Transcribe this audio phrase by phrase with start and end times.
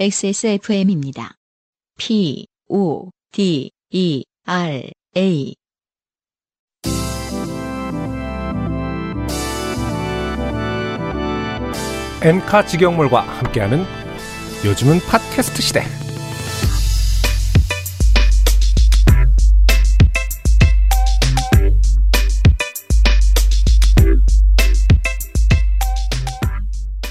[0.00, 1.34] XSFM입니다.
[1.98, 5.54] P, O, D, E, R, A.
[12.22, 13.84] 엔카 직영몰과 함께하는
[14.64, 15.99] 요즘은 팟캐스트 시대.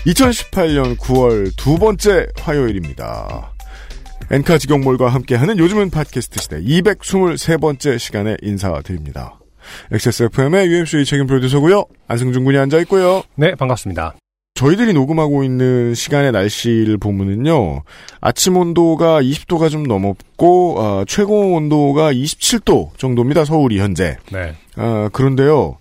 [0.10, 3.52] (2018년 9월) 두 번째 화요일입니다.
[4.32, 9.40] 엔카 직영몰과 함께하는 요즘은 팟캐스트 시대 223번째 시간에 인사드립니다.
[9.92, 11.86] XSFM의 UMC 책임 프로듀서고요.
[12.08, 13.24] 안승준 군이 앉아 있고요.
[13.36, 14.16] 네, 반갑습니다.
[14.56, 17.84] 저희들이 녹음하고 있는 시간의 날씨를 보면은요,
[18.20, 24.18] 아침 온도가 20도가 좀 넘었고, 어, 최고 온도가 27도 정도입니다, 서울이 현재.
[24.32, 24.56] 네.
[24.76, 25.78] 어, 그런데요,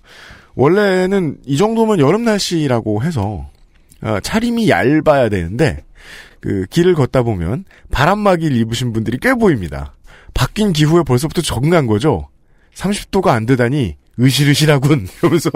[0.55, 3.47] 원래는 이 정도면 여름 날씨라고 해서,
[4.03, 5.85] 어, 차림이 얇아야 되는데,
[6.41, 9.95] 그, 길을 걷다 보면, 바람막이를 입으신 분들이 꽤 보입니다.
[10.35, 12.29] 바뀐 기후에 벌써부터 적응한 거죠?
[12.75, 15.51] 30도가 안 되다니, 으실으실하군, 이러면서,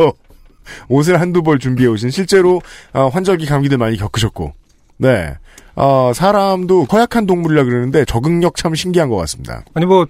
[0.88, 2.60] 옷을 한두 벌 준비해 오신 실제로
[2.92, 4.52] 어, 환절기 감기들 많이 겪으셨고
[4.98, 5.34] 네
[5.74, 9.64] 어, 사람도 허약한 동물이라 그러는데 적응력 참 신기한 것 같습니다.
[9.74, 10.06] 아니 뭐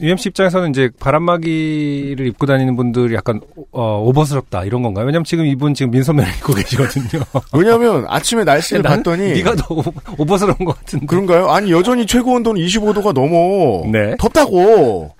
[0.00, 3.40] UMC 입장에서는 이제 바람막이를 입고 다니는 분들이 약간
[3.72, 5.06] 어, 오버스럽다 이런 건가요?
[5.06, 7.22] 왜냐면 지금 이분 지금 민소매를 입고 계시거든요.
[7.54, 9.82] 왜냐하면 아침에 날씨를 난 봤더니 네가 더 오-
[10.18, 11.06] 오버스러운 것 같은데.
[11.06, 11.48] 그런가요?
[11.48, 14.14] 아니 여전히 최고 온도는 25도가 넘어 네.
[14.18, 15.10] 덥다고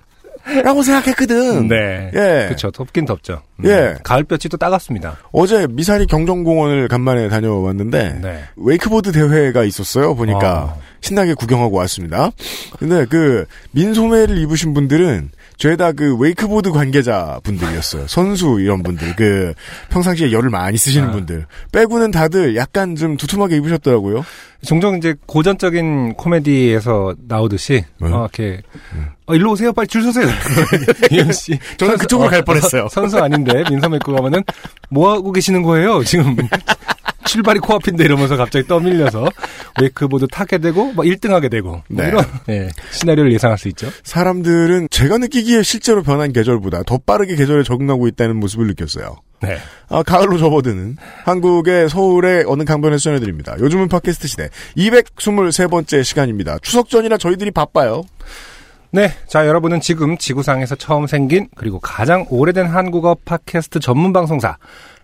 [0.63, 1.67] 라고 생각했거든.
[1.67, 2.11] 네.
[2.13, 2.45] 예.
[2.47, 2.71] 그렇죠.
[2.71, 3.41] 덥긴 덥죠.
[3.57, 3.65] 음.
[3.65, 3.95] 예.
[4.03, 5.17] 가을볕이 또 따갑습니다.
[5.31, 8.43] 어제 미사리 경정공원을 간만에 다녀왔는데 네.
[8.55, 10.15] wakeboard 대회가 있었어요.
[10.15, 10.81] 보니까 아.
[11.01, 12.31] 신나게 구경하고 왔습니다.
[12.79, 18.07] 근데 그 민소매를 입으신 분들은 죄다 그 wakeboard 관계자 분들이었어요.
[18.07, 19.53] 선수 이런 분들 그
[19.89, 21.11] 평상시에 열을 많이 쓰시는 아.
[21.11, 24.23] 분들 빼고는 다들 약간 좀 두툼하게 입으셨더라고요.
[24.65, 28.07] 종종 이제 고전적인 코미디에서 나오듯이 네.
[28.07, 28.61] 어, 이렇게
[29.27, 30.27] 어, 일로 오세요 빨리 줄 서세요
[31.11, 32.85] 이현 씨 저는 선수- 그쪽으로 어, 갈 뻔했어요.
[32.85, 34.43] 어, 선수 아닌데 민소매 입고 가면은
[34.89, 36.35] 뭐 하고 계시는 거예요 지금
[37.27, 39.29] 출발이 코앞인데 이러면서 갑자기 떠밀려서
[39.81, 42.07] 웨이크보드 타게 되고 뭐 1등하게 되고 뭐 네.
[42.07, 43.89] 이런 예, 시나리오를 예상할 수 있죠.
[44.03, 49.15] 사람들은 제가 느끼기에 실제로 변한 계절보다 더 빠르게 계절에 적응하고 있다는 모습을 느꼈어요.
[49.41, 49.57] 네.
[49.89, 53.55] 아, 가을로 접어드는 한국의 서울의 어느 강변에서 전해드립니다.
[53.59, 56.57] 요즘은 팟캐스트 시대 223번째 시간입니다.
[56.61, 58.03] 추석 전이라 저희들이 바빠요.
[58.91, 64.57] 네, 자 여러분은 지금 지구상에서 처음 생긴 그리고 가장 오래된 한국어 팟캐스트 전문 방송사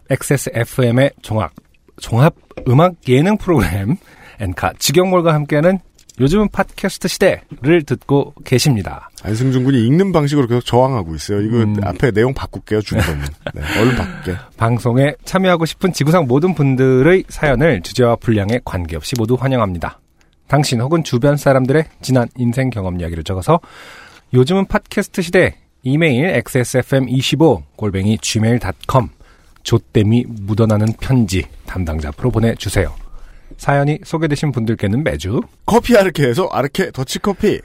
[0.09, 1.51] XSFM의 종합
[1.99, 2.35] 종합
[2.67, 3.97] 음악 예능 프로그램
[4.39, 5.79] 엔카 직영몰과 함께하는
[6.19, 9.09] 요즘은 팟캐스트 시대를 듣고 계십니다.
[9.23, 11.41] 안승준 군이 읽는 방식으로 계속 저항하고 있어요.
[11.41, 11.75] 이거 음.
[11.83, 13.21] 앞에 내용 바꿀게요, 준거는.
[13.55, 14.39] 네, 얼른 바꿀게.
[14.55, 19.99] 방송에 참여하고 싶은 지구상 모든 분들의 사연을 주제와 분량에 관계없이 모두 환영합니다.
[20.47, 23.59] 당신 혹은 주변 사람들의 지난 인생 경험 이야기를 적어서
[24.35, 29.09] 요즘은 팟캐스트 시대 이메일 xsfm25 골뱅이 gmail.com
[29.63, 32.93] 좆됨이 묻어나는 편지 담당자 앞으로 보내주세요.
[33.57, 37.61] 사연이 소개되신 분들께는 매주 커피 아르케에서 아르케 더치커피.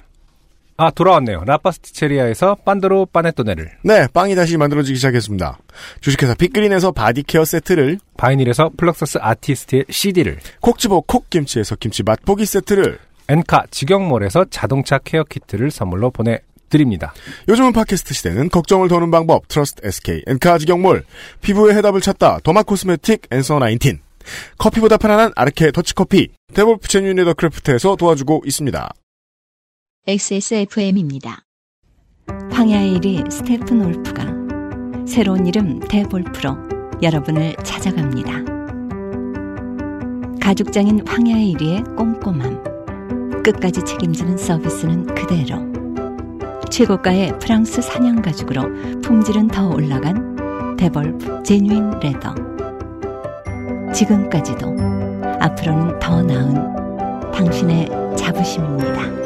[0.80, 1.42] 아 돌아왔네요.
[1.44, 5.58] 라파스티체리아에서 판도로 파네토네를 네, 빵이 다시 만들어지기 시작했습니다.
[6.00, 13.64] 주식회사 빅그린에서 바디케어 세트를, 바이닐에서 플럭서스 아티스트의 CD를 콕 집어 콕김치에서 김치 맛보기 세트를, 엔카
[13.72, 16.46] 직영몰에서 자동차 케어 키트를 선물로 보내드립니다.
[17.48, 21.04] 요즘은 팟캐스트 시대는 걱정을 더는 방법 Trust SK 엔카 직영몰
[21.40, 23.98] 피부의 해답을 찾다 derma cosmetic Answer 19
[24.58, 28.90] 커피보다 편안한 아르케 더치커피 데볼프 genuine leather craft에서 도와주고 있습니다.
[30.06, 31.42] XSFM입니다.
[32.50, 34.26] 황야의 이리 스테픈 울프가
[35.06, 36.56] 새로운 이름 데볼프로
[37.02, 38.58] 여러분을 찾아갑니다.
[40.40, 43.42] 가죽장인 황야의 1위의 꼼꼼함.
[43.42, 45.77] 끝까지 책임지는 서비스는 그대로.
[46.70, 52.34] 최고가의 프랑스 사냥 가죽으로 품질은 더 올라간 데볼프 제뉴인 레더.
[53.92, 54.76] 지금까지도
[55.40, 59.18] 앞으로는 더 나은 당신의 자부심입니다.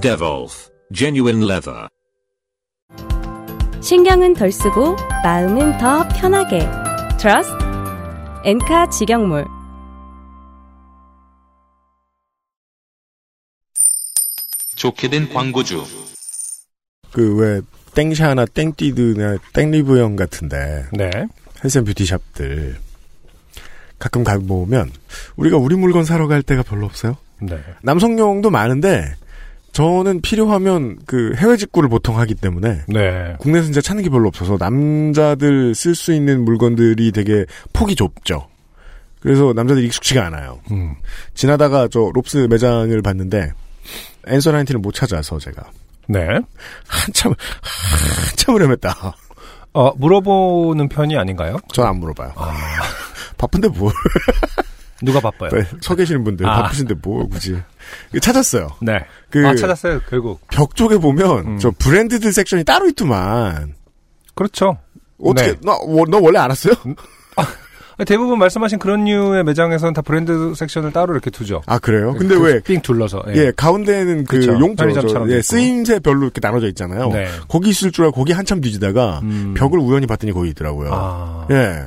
[0.00, 1.88] Devolf Genuine Leather.
[3.80, 6.60] 신경은 덜 쓰고 마음은 더 편하게
[7.18, 7.52] Trust
[8.44, 9.46] 엔카 직영몰
[14.84, 15.82] 좋게 된 광고주.
[17.10, 17.62] 그 왜
[17.94, 21.10] 땡샤나 땡띠드나 땡리브영 같은데 네.
[21.62, 22.76] health and beauty shop들
[23.98, 24.90] 가끔 가보면
[25.36, 27.16] 우리가 우리 물건 사러 갈 때가 별로 없어요.
[27.40, 27.58] 네.
[27.82, 29.14] 남성용도 많은데
[29.72, 33.36] 저는 필요하면 그 해외 직구를 보통 하기 때문에 네.
[33.38, 38.48] 국내에서 진짜 찾는 게 별로 없어서 남자들 쓸 수 있는 물건들이 되게 폭이 좁죠.
[39.20, 40.60] 그래서 남자들이 익숙치가 않아요.
[40.72, 40.94] 음.
[41.32, 43.52] 지나다가 저 롭스 매장을 봤는데
[44.26, 45.62] 앤서 나인틴을 못 찾아서 제가
[46.08, 46.20] 네.
[46.86, 49.12] 한참 한참을 헤맸다.
[49.72, 51.58] 어, 물어보는 편이 아닌가요?
[51.72, 52.32] 전 안 물어봐요.
[52.36, 52.54] 아,
[53.38, 53.92] 바쁜데 뭘?
[55.02, 55.50] 누가 바빠요?
[55.50, 56.62] 네, 서 계시는 분들 아.
[56.62, 57.56] 바쁘신데 뭘 굳이?
[58.22, 58.68] 찾았어요.
[58.80, 59.04] 네.
[59.30, 60.40] 그 아, 찾았어요, 결국.
[60.48, 61.58] 벽 쪽에 보면 음.
[61.58, 63.74] 저 브랜드들 섹션이 따로 있더만.
[64.34, 64.78] 그렇죠.
[65.20, 65.58] 어떻게 네.
[65.62, 66.74] 나, 워- 너 원래 알았어요?
[68.06, 71.62] 대부분 말씀하신 그런 류의 매장에서는 다 브랜드 섹션을 따로 이렇게 두죠.
[71.66, 72.12] 아 그래요?
[72.14, 72.60] 근데 그 왜?
[72.60, 73.22] 삥 둘러서.
[73.36, 74.52] 예, 가운데에는 그 그쵸.
[74.54, 75.40] 용도 편의점처럼 예.
[75.42, 77.08] 쓰임새별로 이렇게 나눠져 있잖아요.
[77.10, 77.28] 네.
[77.48, 79.54] 거기 있을 줄 알고 거기 한참 뒤지다가 음.
[79.56, 80.90] 벽을 우연히 봤더니 거기 있더라고요.
[80.92, 81.46] 아.
[81.50, 81.84] 예.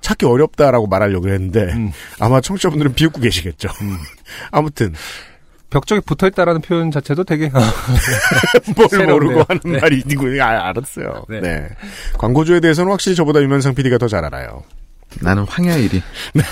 [0.00, 1.90] 찾기 어렵다라고 말하려고 했는데 음.
[2.20, 3.68] 아마 청취자분들은 비웃고 계시겠죠.
[4.52, 4.94] 아무튼
[5.70, 7.50] 벽 쪽에 붙어 있다라는 표현 자체도 되게
[8.76, 9.14] 뭘 새롭네요.
[9.14, 9.80] 모르고 하는 네.
[9.80, 11.24] 말이 있고 아, 알았어요.
[11.28, 11.40] 네.
[11.40, 11.68] 네.
[12.18, 14.62] 광고주에 대해서는 확실히 저보다 유면상 PD가 더 잘 알아요.
[15.20, 16.02] 나는 황야일이.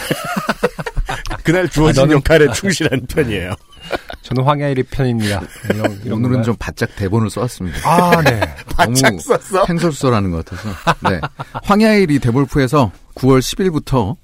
[1.45, 3.55] 그날 주어진 아, 너는- 역할에 충실한 편이에요.
[4.23, 5.43] 저는 황야일이 편입니다.
[5.75, 6.43] 이런, 이런 오늘은?
[6.43, 7.79] 좀 바짝 대본을 써왔습니다.
[7.85, 8.41] 아, 네.
[8.79, 9.65] 너무 썼어?
[9.67, 10.71] 팽설수설하는 것 같아서.
[11.11, 11.21] 네.
[11.63, 14.17] 황야일이 데볼프에서 9월 10일부터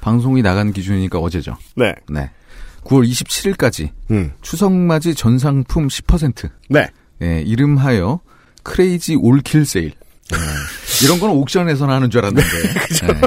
[0.00, 1.56] 방송이 나간 기준이니까 어제죠.
[1.74, 1.92] 네.
[2.08, 2.30] 네.
[2.84, 4.32] 9월 27일까지 음.
[4.42, 6.48] 추석맞이 전 상품 10%.
[6.70, 6.86] 네.
[7.20, 8.20] 예, 이름하여
[8.62, 9.92] 크레이지 올킬 세일.
[10.32, 12.46] 예, 이런 거는 옥션에서나 하는 줄 알았는데.
[12.46, 13.20] 예,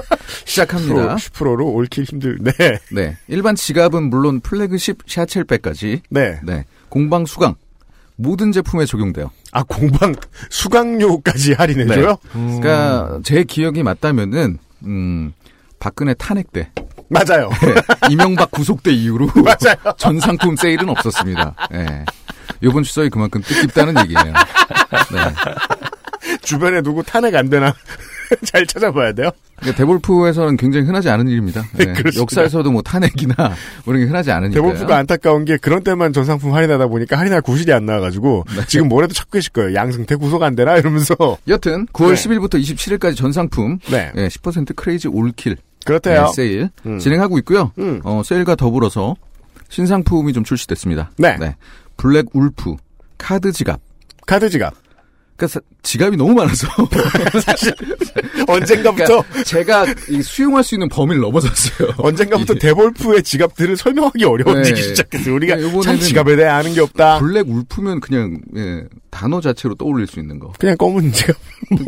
[0.46, 1.16] 시작합니다.
[1.16, 2.38] 10%로 올킬 힘들.
[2.42, 2.52] 네.
[2.92, 3.18] 네.
[3.28, 6.02] 일반 지갑은 물론 플래그십 샤첼백까지.
[6.10, 6.40] 네.
[6.44, 6.66] 네.
[6.90, 7.56] 공방 수강.
[8.18, 9.32] 모든 제품에 적용돼요.
[9.52, 10.14] 아 공방
[10.50, 12.18] 수강료까지 할인해줘요?
[12.32, 15.34] 그러니까 제 기억이 맞다면은 음
[15.80, 16.70] 박근혜 탄핵 때
[17.10, 17.50] 맞아요.
[17.50, 17.74] 네,
[18.12, 19.96] 이명박 구속 때 이후로 맞아요.
[19.98, 21.56] 전 상품 세일은 없었습니다.
[21.74, 22.06] 예.
[22.64, 24.34] 요번 추석이 그만큼 뜻깊다는 얘기예요.
[25.12, 26.38] 네.
[26.42, 27.74] 주변에 누구 탄핵 안 되나
[28.44, 29.32] 잘 찾아봐야 돼요.
[29.58, 31.64] 그러니까 데볼프에서는 굉장히 흔하지 않은 일입니다.
[31.80, 31.86] 예.
[31.86, 32.22] 그렇습니다.
[32.22, 33.36] 역사에서도 뭐 탄핵이나
[33.86, 34.62] 뭐 이런 게 흔하지 않으니까요.
[34.64, 38.66] 대본부가 안타까운 게 그런 때만 전 상품 할인하다 보니까 할인할 구실이 안 나와가지고 네.
[38.68, 39.76] 지금 뭐라도 찾고 계실 거예요.
[39.76, 41.16] 양승태 구속 안 되나 이러면서
[41.48, 42.16] 여튼 9월 네.
[42.16, 46.26] 10일부터 27일까지 전 상품 네 예, 10% crazy all kill 그렇대요.
[46.26, 47.00] 네, 세일 음.
[47.00, 47.72] 진행하고 있고요.
[47.80, 48.02] 음.
[48.04, 49.16] 어, 세일과 더불어서
[49.70, 51.12] 신상품이 좀 출시됐습니다.
[51.18, 51.38] 네.
[51.98, 52.76] Black Wolf
[53.18, 53.80] 카드 지갑.
[54.26, 54.74] 카드 지갑
[55.42, 56.68] 그러니까 사- 지갑이 너무 많아서
[58.48, 61.90] 언젠가부터 그러니까 제가 이 수용할 수 있는 범위를 넘어섰어요.
[61.98, 64.88] 언젠가부터 이게 데볼프의 지갑들을 설명하기 어려워지기 네.
[64.88, 65.36] 시작했어요.
[65.36, 67.20] 우리가 네, 참 지갑에 대해 아는 게 없다.
[67.20, 70.52] Black Wolf면 그냥 예, 단어 자체로 떠올릴 수 있는 거.
[70.60, 71.36] 그냥 검은 지갑.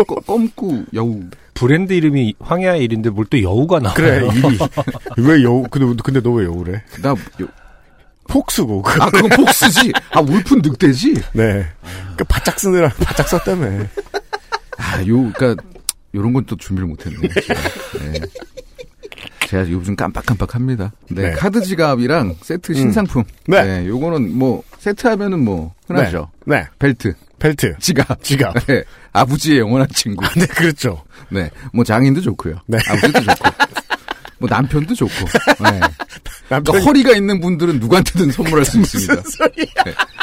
[0.07, 1.21] 꺼- 검고 여우.
[1.53, 3.95] 브랜드 이름이 황야일인데 뭘 또 여우가 나와요.
[3.95, 4.57] 그래 일이
[5.17, 5.63] 왜 여우?
[5.69, 6.81] 근데 근데 너 왜 여우래?
[7.01, 7.47] 나 요-
[8.28, 9.92] 폭스고 그 아 그건 폭스지.
[10.12, 11.14] 아 울프는 늑대지.
[11.34, 11.66] 네.
[12.18, 13.68] 그 바짝 쓰느라 바짝 썼다며.
[14.78, 15.56] 아 요 그러니까
[16.16, 17.28] 요런 건 또 준비를 못 했네.
[17.28, 17.60] 제가.
[18.00, 18.20] 네.
[19.48, 20.92] 제가 요즘 깜빡깜빡 합니다.
[21.10, 21.31] 네, 네.
[21.34, 23.24] 카드 지갑이랑 세트 신상품.
[23.48, 23.86] 네.
[23.88, 26.31] 요거는 뭐 세트 하면은 뭐 흔하죠.
[26.46, 26.66] 네.
[26.80, 28.54] 벨트, 벨트, 지갑, 지갑.
[28.66, 30.25] 네, 아버지의 영원한 친구.
[30.36, 31.04] 네, 그렇죠.
[31.30, 32.56] 네, 뭐 장인도 좋고요.
[32.68, 32.80] 네.
[32.88, 33.50] 아버지도 좋고,
[34.44, 35.13] 뭐 남편도 좋고.
[35.63, 35.80] 네.
[36.50, 39.22] 남편이 그러니까 허리가 있는 분들은 누구한테든 선물할 수 있습니다.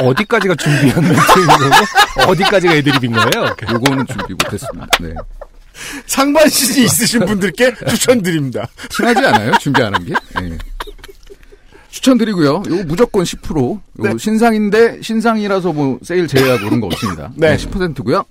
[0.03, 3.57] 어디까지가 준비한 멘트인 거고, 어디까지가 애드립인 거예요?
[3.73, 4.87] 요거는 준비 못했습니다.
[5.01, 5.15] 네.
[6.07, 8.69] 상반신이 있으신 분들께 추천드립니다.
[8.91, 9.53] 티나지 않아요?
[9.59, 10.13] 준비 안 한 게?
[10.39, 10.59] 네.
[11.89, 12.63] 추천드리고요.
[12.69, 13.57] 요거 무조건 10%.
[13.57, 14.15] 요거 네.
[14.19, 17.33] 신상인데 신상이라서 뭐 세일 제외하고 그런 거 없습니다.
[17.37, 17.57] 네.
[17.57, 18.23] 10%고요.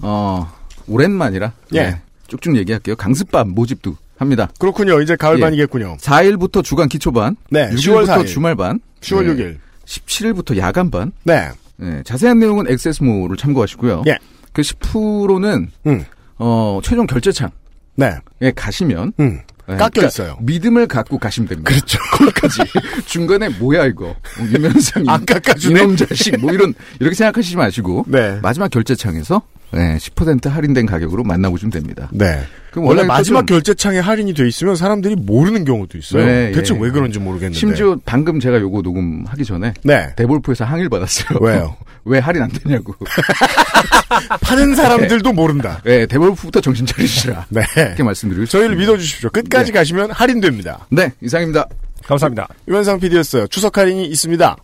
[0.00, 0.52] 어,
[0.86, 1.80] 오랜만이라 예.
[1.80, 2.94] 네, 쭉쭉 얘기할게요.
[2.96, 4.48] 강습반 모집도 합니다.
[4.58, 5.00] 그렇군요.
[5.00, 5.16] 이제 예.
[5.16, 5.96] 가을반이겠군요.
[6.00, 8.26] 4일부터 주간 기초반, 네, 10월 6일부터 4일.
[8.26, 9.58] 주말반, 10월 네, 6일.
[9.86, 11.12] 17일부터 야간반.
[11.24, 11.50] 네.
[11.76, 14.04] 네, 자세한 내용은 액세스모를 참고하시고요.
[14.06, 14.18] 예.
[14.52, 16.04] 그 10%는 음.
[16.38, 17.50] 어, 최종 결제창에
[17.96, 18.16] 네.
[18.54, 19.40] 가시면 음.
[19.68, 20.36] 네, 깎여 그러니까 있어요.
[20.40, 21.68] 믿음을 갖고 가시면 됩니다.
[21.70, 21.98] 그렇죠.
[22.16, 22.62] 거기까지.
[23.04, 24.06] 중간에 뭐야 이거.
[24.10, 24.16] 어,
[24.50, 25.08] 유면상이.
[25.08, 25.80] 안 깎아주네.
[25.80, 26.38] 이놈 자식.
[26.40, 28.38] 뭐 이런 이렇게 생각하시지 마시고 네.
[28.42, 29.42] 마지막 결제창에서
[29.76, 32.08] 네, 10% 할인된 가격으로 만나보시면 됩니다.
[32.12, 32.40] 네.
[32.70, 36.24] 그럼 원래 마지막 좀- 결제창에 할인이 돼 있으면 사람들이 모르는 경우도 있어요.
[36.26, 36.78] 네, 대체 예.
[36.80, 37.58] 왜 그런지 모르겠는데.
[37.58, 40.12] 심지어 방금 제가 요거 녹음하기 전에 네.
[40.16, 41.38] 데볼프에서 항의를 받았어요.
[41.40, 41.76] 왜요?
[42.04, 42.94] 왜 할인 안 되냐고.
[44.40, 45.80] 파는 사람들도 모른다.
[45.84, 47.46] 네, 데볼프부터 정신 차리시라.
[47.48, 47.62] 네.
[47.76, 48.92] 이렇게 말씀드리고 저희를 싶습니다.
[48.92, 49.30] 믿어주십시오.
[49.30, 50.86] 끝까지 가시면 할인됩니다.
[50.90, 51.66] 네, 이상입니다.
[52.06, 52.46] 감사합니다.
[52.68, 53.46] 유현상 PD였어요.
[53.48, 54.56] 추석 할인이 있습니다.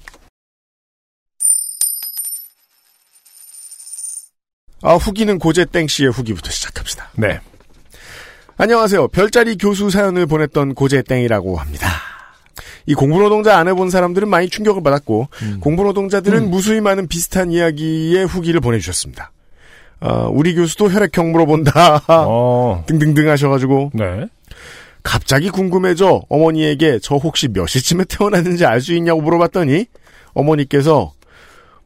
[4.82, 7.10] 아, 후기는 고재 땡 씨의 후기부터 시작합시다.
[7.16, 7.40] 네.
[8.56, 9.08] 안녕하세요.
[9.08, 11.88] 별자리 교수 사연을 보냈던 고재 땡이라고 합니다.
[12.86, 15.28] 이 공부노동자 안 해본 사람들은 많이 충격을 받았고
[15.60, 19.30] 공부노동자들은 무수히 많은 비슷한 이야기의 후기를 보내주셨습니다.
[20.00, 24.26] 어, 우리 교수도 혈액형 물어본다 어, 등등등 하셔가지고 네.
[25.04, 29.86] 갑자기 궁금해져 어머니에게 저 혹시 몇 시쯤에 태어났는지 알 수 있냐고 물어봤더니
[30.34, 31.12] 어머니께서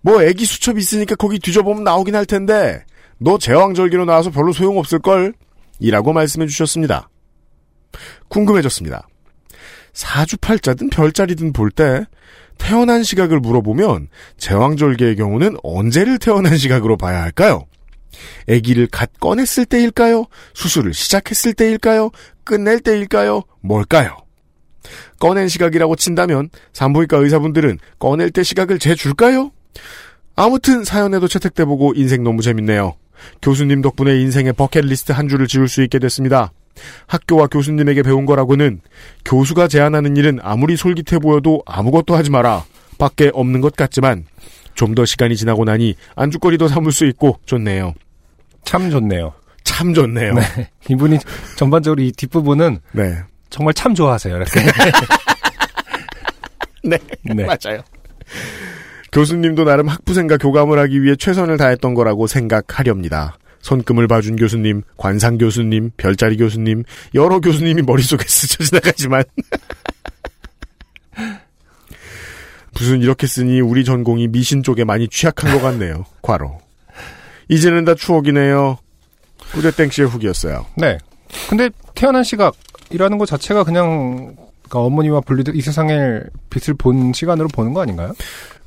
[0.00, 2.84] 뭐 애기 수첩 있으니까 거기 뒤져보면 나오긴 할 텐데
[3.18, 5.34] 너 제왕절개로 나와서 별로 소용없을걸?
[5.80, 7.08] 이라고 말씀해 주셨습니다.
[8.28, 9.06] 궁금해졌습니다.
[9.92, 12.04] 사주팔자든 별자리든 볼 때
[12.58, 17.66] 태어난 시각을 물어보면 제왕절개의 경우는 언제를 태어난 시각으로 봐야 할까요?
[18.48, 20.24] 아기를 갓 꺼냈을 때일까요?
[20.54, 22.10] 수술을 시작했을 때일까요?
[22.44, 23.42] 끝낼 때일까요?
[23.60, 24.16] 뭘까요?
[25.18, 29.50] 꺼낸 시각이라고 친다면 산부인과 의사분들은 꺼낼 때 시각을 재줄까요?
[30.34, 32.94] 아무튼 사연에도 채택돼 보고 인생 너무 재밌네요.
[33.42, 36.52] 교수님 덕분에 인생의 버킷리스트 한 줄을 지울 수 있게 됐습니다.
[37.06, 38.80] 학교와 교수님에게 배운 거라고는
[39.24, 42.64] 교수가 제안하는 일은 아무리 솔깃해 보여도 아무것도 하지 마라.
[42.98, 44.26] 밖에 없는 것 같지만
[44.74, 47.94] 좀 더 시간이 지나고 나니 안주거리도 삼을 수 있고 좋네요.
[48.64, 49.32] 참 좋네요.
[49.64, 50.34] 참 좋네요.
[50.34, 50.42] 네.
[50.90, 51.18] 이분이
[51.56, 53.16] 전반적으로 이 뒷부분은 네.
[53.48, 54.36] 정말 참 좋아하세요.
[54.36, 54.60] 이렇게.
[56.84, 56.98] 네.
[57.22, 57.44] 네.
[57.44, 57.80] 맞아요.
[59.16, 63.38] 교수님도 나름 학부생과 교감을 하기 위해 최선을 다했던 거라고 생각하렵니다.
[63.62, 69.24] 손금을 봐준 교수님, 관상 교수님, 별자리 교수님, 여러 교수님이 머릿속에 스쳐 지나가지만
[72.78, 76.04] 무슨 이렇게 쓰니 우리 전공이 미신 쪽에 많이 취약한 것 같네요.
[76.20, 76.58] 과로.
[77.48, 78.76] 이제는 다 추억이네요.
[79.52, 80.66] 꾸대땡 씨의 후기였어요.
[80.76, 80.98] 네.
[81.48, 84.36] 근데 태어난 시각이라는 것 자체가 그냥
[84.68, 88.12] 그러니까 어머니와 분리된 이 세상의 빛을 본 시간으로 보는 거 아닌가요?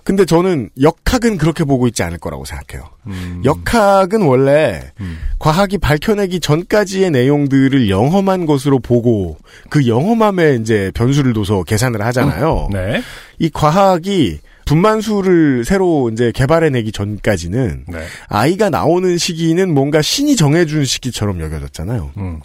[0.09, 2.89] 근데 저는 역학은 그렇게 보고 있지 않을 거라고 생각해요.
[3.05, 3.43] 음.
[3.45, 5.19] 역학은 원래 음.
[5.37, 9.37] 과학이 밝혀내기 전까지의 내용들을 영험한 것으로 보고
[9.69, 12.69] 그 영험함에 이제 변수를 둬서 계산을 하잖아요.
[12.71, 13.03] 네.
[13.37, 17.99] 이 과학이 분만수를 새로 이제 개발해내기 전까지는 네.
[18.29, 22.13] 아이가 나오는 시기는 뭔가 신이 정해준 시기처럼 여겨졌잖아요.
[22.17, 22.39] 음.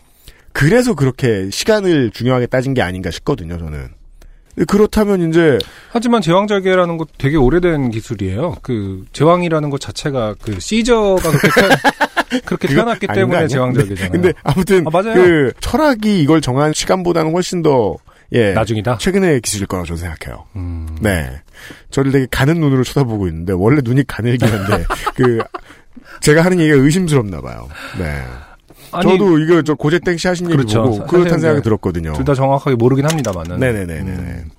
[0.53, 3.89] 그래서 그렇게 시간을 중요하게 따진 게 아닌가 싶거든요, 저는.
[4.67, 5.59] 그렇다면 이제
[5.91, 8.57] 하지만 제왕절개라는 것 되게 오래된 기술이에요.
[8.63, 13.49] 그 제왕이라는 것 자체가 그 시저가 그렇게 그렇게 태어났기 때문에?
[13.49, 14.13] 제왕절개잖아요.
[14.13, 15.15] 근데 아무튼 아, 맞아요.
[15.15, 17.97] 그 철학이 이걸 정한 시간보다는 훨씬 더
[18.33, 18.53] 예.
[18.53, 18.99] 나중이다.
[18.99, 20.45] 최근의 기술일 거라고 저는 생각해요.
[20.57, 20.89] 음.
[21.01, 21.31] 네.
[21.91, 24.85] 저를 되게 가는 눈으로 쳐다보고 있는데 원래 눈이 가늘긴 한데
[25.15, 25.39] 그
[26.21, 27.69] 제가 하는 얘기가 의심스럽나 봐요.
[27.99, 28.23] 네.
[28.95, 30.83] 아니, 저도 이거 저 고재땡 씨 하신 얘기 그렇죠.
[30.83, 31.63] 보고 사실은 그렇다는 생각이 네.
[31.63, 32.13] 들었거든요.
[32.15, 33.59] 둘 다 정확하게 모르긴 합니다만은.
[33.61, 34.11] 네네네네.
[34.11, 34.51] 음.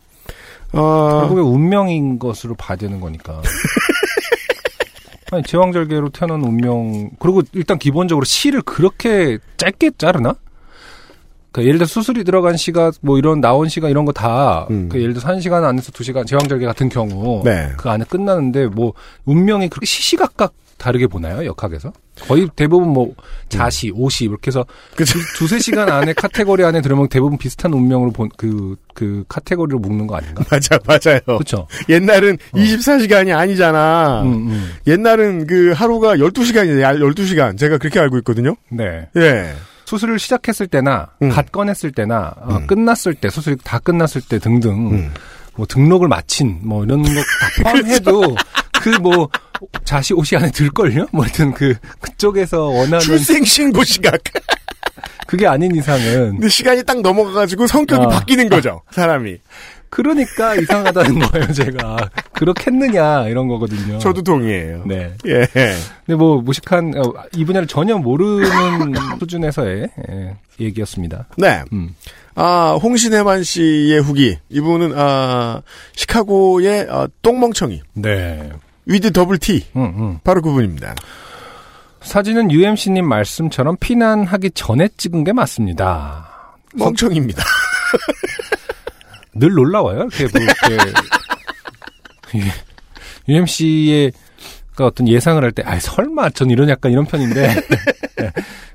[0.73, 3.41] 어, 결국에 운명인 것으로 봐야 되는 거니까.
[5.31, 7.09] 아니, 제왕절개로 태어난 운명.
[7.19, 10.35] 그리고 일단 기본적으로 시를 그렇게 짧게 자르나?
[11.51, 14.89] 그러니까 예를 들어 수술이 들어간 시가 뭐 이런 나온 시가 이런 거다 음.
[14.89, 17.71] 그 예를 들어 한 시간 안에서 두 시간 제왕절개 같은 경우 네.
[17.77, 18.91] 그 안에 끝나는데 뭐
[19.23, 21.91] 운명이 그렇게 시시각각 다르게 보나요 역학에서
[22.27, 23.13] 거의 대부분 뭐
[23.49, 24.65] 자시 오시 이렇게 해서
[24.95, 25.17] 그쵸.
[25.19, 30.43] 두- 두세 시간 안에 카테고리 안에 들으면 대부분 비슷한 운명으로 본그그 카테고리로 묶는 거 아닌가
[30.49, 31.19] 맞아, 맞아요.
[31.25, 34.21] 그렇죠 옛날은 24시간이 아니잖아.
[34.23, 34.71] 음, 음.
[34.87, 36.99] 옛날은 그 하루가 12시간이에요.
[37.15, 37.57] 12시간.
[37.57, 38.55] 제가 그렇게 알고 있거든요.
[38.69, 39.07] 네.
[39.17, 39.53] 예.
[39.85, 41.29] 수술을 시작했을 때나 음.
[41.29, 42.67] 갓 꺼냈을 때나 어, 음.
[42.67, 45.11] 끝났을 때 수술이 다 끝났을 때 등등 음.
[45.55, 47.15] 뭐 등록을 마친 뭐 이런 거 다
[47.63, 48.35] 포함해도
[48.81, 49.29] 그 뭐
[49.83, 51.07] 자시 옷이 안에 들걸요?
[51.11, 54.19] 뭐 하여튼 그 그쪽에서 원하는 출생신고 시각.
[55.27, 58.07] 그게 아닌 이상은 근데 시간이 딱 넘어가가지고 성격이 아.
[58.09, 58.81] 바뀌는 거죠.
[58.91, 59.37] 사람이.
[59.89, 62.09] 그러니까 이상하다는 거예요, 제가.
[62.33, 63.97] 그렇겠느냐 이런 거거든요.
[63.99, 64.83] 저도 동의해요.
[64.85, 65.13] 네.
[65.25, 65.47] 예.
[66.05, 71.27] 근데 뭐 무식한 어, 이 분야를 전혀 모르는 수준에서의 예, 얘기였습니다.
[71.37, 71.63] 네.
[71.71, 71.95] 음.
[72.35, 74.37] 아, 홍신혜만 씨의 후기.
[74.49, 75.61] 이분은, 아,
[75.95, 77.81] 시카고의, 아, 똥멍청이.
[77.93, 78.49] 네.
[78.85, 79.65] with double T.
[79.75, 80.19] 음, 음.
[80.23, 80.95] 바로 그분입니다.
[82.01, 86.55] 사진은 UMC님 말씀처럼 피난하기 전에 찍은 게 맞습니다.
[86.75, 87.43] 멍청입니다.
[89.33, 90.07] 늘 놀라워요.
[90.17, 90.91] 이렇게 뭐 이렇게
[93.27, 94.11] UMC의
[94.75, 97.55] 그 어떤 예상을 할 때, 아 설마 전 이런 약간 이런 편인데
[98.17, 98.31] 네,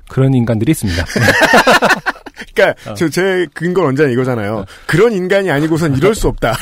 [0.09, 1.05] 그런 인간들이 있습니다.
[2.53, 2.95] 그니까, 어.
[2.95, 4.65] 저, 제 근거 원자는 이거잖아요.
[4.87, 6.57] 그런 인간이 아니고선 이럴 수 없다.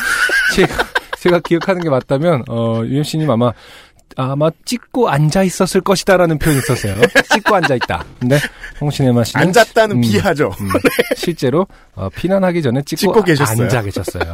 [0.53, 0.85] 제가
[1.19, 3.51] 제가 기억하는 게 맞다면 어 UMC님 아마
[4.15, 6.95] 아마 찍고 앉아 있었을 것이다라는 표현이 있었어요.
[7.33, 8.03] 찍고 앉아 있다.
[8.19, 8.39] 근데
[8.81, 10.51] 홍신혜만 씨는 앉았다는 음, 비하죠.
[10.59, 10.69] 음,
[11.15, 13.63] 실제로 어, 피난하기 전에 찍고, 찍고 계셨어요.
[13.63, 14.33] 앉아 계셨어요.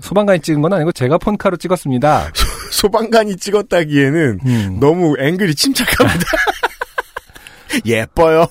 [0.00, 2.32] 소방관이 찍은 건 아니고 제가 폰카로 찍었습니다.
[2.70, 4.78] 소 방관이 찍었다기에는 음.
[4.80, 6.24] 너무 앵글이 침착합니다.
[7.86, 8.46] 예뻐요.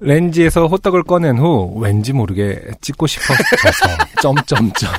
[0.00, 3.88] 렌즈에서 호떡을 꺼낸 후 왠지 모르게 찍고 싶어져서
[4.22, 4.92] 점점점.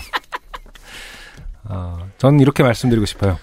[1.65, 3.39] 어, 저는 이렇게 말씀드리고 싶어요.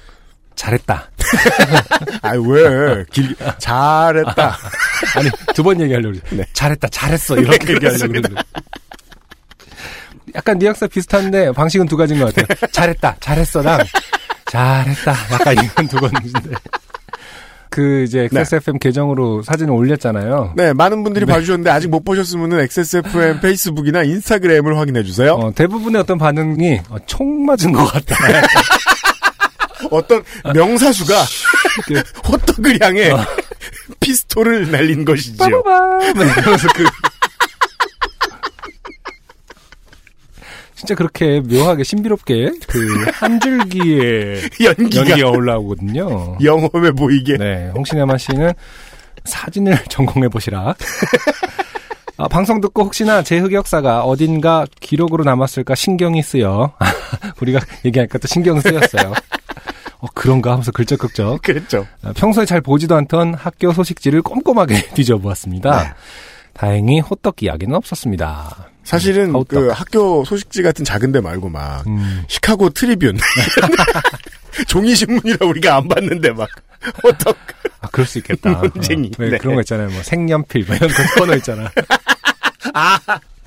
[0.54, 1.10] 잘했다.
[2.22, 3.04] 아, 왜?
[3.10, 4.56] 길, 잘했다.
[5.16, 6.36] 아니 두 번 얘기하려고 그래.
[6.38, 6.44] 네.
[6.52, 8.42] 잘했다 잘했어 이렇게 얘기하려고 그러는데
[10.34, 12.68] 약간 뉘앙스가 비슷한데 방식은 두 가지인 것 같아요.
[12.70, 13.80] 잘했다 잘했어랑
[14.46, 16.50] 잘했다 약간 이건 두 건인데
[17.72, 20.52] 그 이제 XSFM 계정으로 사진을 올렸잖아요.
[20.56, 21.32] 네, 많은 분들이 네.
[21.32, 25.32] 봐주셨는데 아직 못 보셨으면 XSFM 페이스북이나 인스타그램을 확인해 주세요.
[25.32, 28.14] 어, 대부분의 어떤 반응이 어, 총 맞은 것 같다.
[29.90, 30.22] 어떤
[30.54, 31.14] 명사수가
[31.86, 33.18] 그- 호떡을 향해 어.
[34.00, 35.62] 피스톨을 날린 것이지요.
[35.62, 36.84] 빠바밤 이러면서 그
[40.82, 46.38] 진짜 그렇게 묘하게 신비롭게 그 한 줄기의 연기가 연기가 올라오거든요.
[46.42, 47.36] 영험해 보이게.
[47.36, 48.52] 네, 홍신혜만 씨는
[49.24, 50.74] 사진을 전공해 보시라.
[52.16, 56.72] 아, 방송 듣고 혹시나 제 흑역사가 어딘가 기록으로 남았을까 신경이 쓰여.
[57.40, 59.12] 우리가 얘기하니까 또 신경 쓰였어요.
[60.00, 61.42] 어, 그런가 하면서 글쩍글쩍.
[61.42, 61.86] 그랬죠.
[62.02, 65.82] 아, 평소에 잘 보지도 않던 학교 소식지를 꼼꼼하게 뒤져보았습니다.
[65.84, 65.90] 네.
[66.54, 68.68] 다행히 호떡 이야기는 없었습니다.
[68.84, 69.68] 사실은 음, 그.
[69.68, 73.16] 학교 소식지 같은 작은 데 말고 막 음, 시카고 트리뷴
[74.66, 76.48] 종이 신문이라 우리가 안 봤는데 막
[77.02, 77.36] 호떡
[77.80, 78.50] 아, 그럴 수 있겠다.
[78.74, 79.08] 논쟁이.
[79.08, 79.38] 어, 왜 네.
[79.38, 79.88] 그런 거 있잖아요.
[79.90, 81.70] 뭐 색연필, 뭐 이런 거 코너 있잖아.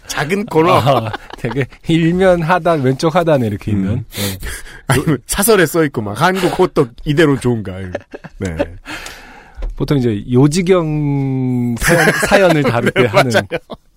[0.08, 3.90] 작은 코너 아, 되게 일면 하단, 왼쪽 하단에 이렇게 있는.
[3.92, 4.06] 음.
[4.12, 4.38] 네.
[4.88, 7.78] 아니면 사설에 써 있고 막 한국 호떡 이대로 좋은가.
[8.40, 8.56] 네.
[9.76, 13.32] 보통 이제 요지경 사연, 사연을 다룰 때 하는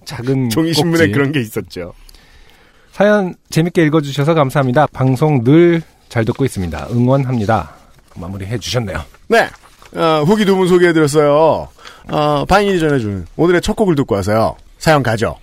[0.05, 1.13] 작은 종이 신문에 꼭지.
[1.13, 1.93] 그런 게 있었죠.
[2.93, 4.87] 사연 재밌게 읽어주셔서 감사합니다.
[4.89, 6.89] 방송 늘 잘 듣고 있습니다.
[6.91, 7.71] 응원합니다.
[8.17, 8.99] 마무리 해 주셨네요.
[9.29, 9.47] 네.
[9.95, 11.69] 어, 후기 두 분 소개해드렸어요.
[12.11, 14.57] 어, 바인이 전해주는 오늘의 첫 곡을 듣고 와서요.
[14.79, 15.37] 사연 가죠.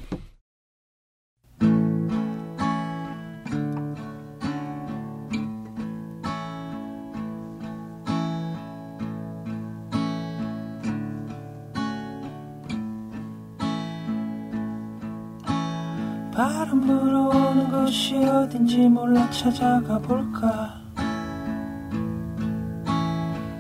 [17.86, 20.82] 곳이 어딘지 몰라 찾아가 볼까?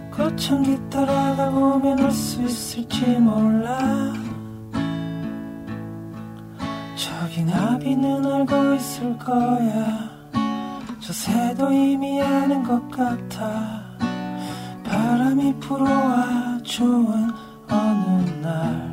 [0.09, 3.77] 거창기 따라가 보면 올수 있을지 몰라.
[6.95, 10.09] 저기 나비는 알고 있을 거야.
[10.99, 13.83] 저 새도 이미 아는 것 같아.
[14.83, 17.29] 바람이 불어와 좋은
[17.69, 18.91] 어느 날.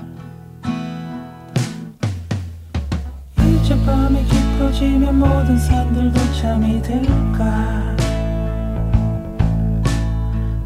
[3.38, 7.96] 이제 밤이 깊어지면 모든 산들도 잠이 들까?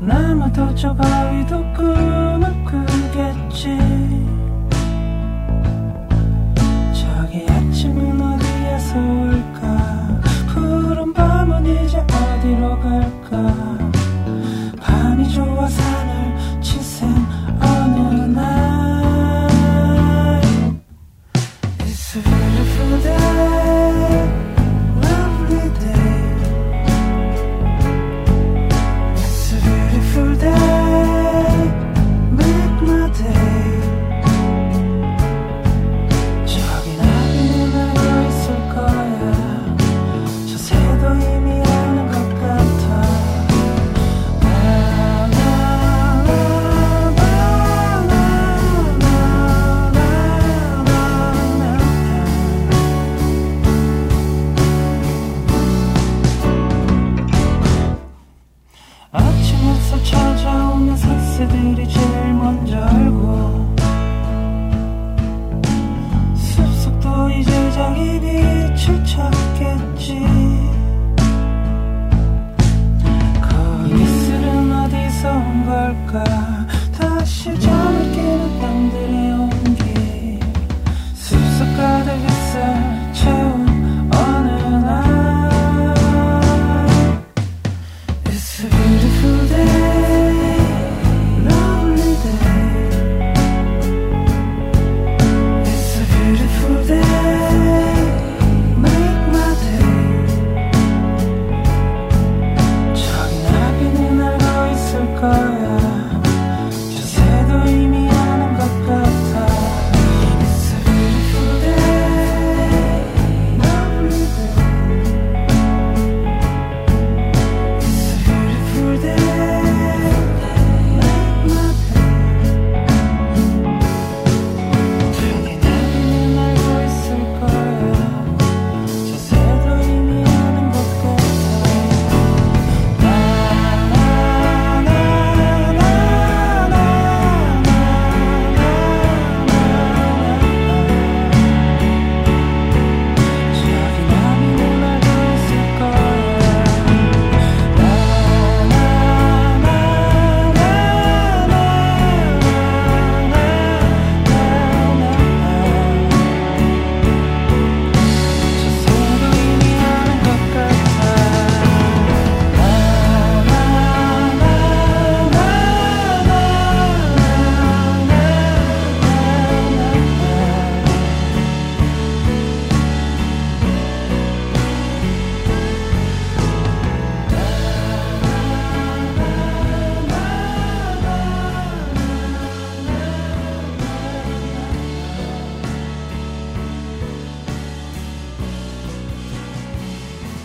[0.00, 3.78] 나무도 저 바위도 꿈을 꾸겠지.
[6.92, 10.20] 저기 아침은 어디에서 올까?
[10.48, 13.86] 푸른 밤은 이제 어디로 갈까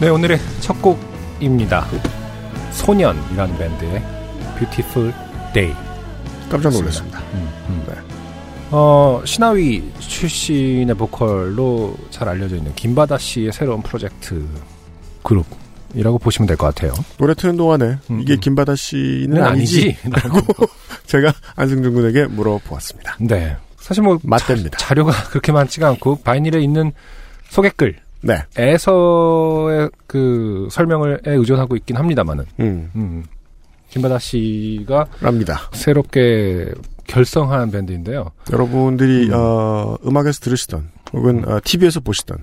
[0.02, 1.86] 네, 오늘의 첫 곡입니다.
[2.72, 4.04] 소년이라는 밴드의
[4.58, 5.14] Beautiful
[5.54, 5.76] Day.
[6.50, 7.20] 깜짝 놀랐습니다.
[7.36, 7.84] 음, 음.
[7.88, 7.94] 네.
[8.72, 14.44] 어, 신하위 출신의 보컬로 잘 알려져 있는 김바다 씨의 새로운 프로젝트
[15.22, 16.94] 그룹이라고 보시면 될 것 같아요.
[17.20, 18.40] 노래 트는 동안에 음, 이게 음.
[18.40, 19.98] 김바다 씨는 는 아니지?
[20.04, 20.10] 아니지?
[20.10, 20.66] 라고
[21.06, 23.18] 제가 안승준 군에게 물어보았습니다.
[23.20, 23.56] 네.
[23.78, 24.80] 사실 뭐 맞답니다.
[24.80, 26.92] 자, 료가 그렇게 많지가 않고 바이닐에 있는
[27.50, 28.44] 소개글 네.
[28.58, 33.24] 에서의 그 설명을 에 의존하고 있긴 합니다만은 음, 음.
[33.90, 35.60] 김바다 씨가 랍니다.
[35.74, 36.74] 새롭게
[37.08, 38.32] 결성한 밴드인데요.
[38.52, 39.34] 여러분들이 음.
[39.34, 42.38] 어, 음악에서 들으시던 혹은 어, TV에서 보시던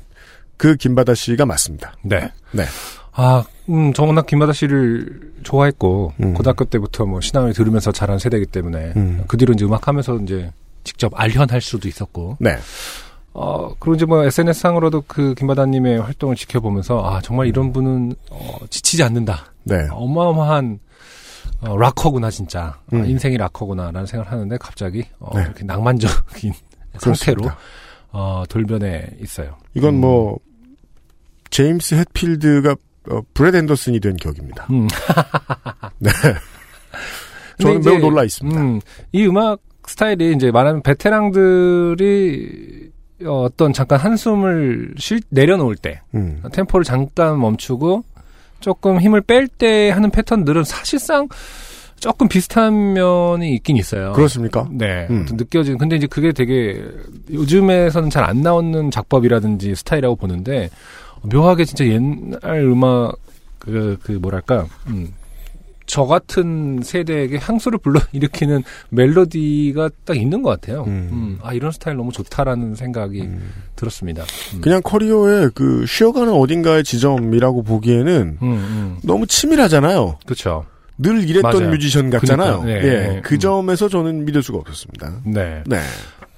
[0.57, 1.95] 그 김바다 씨가 맞습니다.
[2.03, 2.31] 네.
[2.53, 2.65] 네.
[3.13, 6.35] 아, 음, 저 워낙 김바다 씨를 좋아했고 음.
[6.35, 9.25] 고등학교 때부터 뭐 신앙을 들으면서 자란 세대이기 때문에 음.
[9.27, 10.53] 그 뒤로 이제 음악하면서 이제
[10.85, 12.59] 직접 알현할 수도 있었고 네.
[13.33, 19.03] 어, 그리고 이제 뭐 SNS상으로도 그 김바다님의 활동을 지켜보면서 아, 정말 이런 분은 어, 지치지
[19.03, 19.53] 않는다.
[19.65, 19.77] 네.
[19.91, 20.79] 어마어마한
[21.61, 23.07] 어, 락커구나 진짜 어, 음.
[23.07, 25.43] 인생이 락커구나 라는 생각을 하는데 갑자기 어, 네.
[25.43, 26.53] 이렇게 낭만적인
[26.99, 27.51] 상태로.
[28.11, 29.57] 어, 돌변해 있어요.
[29.75, 30.01] 이건 음.
[30.01, 30.39] 뭐
[31.51, 32.75] 제임스 햇필드가
[33.11, 34.67] 어, 브레드 앤더슨이 된 격입니다.
[34.71, 34.89] 음.
[35.99, 36.11] 네.
[37.61, 38.61] 저는 매우 놀라 있습니다.
[38.61, 38.81] 음,
[39.13, 42.88] 이 음악 스타일이 이제 말하면 베테랑들이
[43.27, 46.43] 어떤 잠깐 한숨을 쉴, 내려놓을 때 음.
[46.53, 48.05] 템포를 잠깐 멈추고
[48.61, 51.29] 조금 힘을 뺄 때 하는 패턴들은 사실상
[51.99, 54.13] 조금 비슷한 면이 있긴 있어요.
[54.13, 54.69] 그렇습니까?
[54.71, 55.09] 네.
[55.11, 55.27] 음.
[55.31, 55.79] 느껴지는.
[55.79, 56.81] 근데 이제 그게 되게
[57.33, 60.71] 요즘에서는 잘 안 나오는 작법이라든지 스타일이라고 보는데
[61.23, 63.17] 묘하게 진짜 옛날 음악
[63.59, 65.13] 그, 그 뭐랄까 음.
[65.89, 70.85] 저 같은 세대에게 향수를 불러 일으키는 멜로디가 딱 있는 것 같아요.
[70.85, 71.09] 음.
[71.11, 71.39] 음.
[71.43, 73.51] 아 이런 스타일 너무 좋다라는 생각이 음.
[73.75, 74.23] 들었습니다.
[74.55, 74.61] 음.
[74.61, 78.99] 그냥 커리어의 그 쉬어가는 어딘가의 지점이라고 보기에는 음, 음.
[79.03, 80.19] 너무 치밀하잖아요.
[80.25, 80.67] 그렇죠.
[80.99, 81.71] 늘 이랬던 맞아요.
[81.71, 82.61] 뮤지션 같잖아요.
[82.61, 83.09] 그러니까, 네, 예.
[83.09, 83.21] 네.
[83.23, 83.39] 그 음.
[83.39, 85.13] 점에서 저는 믿을 수가 없었습니다.
[85.25, 85.63] 네.
[85.67, 85.79] 네.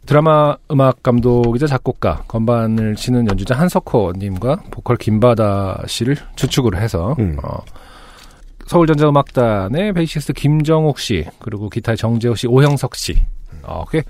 [0.06, 7.36] 드라마 음악 감독이자 작곡가 건반을 치는 연주자 한석호님과 보컬 김바다 씨를 주축으로 해서 음.
[7.42, 7.58] 어,
[8.70, 13.20] 서울전자음악단의 베이시스트 김정욱 씨 그리고 기타의 정재호 씨, 오형석 씨
[13.64, 14.04] 어, 꽤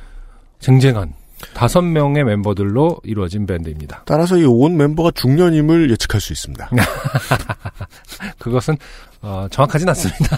[0.59, 1.14] 쟁쟁한
[1.55, 4.03] 다섯 명의 멤버들로 이루어진 밴드입니다.
[4.05, 6.68] 따라서 이 온 멤버가 중년임을 예측할 수 있습니다.
[8.38, 8.77] 그것은
[9.23, 10.37] 어, 정확하진 않습니다.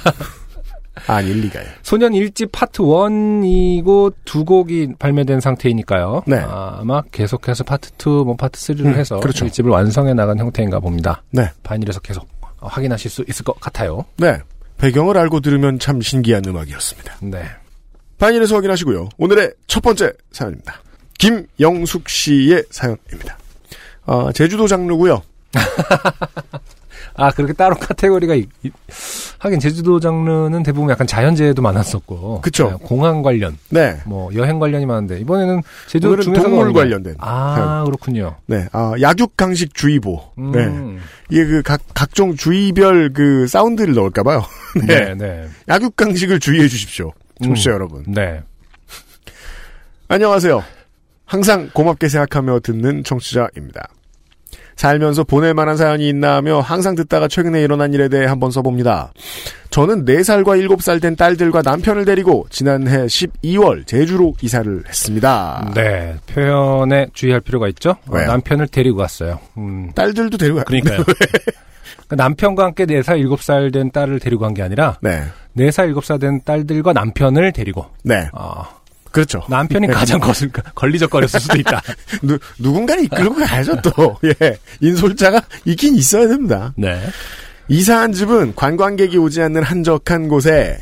[1.08, 1.66] 아닐 리가요.
[1.82, 6.22] 소년 1집 파트 1이고 두 곡이 발매된 상태이니까요.
[6.28, 6.36] 네.
[6.36, 9.44] 아, 마 계속해서 파트 2, 뭐 파트 3를 음, 해서 그렇죠.
[9.46, 11.24] 1집을 완성해 나간 형태인가 봅니다.
[11.32, 11.50] 네.
[11.64, 12.28] 바이닐에서 계속
[12.62, 14.04] 확인하실 수 있을 것 같아요.
[14.16, 14.40] 네.
[14.78, 17.16] 배경을 알고 들으면 참 신기한 음악이었습니다.
[17.22, 17.44] 네.
[18.18, 19.08] 바인일에서 확인하시고요.
[19.18, 20.80] 오늘의 첫 번째 사연입니다.
[21.18, 23.38] 김영숙 씨의 사연입니다.
[24.06, 25.22] 어, 제주도 장르고요.
[27.14, 28.72] 아, 그렇게 따로 카테고리가 있, 있-
[29.38, 32.40] 하긴 제주도 장르는 대부분 약간 자연재해도 많았었고.
[32.40, 32.70] 그쵸.
[32.80, 33.98] 네, 공항 관련, 네.
[34.06, 37.16] 뭐 여행 관련이 많은데 이번에는 제주도 중에서 동물 관련된.
[37.18, 38.36] 아, 그렇군요.
[38.46, 38.66] 네.
[38.72, 40.20] 아, 약육 강식 주의보.
[40.38, 40.52] 음.
[40.52, 41.02] 네.
[41.30, 44.42] 이게 그 각, 각종 주의별 그 사운드를 넣을까봐요.
[44.86, 45.48] 네, 네.
[45.68, 47.12] 약육 강식을 주의해 주십시오.
[47.42, 47.74] 청취자 음.
[47.74, 48.04] 여러분.
[48.06, 48.40] 네.
[50.08, 50.62] 안녕하세요.
[51.24, 53.88] 항상 고맙게 생각하며 듣는 청취자입니다.
[54.76, 59.12] 살면서 보낼 만한 사연이 있나 하며 항상 듣다가 최근에 일어난 일에 대해 한번 써봅니다.
[59.70, 65.70] 저는 4살과 7살 된 딸들과 남편을 데리고 지난해 12월 제주로 이사를 했습니다.
[65.74, 66.14] 네.
[66.26, 67.90] 표현에 주의할 필요가 있죠.
[67.90, 68.26] 어, 왜요?
[68.26, 69.38] 남편을 데리고 갔어요.
[69.56, 69.90] 음.
[69.94, 70.64] 딸들도 데리고 가.
[70.64, 71.04] 그러니까요.
[72.06, 75.22] 그러니까 남편과 함께 4살, 7살 된 딸을 데리고 간 게 아니라 네.
[75.56, 78.28] 4살, 7살 된 딸들과 남편을 데리고 네.
[78.34, 78.64] 어,
[79.12, 79.42] 그렇죠.
[79.48, 81.82] 남편이 가장 거슬, 걸리적거렸을 수도 있다.
[82.22, 84.18] 누, 누군가를 이끌고 가야죠, 또.
[84.24, 84.58] 예.
[84.80, 86.72] 인솔자가 있긴 있어야 됩니다.
[86.76, 87.00] 네.
[87.68, 90.78] 이사한 집은 관광객이 오지 않는 한적한 곳에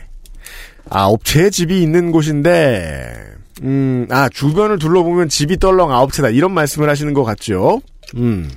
[0.88, 3.14] 아홉 채의 집이 있는 곳인데
[3.62, 7.82] 음, 아 주변을 둘러보면 집이 떨렁 아홉 채다 이런 말씀을 하시는 것 같죠?
[8.16, 8.50] 음,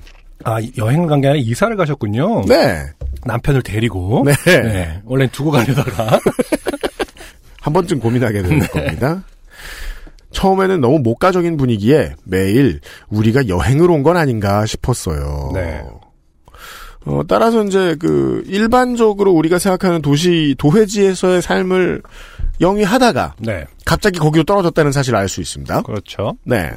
[0.45, 2.45] 아, 여행을 간게 아니라 이사를 가셨군요.
[2.47, 2.83] 네,
[3.25, 4.23] 남편을 데리고.
[4.25, 4.33] 네.
[4.45, 5.01] 네.
[5.05, 6.19] 원래 두고 가려다가.
[7.61, 9.23] 한 번쯤 고민하게 될 겁니다.
[10.33, 15.51] 처음에는 너무 목가적인 분위기에 매일 우리가 여행을 온 건 아닌가 싶었어요.
[15.53, 15.81] 네.
[17.05, 22.01] 어, 따라서 이제 그 일반적으로 우리가 생각하는 도시 도회지에서의 삶을
[22.61, 23.65] 영위 하다가 네.
[23.85, 25.81] 갑자기 거기로 떨어졌다는 사실을 알 수 있습니다.
[25.83, 26.37] 그렇죠.
[26.45, 26.71] 네.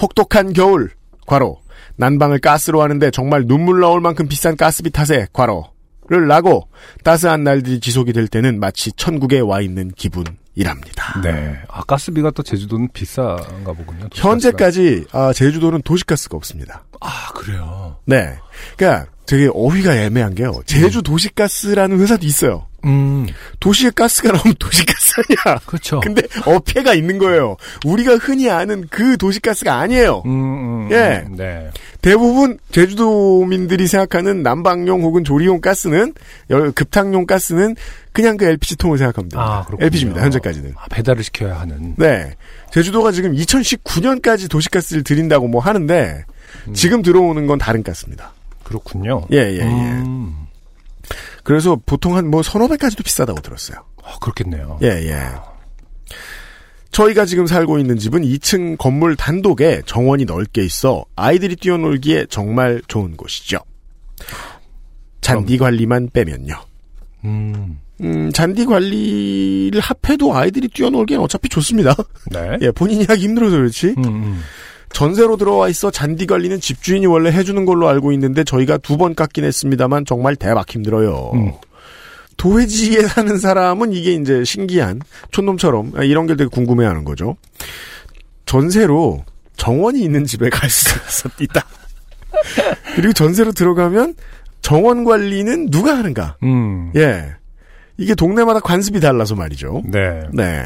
[0.00, 0.90] 혹독한 겨울,
[1.26, 1.58] 과로.
[1.96, 6.68] 난방을 가스로 하는데 정말 눈물 나올 만큼 비싼 가스비 탓에 과로를 나고
[7.04, 10.24] 따스한 날들이 지속이 될 때는 마치 천국에 와 있는 기분
[10.60, 11.20] 일합니다.
[11.22, 11.58] 네.
[11.68, 14.08] 아, 가스비가 또 제주도는 비싼가 보군요.
[14.08, 14.28] 도시가스가.
[14.30, 16.84] 현재까지 아, 제주도는 도시가스가 없습니다.
[17.00, 17.96] 아, 그래요.
[18.04, 18.36] 네.
[18.76, 20.60] 그러니까 되게 어휘가 애매한 게요.
[20.66, 22.66] 제주 도시가스라는 회사도 있어요.
[22.84, 23.28] 음,
[23.60, 25.12] 도시에 가스가 나오면 도시가스
[25.44, 25.60] 아니야.
[25.66, 26.00] 그렇죠.
[26.00, 27.56] 근데 어폐가 있는 거예요.
[27.86, 30.22] 우리가 흔히 아는 그 도시가스가 아니에요.
[30.26, 31.22] 음, 음, 예.
[31.28, 31.70] 음, 네.
[32.02, 36.12] 대부분 제주도민들이 생각하는 난방용 혹은 조리용 가스는
[36.50, 37.76] 열- 급탕용 가스는
[38.12, 39.58] 그냥 그 LPG 통을 생각하면 됩니다.
[39.60, 39.84] 아, 그렇군요.
[39.86, 40.22] LPG입니다.
[40.24, 40.72] 현재까지는.
[40.76, 41.94] 아, 배달을 시켜야 하는.
[41.98, 42.34] 네.
[42.72, 46.24] 제주도가 지금 2019년까지 도시가스를 드린다고 뭐 하는데
[46.74, 48.32] 지금 들어오는 건 다른 가스입니다.
[48.70, 49.26] 그렇군요.
[49.32, 49.62] 예, 예, 예.
[49.62, 50.46] 음,
[51.42, 53.84] 그래서 보통 한 뭐 서너 배까지도 비싸다고 들었어요.
[54.04, 54.78] 아, 그렇겠네요.
[54.82, 55.20] 예, 예.
[56.92, 63.16] 저희가 지금 살고 있는 집은 2층 건물 단독에 정원이 넓게 있어 아이들이 뛰어놀기에 정말 좋은
[63.16, 63.58] 곳이죠.
[65.20, 66.54] 잔디 관리만 빼면요.
[67.24, 71.94] 음, 음, 잔디 관리를 합해도 아이들이 뛰어놀기엔 어차피 좋습니다.
[72.30, 72.56] 네.
[72.62, 73.94] 예, 본인이 하기 힘들어서 그렇지.
[73.98, 74.40] 음, 음.
[74.92, 79.44] 전세로 들어와 있어 잔디 관리는 집주인이 원래 해주는 걸로 알고 있는데 저희가 두 번 깎긴
[79.44, 81.30] 했습니다만 정말 대박 힘들어요.
[81.34, 81.52] 음.
[82.36, 85.00] 도회지에 사는 사람은 이게 이제 신기한
[85.30, 87.36] 촌놈처럼 아, 이런 게 되게 궁금해하는 거죠.
[88.46, 89.24] 전세로
[89.56, 91.64] 정원이 있는 집에 갈 수 있다.
[92.96, 94.14] 그리고 전세로 들어가면
[94.62, 96.36] 정원 관리는 누가 하는가?
[96.42, 96.92] 음.
[96.96, 97.26] 예.
[97.98, 99.82] 이게 동네마다 관습이 달라서 말이죠.
[99.86, 100.22] 네.
[100.32, 100.64] 네.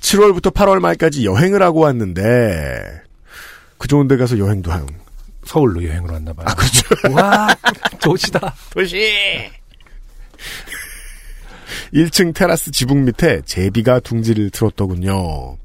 [0.00, 3.02] 7월부터 8월 말까지 여행을 하고 왔는데
[3.84, 4.86] 그 좋은 데 가서 여행도 하는
[5.44, 6.46] 서울로 여행을 왔나 봐요.
[6.48, 6.86] 아, 그렇죠.
[7.12, 7.54] 와,
[8.00, 8.54] 도시다.
[8.70, 8.96] 도시
[11.92, 15.58] 1층 테라스 지붕 밑에 제비가 둥지를 틀었더군요.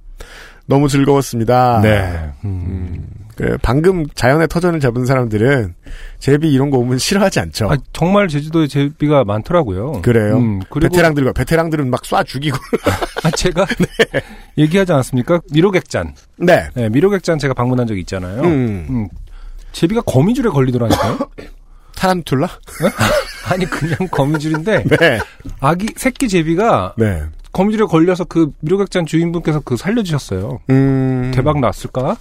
[0.66, 1.80] 너무 즐거웠습니다.
[1.82, 2.30] 네.
[2.44, 3.08] 음.
[3.40, 5.74] 그 방금 자연의 터전을 잡은 사람들은
[6.20, 7.72] 제비 이런 거 오면 싫어하지 않죠.
[7.72, 10.02] 아, 정말 제주도에 제비가 많더라고요.
[10.02, 10.38] 그래요.
[10.40, 12.58] 음, 그리고 베테랑들과 베테랑들은 막 쏴 죽이고.
[13.24, 13.66] 아, 제가
[14.58, 15.40] 얘기하지 않았습니까?
[15.54, 16.16] 미로객잔.
[16.36, 16.68] 네.
[16.74, 18.42] 네, 미로객잔 제가 방문한 적이 있잖아요.
[18.42, 18.88] 음.
[18.90, 19.08] 음.
[19.72, 21.20] 제비가 거미줄에 걸리더라니까요.
[21.96, 22.50] 타란툴라?
[23.52, 25.20] 아니 그냥 거미줄인데 네.
[25.62, 27.24] 아기 새끼 제비가 네.
[27.52, 30.60] 거미줄에 걸려서 그 미로객잔 주인분께서 그 살려주셨어요.
[30.70, 31.32] 음.
[31.34, 32.16] 대박 났을까?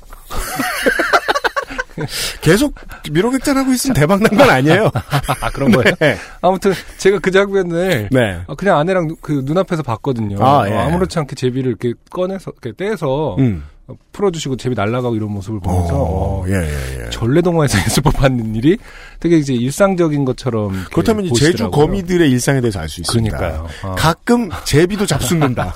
[2.43, 2.75] 계속
[3.11, 4.91] 미로객잔 하고 있으면 대박 난 건 아니에요.
[5.43, 5.95] 아 그런 거예요.
[5.99, 6.17] 네.
[6.41, 8.41] 아무튼 제가 그 장면을 네.
[8.47, 10.37] 어, 그냥 아내랑 누- 그 눈앞에서 봤거든요.
[10.41, 10.73] 아, 예.
[10.75, 13.65] 어, 아무렇지 않게 제비를 이렇게 꺼내서 이렇게 떼서 음.
[13.89, 17.11] 어, 풀어주시고 제비 날아가고 이런 모습을 보면서 어, 어, 예, 예, 예.
[17.11, 18.77] 전래동화에서 연습 법하는 일이
[19.19, 21.71] 되게 이제 일상적인 것처럼 그렇다면 이 제주.
[21.71, 23.37] 거미들의 일상에 대해서 알 수 있습니다.
[23.37, 23.69] 그러니까요.
[23.83, 25.75] 아, 가끔 제비도 잡숫는다.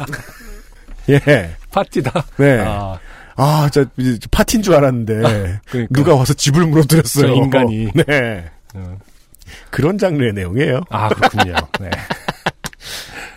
[1.09, 1.57] 예.
[1.71, 2.25] 파티다.
[2.37, 2.61] 네.
[2.61, 2.99] 아,
[3.37, 5.61] 아, 저, 이제 파티인 줄 알았는데.
[5.67, 5.89] 그러니까.
[5.91, 7.27] 누가 와서 집을 무너뜨렸어요.
[7.27, 7.89] 저 인간이.
[8.07, 8.45] 네.
[8.77, 8.99] 음.
[9.71, 10.81] 그런 장르의 내용이에요.
[10.91, 11.55] 아 그렇군요.
[11.81, 11.91] 네.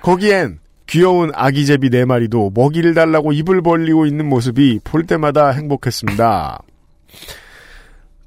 [0.02, 6.60] 거기엔 귀여운 아기 제비 네 마리도 먹이를 달라고 입을 벌리고 있는 모습이 볼 때마다 행복했습니다.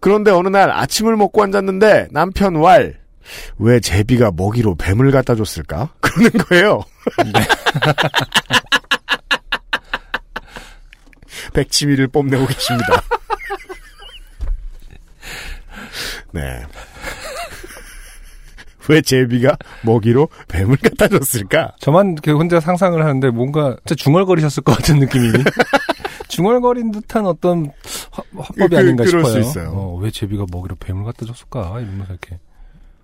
[0.00, 2.98] 그런데 어느 날 아침을 먹고 앉았는데 남편 왈,
[3.58, 5.92] 왜 제비가 먹이로 뱀을 갖다 줬을까?
[6.00, 6.82] 그러는 거예요.
[11.52, 13.02] 백치미를 뽐내고 계십니다.
[16.32, 16.66] 네.
[18.88, 21.74] 왜 제비가 먹이로 뱀을 갖다 줬을까?
[21.80, 25.28] 저만 혼자 상상을 하는데 뭔가 진짜 중얼거리셨을 것 같은 느낌이
[26.28, 27.70] 중얼거린 듯한 어떤
[28.10, 29.42] 화, 화법이 그- 아닌가 그럴 싶어요.
[29.42, 29.70] 수 있어요.
[29.70, 32.38] 어, 왜 제비가 먹이로 뱀을 갖다 줬을까 이러면서 이렇게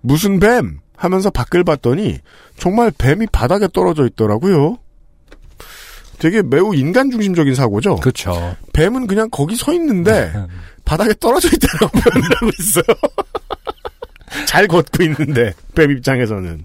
[0.00, 0.80] 무슨 뱀?
[0.96, 2.18] 하면서 밖을 봤더니
[2.56, 4.78] 정말 뱀이 바닥에 떨어져 있더라고요.
[6.20, 7.96] 되게 매우 인간 중심적인 사고죠.
[7.96, 8.54] 그렇죠.
[8.72, 10.32] 뱀은 그냥 거기 서 있는데
[10.84, 12.84] 바닥에 떨어져 있다고 표현을 하고 있어요.
[14.46, 16.64] 잘 걷고 있는데 뱀 입장에서는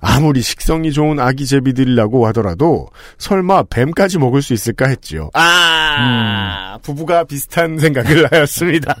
[0.00, 2.88] 아무리 식성이 좋은 아기 제비들이라고 하더라도
[3.18, 5.30] 설마 뱀까지 먹을 수 있을까 했지요.
[5.34, 8.96] 아 부부가 비슷한 생각을 하였습니다.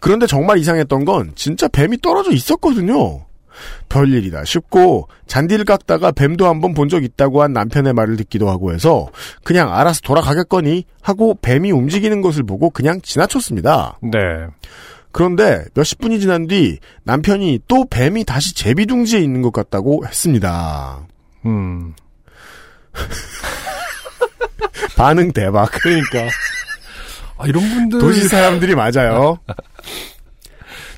[0.00, 3.26] 그런데 정말 이상했던 건 진짜 뱀이 떨어져 있었거든요.
[3.88, 9.08] 별일이다 싶고 잔디를 깎다가 뱀도 한번 본 적 있다고 한 남편의 말을 듣기도 하고 해서
[9.44, 13.98] 그냥 알아서 돌아가겠거니 하고 뱀이 움직이는 것을 보고 그냥 지나쳤습니다.
[14.02, 14.18] 네.
[15.12, 21.06] 그런데 몇십 분이 지난 뒤 남편이 또 뱀이 다시 제비둥지에 있는 것 같다고 했습니다.
[21.46, 21.94] 음.
[24.96, 25.70] 반응 대박.
[25.72, 26.20] 그러니까
[27.38, 29.38] 아, 이런 분들 도시 사람들이 맞아요.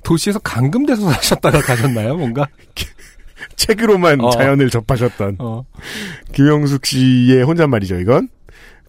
[0.03, 2.17] 도시에서 감금돼서 사셨다가 가셨나요?
[2.17, 2.49] 뭔가?
[3.57, 4.31] 책으로만 어.
[4.31, 5.65] 자연을 접하셨던 어.
[6.33, 8.29] 김영숙 씨의 혼잣말이죠, 이건.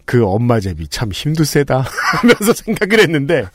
[0.04, 1.84] 그 엄마 제비 참 힘도 세다
[2.20, 3.46] 하면서 생각을 했는데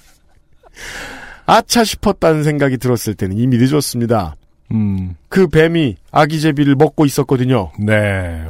[1.45, 4.35] 아차 싶었다는 생각이 들었을 때는 이미 늦었습니다.
[4.71, 7.71] 음, 그 뱀이 아기 제비를 먹고 있었거든요.
[7.79, 8.45] 네.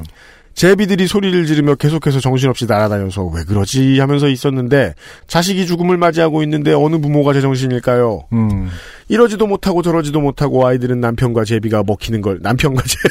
[0.58, 4.96] 제비들이 소리를 지르며 계속해서 정신없이 날아다녀서 왜 그러지 하면서 있었는데
[5.28, 8.24] 자식이 죽음을 맞이하고 있는데 어느 부모가 제정신일까요?
[8.34, 8.68] 음,
[9.08, 12.98] 이러지도 못하고 저러지도 못하고 아이들은 남편과 제비가 먹히는 걸 남편과 제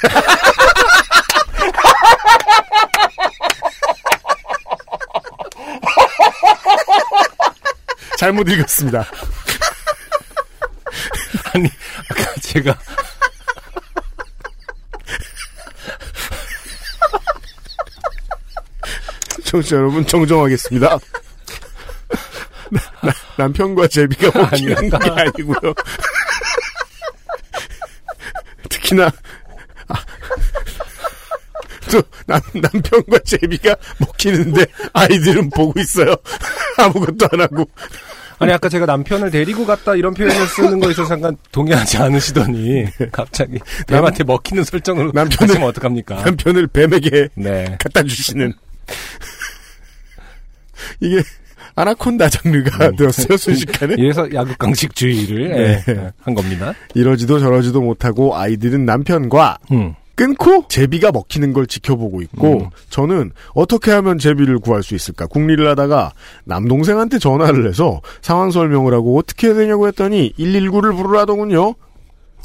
[8.19, 9.07] 잘못 읽었습니다.
[11.55, 11.69] 아니,
[12.11, 12.77] 아까 제가,
[19.57, 20.99] 청취자 여러분 정정하겠습니다.
[23.01, 24.90] 나- 남편과 제비가 먹히는.
[24.90, 25.75] 게 아니고요.
[28.69, 29.11] 특히나
[29.88, 29.95] 아,
[31.90, 36.14] 또 남, 남편과 제비가 먹히는데 아이들은 보고 있어요.
[36.77, 37.69] 아무것도 안 하고
[38.38, 43.59] 아니, 아까 제가 남편을 데리고 갔다 이런 표현을 쓰는 거에 있어서 잠깐 동의하지 않으시더니, 갑자기
[43.88, 46.16] 남한테 먹히는 설정으로 남편을- 하시면 어떡합니까?
[46.16, 47.79] 남편을 뱀에게 네.
[47.83, 48.53] 갖다 주시는
[51.01, 51.23] 이게
[51.75, 55.85] 아나콘다 장르가 되었어요 순식간에 이래서 야구강식주의를 네.
[55.89, 56.75] 예, 한 겁니다.
[56.95, 59.95] 이러지도 저러지도 못하고 아이들은 남편과 음.
[60.17, 62.71] 끊고 제비가 먹히는 걸 지켜보고 있고 음.
[62.89, 66.12] 저는 어떻게 하면 제비를 구할 수 있을까 궁리를 하다가
[66.45, 71.75] 남동생한테 전화를 해서 상황 설명을 하고 어떻게 해야 되냐고 했더니 119를 부르라더군요.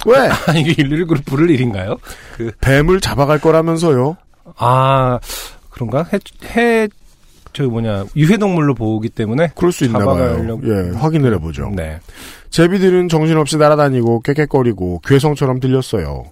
[0.06, 0.18] 왜?
[0.48, 1.98] 아, 이게 119를 부를 일인가요?
[2.36, 4.18] 그, 뱀을 잡아갈 거라면서요.
[4.58, 5.20] 아,
[5.70, 6.06] 그런가?
[6.12, 6.20] 해,
[6.58, 6.88] 해,
[7.54, 9.52] 저 뭐냐, 유해동물로 보기 때문에.
[9.56, 10.30] 그럴 수 있나 봐요.
[10.30, 10.62] 잡아가려고.
[10.66, 11.72] 예, 확인을 해보죠.
[11.76, 12.00] 네.
[12.50, 16.26] 제비들은 정신없이 날아다니고 꾀꾀거리고 괴성처럼 들렸어요.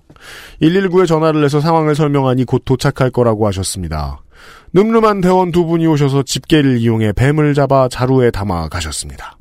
[0.62, 4.21] 119에 전화를 해서 상황을 설명하니 곧 도착할 거라고 하셨습니다.
[4.73, 9.38] 늠름한 대원 두 분이 오셔서 집게를 이용해 뱀을 잡아 자루에 담아 가셨습니다.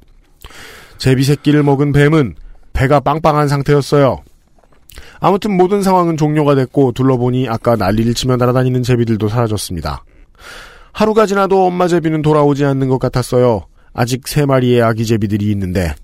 [0.99, 2.35] 제비 새끼를 먹은 뱀은
[2.73, 4.23] 배가 빵빵한 상태였어요.
[5.21, 10.05] 아무튼 모든 상황은 종료가 됐고 둘러보니 아까 난리를 치며 날아다니는 제비들도 사라졌습니다.
[10.99, 13.69] 하루가 지나도 엄마 제비는 돌아오지 않는 것 같았어요.
[13.93, 15.95] 아직 세 마리의 아기 제비들이 있는데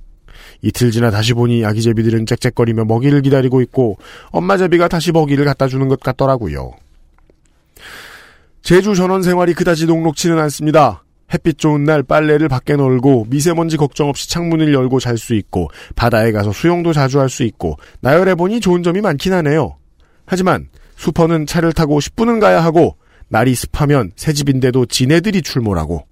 [0.62, 3.98] 이틀 지나 다시 보니 아기 제비들은 짹짹거리며 먹이를 기다리고 있고
[4.30, 6.70] 엄마 제비가 다시 먹이를 갖다 주는 것 같더라고요.
[8.62, 11.02] 제주 전원 생활이 그다지 녹록치는 않습니다.
[11.32, 16.30] 햇빛 좋은 날 빨래를 밖에 널고 미세먼지 걱정 없이 창문을 열고 잘 수 있고 바다에
[16.30, 19.76] 가서 수영도 자주 할 수 있고 나열해 보니 좋은 점이 많긴 하네요.
[20.24, 22.96] 하지만 수퍼는 차를 타고 10분은 가야 하고
[23.28, 26.06] 날이 습하면 새 집인데도 지네들이 출몰하고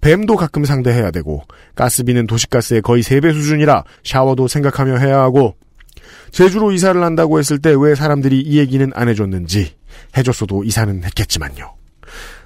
[0.00, 1.42] 뱀도 가끔 상대해야 되고
[1.74, 5.56] 가스비는 도시가스의 거의 3배 수준이라 샤워도 생각하며 해야 하고
[6.30, 9.74] 제주로 이사를 한다고 했을 때 왜 사람들이 이 얘기는 안 해줬는지
[10.16, 11.74] 해줬어도 이사는 했겠지만요.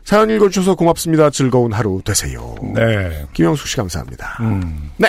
[0.05, 1.31] 사연 읽어주셔서 고맙습니다.
[1.31, 2.57] 즐거운 하루 되세요.
[2.75, 3.25] 네.
[3.35, 4.39] 김영숙 씨 감사합니다.
[4.41, 4.91] 음.
[4.97, 5.09] 네.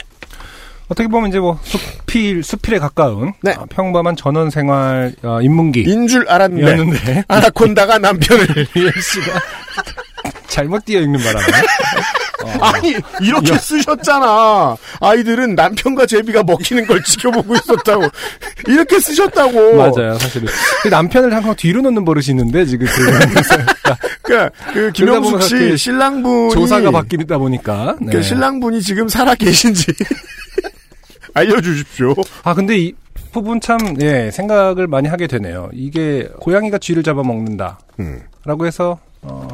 [0.89, 3.33] 어떻게 보면 이제 뭐 숲필, 수필에 가까운.
[3.41, 3.51] 네.
[3.53, 5.81] 어, 평범한 전원 생활, 어, 인문기.
[5.81, 7.25] 인줄 알았는데.
[7.29, 9.39] 아나콘다가 남편을 리엘 씨가
[10.47, 11.45] 잘못 띄어 읽는 바람에.
[12.59, 14.75] 아니 이렇게 쓰셨잖아.
[14.99, 18.03] 아이들은 남편과 제비가 먹히는 걸 지켜보고 있었다고
[18.67, 19.75] 이렇게 쓰셨다고.
[19.77, 20.47] 맞아요, 사실은.
[20.81, 26.91] 그 남편을 항상 뒤로 놓는 버릇이 있는데, 지금 그 그러니까 그 김영숙 씨그 신랑분이 조사가
[26.91, 27.95] 바뀌다 보니까.
[28.01, 28.11] 네.
[28.11, 29.93] 그 신랑분이 지금 살아 계신지
[31.33, 32.13] 알려주십시오.
[32.43, 32.93] 아, 근데 이
[33.31, 35.69] 부분 참, 예, 생각을 많이 하게 되네요.
[35.73, 37.79] 이게, 고양이가 쥐를 잡아먹는다.
[37.99, 39.47] 음, 라고 해서, 어,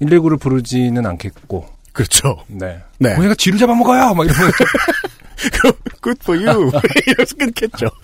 [0.00, 2.38] 119를 부르지는 않겠고, 그렇죠.
[2.48, 2.80] 네.
[2.98, 3.14] 네.
[3.14, 4.14] 고양이가 쥐를 잡아먹어요!
[4.14, 4.50] 막 이러면.
[6.02, 6.70] Good for you.
[7.06, 7.86] 이래서 끊겠죠.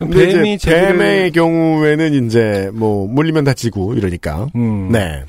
[0.00, 4.46] 뱀이 뱀의 경우에는 이제 뭐 물리면 다치고 이러니까.
[4.54, 5.24] 음, 네.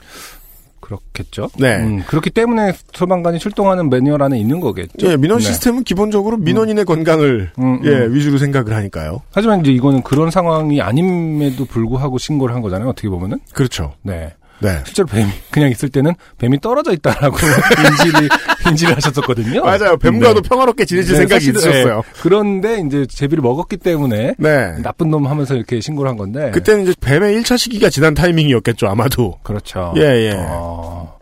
[0.89, 1.49] 그렇겠죠.
[1.59, 1.77] 네.
[1.77, 5.07] 음, 그렇기 때문에 소방관이 출동하는 매뉴얼 안에 있는 거겠죠.
[5.07, 5.45] 예, 민원 네.
[5.45, 8.13] 시스템은 기본적으로 민원인의 건강을 음, 예, 음.
[8.13, 9.21] 위주로 생각을 하니까요.
[9.31, 12.89] 하지만 이제 이거는 그런 상황이 아님에도 불구하고 신고를 한 거잖아요.
[12.89, 13.39] 어떻게 보면은.
[13.53, 13.93] 그렇죠.
[14.01, 14.33] 네.
[14.61, 14.81] 네.
[14.85, 17.37] 실제로 뱀이 그냥 있을 때는 뱀이 떨어져 있다라고
[18.03, 18.29] 인지를
[18.69, 19.63] 인지를 하셨었거든요.
[19.63, 19.97] 맞아요.
[19.97, 21.53] 뱀과도 평화롭게 지내실 네, 생각이.
[21.53, 21.85] 네.
[22.21, 24.81] 그런데 이제 제비를 먹었기 때문에 네.
[24.81, 26.51] 나쁜 놈 하면서 이렇게 신고를 한 건데.
[26.51, 29.37] 그때는 이제 뱀의 1차 시기가 지난 타이밍이었겠죠, 아마도.
[29.43, 29.93] 그렇죠.
[29.97, 30.33] 예, 예.
[30.37, 31.17] 어,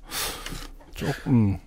[0.96, 1.58] 조금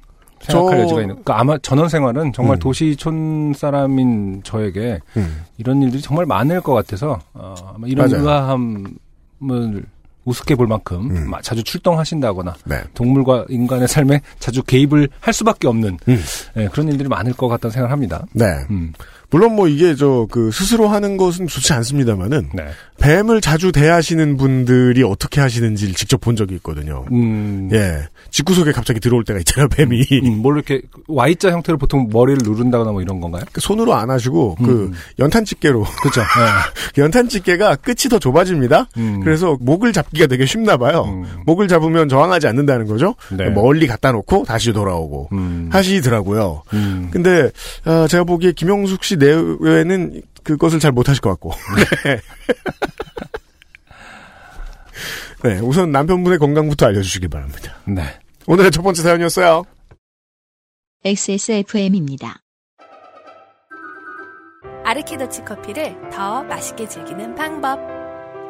[0.42, 1.14] 생각할 저- 여지가 있는.
[1.16, 2.58] 그러니까 아마 전원 생활은 정말 음.
[2.58, 5.44] 도시촌 사람인 저에게 음.
[5.58, 8.22] 이런 일들이 정말 많을 것 같아서 어, 아마 이런 맞아요.
[8.22, 9.84] 의아함을
[10.24, 11.30] 우습게 볼 만큼 음.
[11.30, 12.82] 마- 자주 출동하신다거나 네.
[12.94, 16.22] 동물과 인간의 삶에 자주 개입을 할 수밖에 없는 음.
[16.56, 18.26] 예, 그런 일들이 많을 것 같다는 생각을 합니다.
[18.32, 18.44] 네.
[18.70, 18.92] 음.
[19.30, 22.68] 물론 뭐 이게 저 그 스스로 하는 것은 좋지 않습니다만은 네.
[23.00, 27.04] 뱀을 자주 대하시는 분들이 어떻게 하시는지를 직접 본 적이 있거든요.
[27.12, 27.68] 음.
[27.72, 28.08] 예.
[28.30, 30.02] 집구석에 갑자기 들어올 때가 있잖아요, 뱀이.
[30.24, 33.42] 음, 뭘 이렇게 Y자 형태로 보통 머리를 누른다거나 뭐 이런 건가요?
[33.52, 34.92] 그 손으로 안 하시고 그 음.
[35.18, 36.22] 연탄 집게로 그렇죠.
[36.98, 38.86] 연탄 집게가 끝이 더 좁아집니다.
[38.98, 39.20] 음.
[39.24, 41.04] 그래서 목을 잡기가 되게 쉽나 봐요.
[41.08, 41.24] 음.
[41.46, 43.14] 목을 잡으면 저항하지 않는다는 거죠.
[43.30, 43.48] 네.
[43.50, 45.70] 멀리 갖다 놓고 다시 돌아오고 음.
[45.72, 46.62] 하시더라고요.
[46.74, 47.08] 음.
[47.10, 47.50] 근데
[47.84, 51.52] 어, 제가 보기에 김영숙 씨 내외는 그것을 잘 못하실 것 같고.
[52.04, 52.20] 네.
[55.48, 57.76] 네, 우선 남편분의 건강부터 알려주시기 바랍니다.
[57.86, 58.02] 네.
[58.46, 59.64] 오늘의 첫 번째 사연이었어요.
[61.04, 62.40] XSFM입니다.
[64.84, 67.78] 아르케더치 커피를 더 맛있게 즐기는 방법.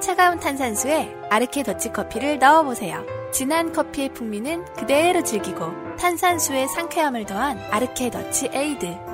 [0.01, 3.05] 차가운 탄산수에 아르케더치 커피를 넣어보세요.
[3.33, 9.10] 진한 커피의 풍미는 그대로 즐기고 탄산수의 상쾌함을 더한 아르케더치 에이드.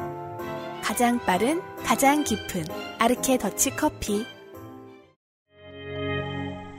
[0.86, 2.62] 가장 빠른, 가장 깊은
[3.00, 4.24] 아르케 더치 커피.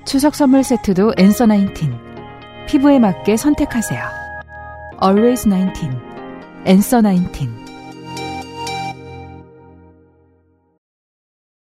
[0.05, 1.91] 추석 선물 세트도 Answer 19.
[2.70, 4.01] 피부에 맞게 선택하세요.
[5.03, 5.89] Always 19.
[6.64, 7.49] 엔서 19.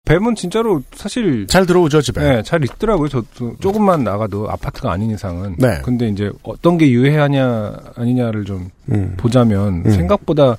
[0.05, 2.21] 뱀은 진짜로 사실 잘 들어오죠, 집에.
[2.21, 3.09] 네, 잘 있더라고요.
[3.09, 5.57] 저도 조금만 나가도 아파트가 아닌 이상은.
[5.57, 5.81] 네.
[5.83, 9.91] 근데 이제 어떤 게 유해하냐 아니냐를 좀 음, 보자면 음.
[9.91, 10.55] 생각보다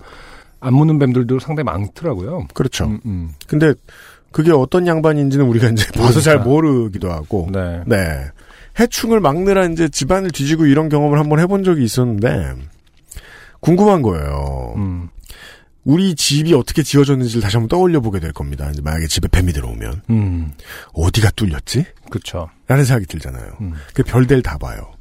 [0.60, 2.48] 안 무는 뱀들도 상당히 많더라고요.
[2.54, 2.84] 그렇죠.
[2.84, 3.30] 음, 음.
[3.46, 3.72] 근데
[4.30, 7.48] 그게 어떤 양반인지는 우리가 이제 봐서 잘 모르기도 하고.
[7.52, 7.82] 네.
[7.86, 7.96] 네.
[8.78, 12.54] 해충을 막느라 이제 집안을 뒤지고 이런 경험을 한번 해본 적이 있었는데,
[13.60, 14.74] 궁금한 거예요.
[14.76, 15.08] 음.
[15.84, 18.70] 우리 집이 어떻게 지어졌는지를 다시 한번 떠올려 보게 될 겁니다.
[18.70, 20.02] 이제 만약에 집에 뱀이 들어오면.
[20.10, 20.52] 음.
[20.92, 21.84] 어디가 뚫렸지?
[22.10, 22.48] 그쵸.
[22.68, 23.56] 라는 생각이 들잖아요.
[23.60, 23.74] 음.
[23.94, 24.92] 그 별들 다 봐요.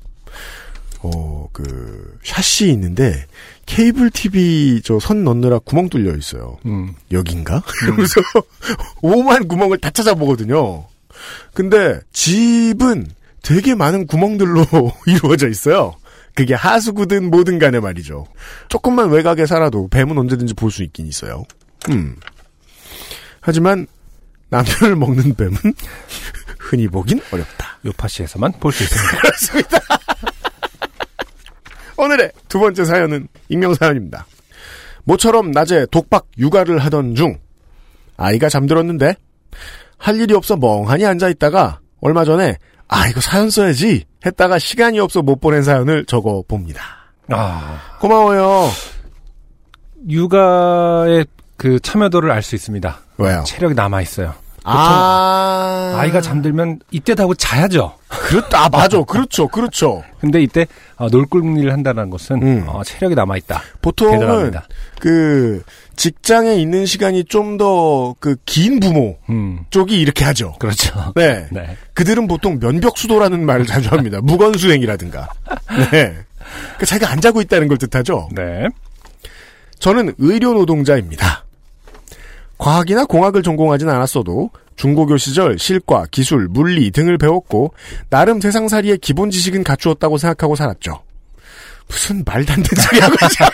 [1.02, 3.26] 어, 그, 샷시 있는데,
[3.66, 6.58] 케이블 TV 저 선 넣느라 구멍 뚫려 있어요.
[6.66, 6.94] 음.
[7.12, 7.62] 여긴가?
[7.96, 8.22] 그래서
[9.02, 10.86] 오만 구멍을 다 찾아보거든요.
[11.54, 13.08] 근데 집은
[13.44, 14.66] 되게 많은 구멍들로
[15.08, 15.96] 이루어져 있어요.
[16.36, 18.26] 그게 하수구든 뭐든 간에 말이죠.
[18.70, 21.44] 조금만 외곽에 살아도 뱀은 언제든지 볼 수 있긴 있어요.
[21.90, 22.16] 음.
[23.42, 23.88] 하지만
[24.50, 25.56] 남편을 먹는 뱀은
[26.60, 27.78] 흔히 보긴 어렵다.
[27.86, 29.18] 요파시에서만 볼 수 있습니다.
[29.22, 29.80] 그렇습니다.
[32.00, 34.26] 오늘의 두 번째 사연은 익명 사연입니다.
[35.04, 37.38] 모처럼 낮에 독박 육아를 하던 중
[38.16, 39.16] 아이가 잠들었는데
[39.98, 45.22] 할 일이 없어 멍하니 앉아 있다가 얼마 전에 아 이거 사연 써야지 했다가 시간이 없어
[45.22, 46.82] 못 보낸 사연을 적어 봅니다.
[47.30, 47.98] 아.
[48.00, 48.70] 고마워요.
[50.10, 51.26] 육아의
[51.58, 52.98] 그 참여도를 알 수 있습니다.
[53.18, 53.44] 왜요?
[53.46, 54.34] 체력이 남아 있어요.
[54.64, 57.96] 아 아이가 잠들면 이때도 하고 자야죠.
[58.08, 58.66] 그렇다.
[58.66, 59.02] 아 맞아.
[59.04, 59.48] 그렇죠.
[59.48, 60.04] 그렇죠.
[60.20, 62.64] 근데 이때 어, 놀궁리를 한다는 것은 음.
[62.68, 63.62] 어, 체력이 남아 있다.
[63.82, 64.68] 보통은 대단합니다.
[65.00, 65.64] 그
[65.96, 69.60] 직장에 있는 시간이 좀 더 그 긴 부모 음.
[69.70, 70.54] 쪽이 이렇게 하죠.
[70.60, 71.12] 그렇죠.
[71.16, 71.48] 네.
[71.52, 71.78] 네.
[71.94, 74.20] 그들은 보통 면벽 수도라는 말을 자주 합니다.
[74.22, 75.30] 무건 수행이라든가.
[75.92, 76.16] 네.
[76.78, 78.30] 그 자기가 안 자고 있다는 걸 뜻하죠.
[78.34, 78.66] 네.
[79.80, 81.46] 저는 의료 노동자입니다.
[82.60, 87.74] 과학이나 공학을 전공하진 않았어도 중고교 시절 실과, 기술, 물리 등을 배웠고
[88.10, 91.02] 나름 세상살이의 기본 지식은 갖추었다고 생각하고 살았죠.
[91.88, 93.46] 무슨 말도 안 되는 소리 하고 있죠.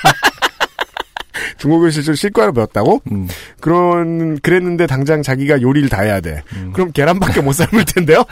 [1.57, 3.01] 중고교 시절 실과를 배웠다고?
[3.11, 3.27] 음.
[3.59, 6.43] 그런 그랬는데 당장 자기가 요리를 다 해야 돼.
[6.53, 6.73] 음.
[6.73, 8.23] 그럼 계란밖에 못 삶을 텐데요.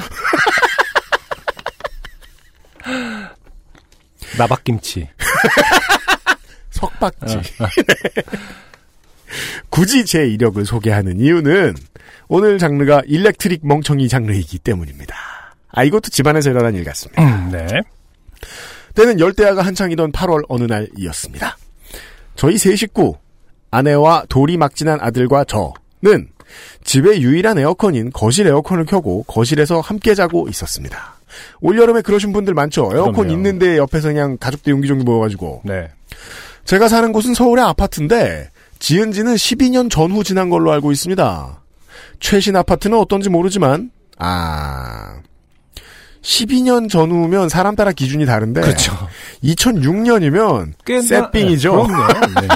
[4.37, 5.07] 나박김치.
[6.71, 7.37] 석박지.
[9.69, 11.75] 굳이 제 이력을 소개하는 이유는
[12.27, 15.15] 오늘 장르가 일렉트릭 멍청이 장르이기 때문입니다.
[15.71, 17.21] 아 이것도 집안에서 일어난 일 같습니다.
[17.23, 17.67] 음, 네.
[18.95, 21.57] 때는 열대야가 한창이던 8월 어느 날이었습니다.
[22.35, 23.15] 저희 세 식구,
[23.71, 26.27] 아내와 돌이 막진한 아들과 저는
[26.83, 31.15] 집의 유일한 에어컨인 거실 에어컨을 켜고 거실에서 함께 자고 있었습니다.
[31.61, 32.91] 올여름에 그러신 분들 많죠.
[32.93, 33.31] 에어컨 그럼요.
[33.33, 35.63] 있는데 옆에서 그냥 가족들 용기종기 모여가지고.
[35.65, 35.89] 네.
[36.65, 38.49] 제가 사는 곳은 서울의 아파트인데
[38.83, 41.61] 지은 지는 12년 전후 지난 걸로 알고 있습니다.
[42.19, 45.21] 최신 아파트는 어떤지 모르지만 아
[46.21, 48.91] 12년 전후면 사람 따라 기준이 다른데 그렇죠.
[49.41, 51.87] 2006년이면 꽤나- 새삥이죠.
[51.87, 52.41] 네.
[52.41, 52.47] 네.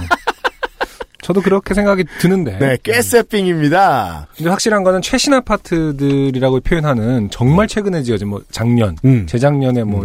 [1.22, 2.58] 저도 그렇게 생각이 드는데.
[2.60, 4.28] 네, 꽤 새삥입니다.
[4.36, 9.26] 근데 확실한 거는 최신 아파트들이라고 표현하는 정말 최근에 지어진 뭐 작년, 음.
[9.28, 10.04] 재작년에 뭐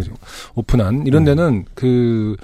[0.55, 2.37] 오픈한 이런 데는 그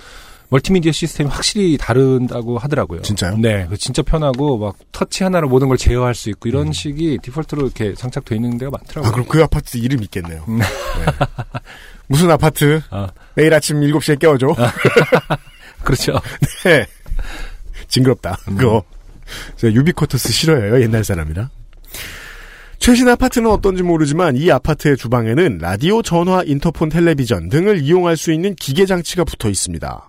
[0.49, 3.01] 멀티미디어 시스템이 확실히 다른다고 하더라고요.
[3.03, 3.37] 진짜요?
[3.37, 7.61] 네, 그 진짜 편하고 막 터치 하나로 모든 걸 제어할 수 있고 이런 식이 디폴트로
[7.63, 9.07] 이렇게 장착돼 있는 데가 많더라고요.
[9.07, 10.43] 아 그럼 그 아파트 이름 있겠네요.
[10.47, 10.57] 음.
[10.57, 10.65] 네.
[12.07, 12.81] 무슨 아파트?
[12.89, 13.09] 아.
[13.35, 14.55] 내일 아침 7시에 깨워줘.
[15.83, 16.19] 그렇죠.
[16.65, 16.85] 네.
[17.87, 18.37] 징그럽다.
[18.49, 18.57] 음.
[18.57, 18.83] 그거.
[19.57, 20.81] 제가 유비쿼터스 싫어해요.
[20.81, 21.49] 옛날 사람이라.
[22.79, 28.55] 최신 아파트는 어떤지 모르지만 이 아파트의 주방에는 라디오, 전화, 인터폰, 텔레비전 등을 이용할 수 있는
[28.55, 30.08] 기계 장치가 붙어 있습니다.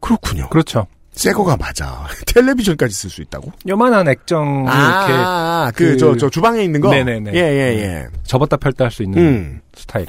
[0.00, 0.48] 그렇군요.
[0.48, 0.86] 그렇죠.
[1.12, 2.06] 새 거가 맞아.
[2.26, 3.52] 텔레비전까지 쓸 수 있다고?
[3.68, 6.88] 요만한 액정 이렇게 아, 그, 저, 저 주방에 있는 거?
[6.90, 7.32] 네네네.
[7.34, 8.06] 예, 예, 예.
[8.24, 9.60] 접었다 펼다 할 수 있는 음.
[9.76, 10.06] 스타일의.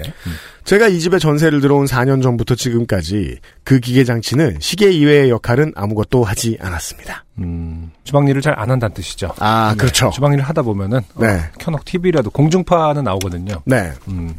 [0.64, 6.24] 제가 이 집에 전세를 들어온 4년 전부터 지금까지 그 기계 장치는 시계 이외의 역할은 아무것도
[6.24, 7.26] 하지 않았습니다.
[7.40, 9.34] 음, 주방 일을 잘 안 한다는 뜻이죠.
[9.40, 10.12] 아, 네, 그렇죠.
[10.12, 11.42] 주방 일을 하다 보면은 어, 네.
[11.60, 13.62] 켜놓고 TV라도 공중파는 나오거든요.
[13.66, 13.92] 네.
[14.08, 14.36] 음.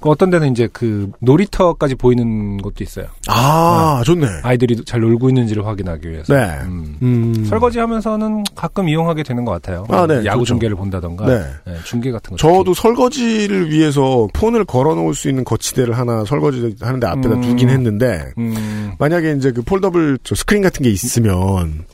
[0.00, 3.06] 그 어떤 데는 이제 그 놀이터까지 보이는 것도 있어요.
[3.26, 4.26] 아, 좋네.
[4.42, 6.34] 아이들이 잘 놀고 있는지를 확인하기 위해서.
[6.34, 6.58] 네.
[6.62, 6.96] 음.
[7.02, 7.44] 음.
[7.44, 9.86] 설거지 하면서는 가끔 이용하게 되는 것 같아요.
[9.88, 10.44] 아, 네, 야구 그렇죠.
[10.44, 11.26] 중계를 본다던가.
[11.26, 11.44] 네.
[11.66, 12.36] 네, 중계 같은 거.
[12.36, 17.40] 저도 설거지를 위해서 폰을 걸어 놓을 수 있는 거치대를 하나 설거지 하는데 앞에다 음.
[17.40, 21.84] 두긴 했는데, 음, 만약에 이제 그 foldable 저 스크린 같은 게 있으면,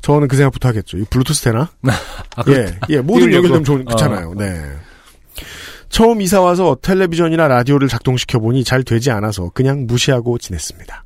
[0.00, 0.98] 저는 그 생각부터 하겠죠.
[0.98, 1.70] 이 블루투스 되나?
[2.36, 3.32] 아, 예, 예, 모든?
[3.32, 4.34] 연결되면 좋, 좋잖아요.
[4.36, 4.60] 네.
[5.92, 11.04] 처음 이사 와서 텔레비전이나 라디오를 작동시켜 보니 잘 되지 않아서 그냥 무시하고 지냈습니다.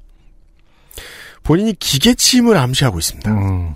[1.42, 3.32] 본인이 기계치임을 암시하고 있습니다.
[3.32, 3.74] 음,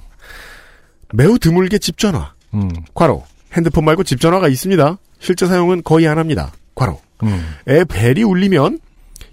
[1.12, 2.32] 매우 드물게 집 전화.
[2.54, 3.24] 음, 과로.
[3.52, 4.98] 핸드폰 말고 집 전화가 있습니다.
[5.18, 6.52] 실제 사용은 거의 안 합니다.
[6.76, 7.00] 과로.
[7.24, 7.56] 음.
[7.68, 8.78] 애 벨이 울리면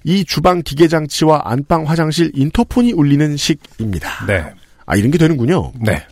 [0.04, 4.26] 이 주방 기계 장치와 안방 화장실 인터폰이 울리는 식입니다.
[4.26, 4.44] 네.
[4.88, 5.74] 아 이런 게 되는군요.
[5.80, 6.04] 네.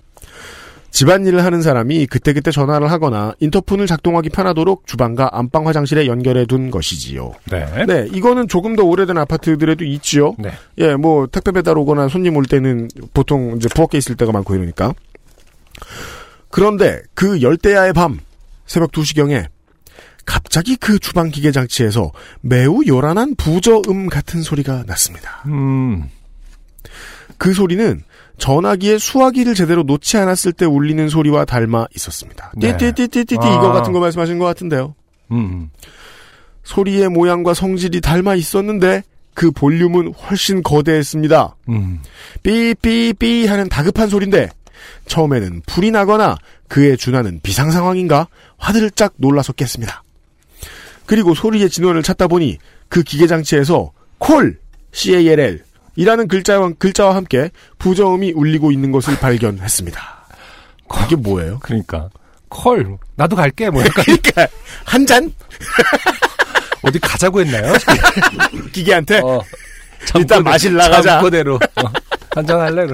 [0.96, 7.34] 집안일을 하는 사람이 그때그때 전화를 하거나 인터폰을 작동하기 편하도록 주방과 안방 화장실에 연결해 둔 것이지요.
[7.52, 7.86] 네.
[7.86, 10.36] 네, 이거는 조금 더 오래된 아파트들에도 있지요.
[10.40, 10.52] 네.
[10.78, 14.94] 예, 뭐 택배 배달 오거나 손님 올 때는 보통 이제 부엌에 있을 때가 많고 이러니까.
[16.50, 18.22] 그런데 그 열대야의 밤
[18.66, 19.48] 새벽 2시경에
[20.26, 25.44] 갑자기 그 주방 기계 장치에서 매우 요란한 부저음 같은 소리가 났습니다.
[25.48, 26.10] 음,
[27.38, 28.02] 그 소리는
[28.38, 32.52] 전화기에 수화기를 제대로 놓지 않았을 때 울리는 소리와 닮아 있었습니다.
[32.56, 32.76] 네.
[32.78, 33.54] 띠띠띠띠띠 아.
[33.54, 34.96] 이거 같은 거 말씀하신 것 같은데요.
[35.32, 35.70] 음,
[36.64, 41.56] 소리의 모양과 성질이 닮아 있었는데 그 볼륨은 훨씬 거대했습니다.
[41.70, 42.00] 음.
[42.44, 44.50] 삐삐삐 하는 다급한 소린데
[45.08, 48.28] 처음에는 불이 나거나 그에 준하는 비상 상황인가
[48.58, 50.04] 화들짝 놀라서 깼습니다.
[51.06, 52.58] 그리고 소리의 진원을 찾다 보니
[52.88, 54.58] 그 기계 장치에서 콜
[54.92, 55.65] CALL
[55.96, 60.16] 이라는 글자와, 글자와 함께 부저음이 울리고 있는 것을 발견했습니다.
[61.06, 61.60] 이게 뭐예요?
[61.62, 62.10] 그러니까.
[62.50, 62.98] 콜.
[63.16, 63.70] 나도 갈게.
[63.70, 64.48] 뭐 약간 그러니까
[64.86, 65.34] 한 잔
[66.84, 67.74] 어디 가자고 했나요?
[68.72, 69.42] 기계한테 어.
[70.16, 71.14] 일단 마실 나가자.
[71.14, 71.56] 잠꼬대로.
[71.56, 71.82] 어.
[72.36, 72.86] 한잔 할래?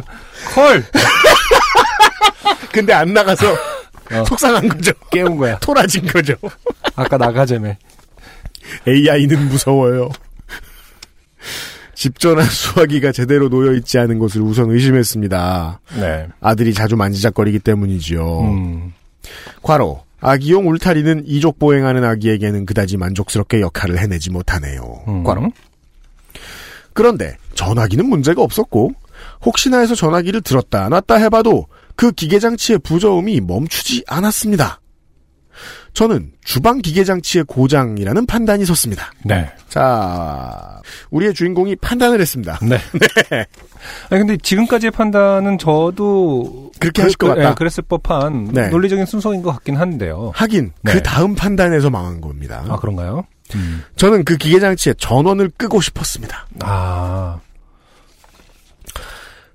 [0.53, 0.83] 콜!
[2.71, 4.23] 근데 안 나가서 어.
[4.27, 4.91] 속상한 거죠.
[5.11, 5.57] 깨운 거야.
[5.59, 6.33] 토라진 거죠.
[6.95, 7.75] 아까 나가자며.
[8.87, 10.09] AI는 무서워요.
[12.01, 15.81] 집전화 수화기가 제대로 놓여 있지 않은 것을 우선 의심했습니다.
[15.99, 16.27] 네.
[16.39, 18.39] 아들이 자주 만지작거리기 때문이지요.
[18.41, 18.93] 음.
[19.61, 25.03] 과로 아기용 울타리는 이족 보행하는 아기에게는 그다지 만족스럽게 역할을 해내지 못하네요.
[25.07, 25.23] 음.
[25.23, 25.51] 과로.
[26.93, 28.93] 그런데 전화기는 문제가 없었고
[29.45, 34.80] 혹시나 해서 전화기를 들었다 놨다 해봐도 그 기계 장치의 부저음이 멈추지 않았습니다.
[35.93, 39.11] 저는 주방 기계 장치의 고장이라는 판단이 섰습니다.
[39.23, 39.49] 네.
[39.67, 42.59] 자, 우리의 주인공이 판단을 했습니다.
[42.61, 42.77] 네.
[44.09, 46.71] 아니, 근데 지금까지의 판단은 저도.
[46.79, 47.49] 그렇게 하실 것 같다.
[47.49, 48.69] 예, 그랬을 법한 네.
[48.69, 50.31] 논리적인 순서인 것 같긴 한데요.
[50.33, 50.93] 하긴 네.
[50.93, 52.63] 그 다음 판단에서 망한 겁니다.
[52.67, 53.25] 아, 그런가요?
[53.55, 53.83] 음.
[53.97, 56.47] 저는 그 기계 장치의 전원을 끄고 싶었습니다.
[56.61, 57.39] 아,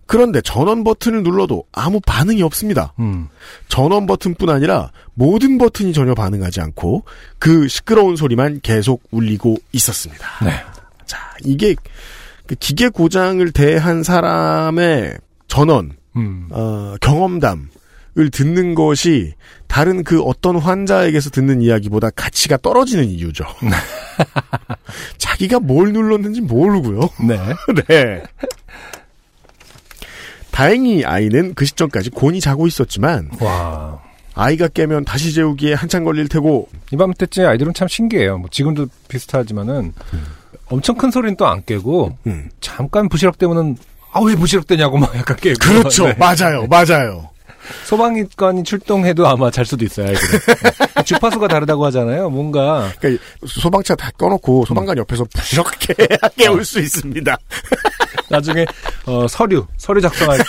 [0.07, 2.93] 그런데 전원 버튼을 눌러도 아무 반응이 없습니다.
[2.99, 3.29] 음.
[3.69, 7.05] 전원 버튼뿐 아니라 모든 버튼이 전혀 반응하지 않고
[7.39, 10.27] 그 시끄러운 소리만 계속 울리고 있었습니다.
[10.45, 10.53] 네.
[11.07, 11.75] 자, 이게
[12.47, 16.49] 그 기계 고장을 대한 사람의 전원, 음.
[16.51, 17.69] 어, 경험담
[18.19, 19.35] 을 듣는 것이
[19.67, 23.45] 다른 그 어떤 환자에게서 듣는 이야기보다 가치가 떨어지는 이유죠.
[25.19, 27.01] 자기가 뭘 눌렀는지 모르고요.
[27.29, 27.39] 네.
[27.87, 28.23] 네.
[30.57, 34.01] 다행히 아이는 그 시점까지 곤히 자고 있었지만 와.
[34.35, 38.39] 아이가 깨면 다시 재우기에 한참 걸릴 테고 이밤 때쯤 아이들은 참 신기해요.
[38.39, 39.93] 뭐 지금도 비슷하지만은
[40.71, 42.49] 엄청 큰 소리는 또 안 깨고 음.
[42.63, 43.77] 잠깐 부시럭 때문은
[44.13, 46.07] 아 왜 부시럭대냐고 막 약간 깨고 그렇죠.
[46.09, 46.15] 네.
[46.19, 46.67] 맞아요.
[46.69, 47.29] 맞아요.
[47.87, 50.09] 소방관이 출동해도 아마 잘 수도 있어요.
[50.09, 50.39] 아이들은.
[50.95, 51.03] 네.
[51.05, 52.31] 주파수가 다르다고 하잖아요.
[52.31, 55.95] 뭔가 그러니까 소방차 다 꺼놓고 소방관 옆에서 부시럭게
[56.37, 57.37] 깨울 수 있습니다.
[58.29, 58.67] 나중에
[59.07, 60.45] 어, 서류 서류 작성할 때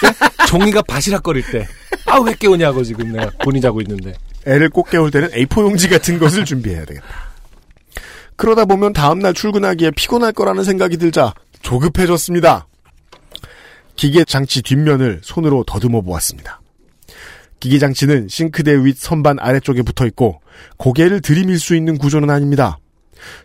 [0.47, 1.67] 종이가 바시락거릴 때
[2.09, 4.13] 아 왜 깨우냐고 지금 내가 본인 자고 있는데
[4.45, 7.05] 애를 꼭 깨울 때는 A4 용지 같은 것을 준비해야 되겠다.
[8.37, 12.65] 그러다 보면 다음날 출근하기에 피곤할 거라는 생각이 들자 조급해졌습니다.
[13.97, 16.61] 기계 장치 뒷면을 손으로 더듬어 보았습니다.
[17.59, 20.41] 기계장치는 싱크대 윗 선반 아래쪽에 붙어 있고
[20.77, 22.77] 고개를 들이밀 수 있는 구조는 아닙니다.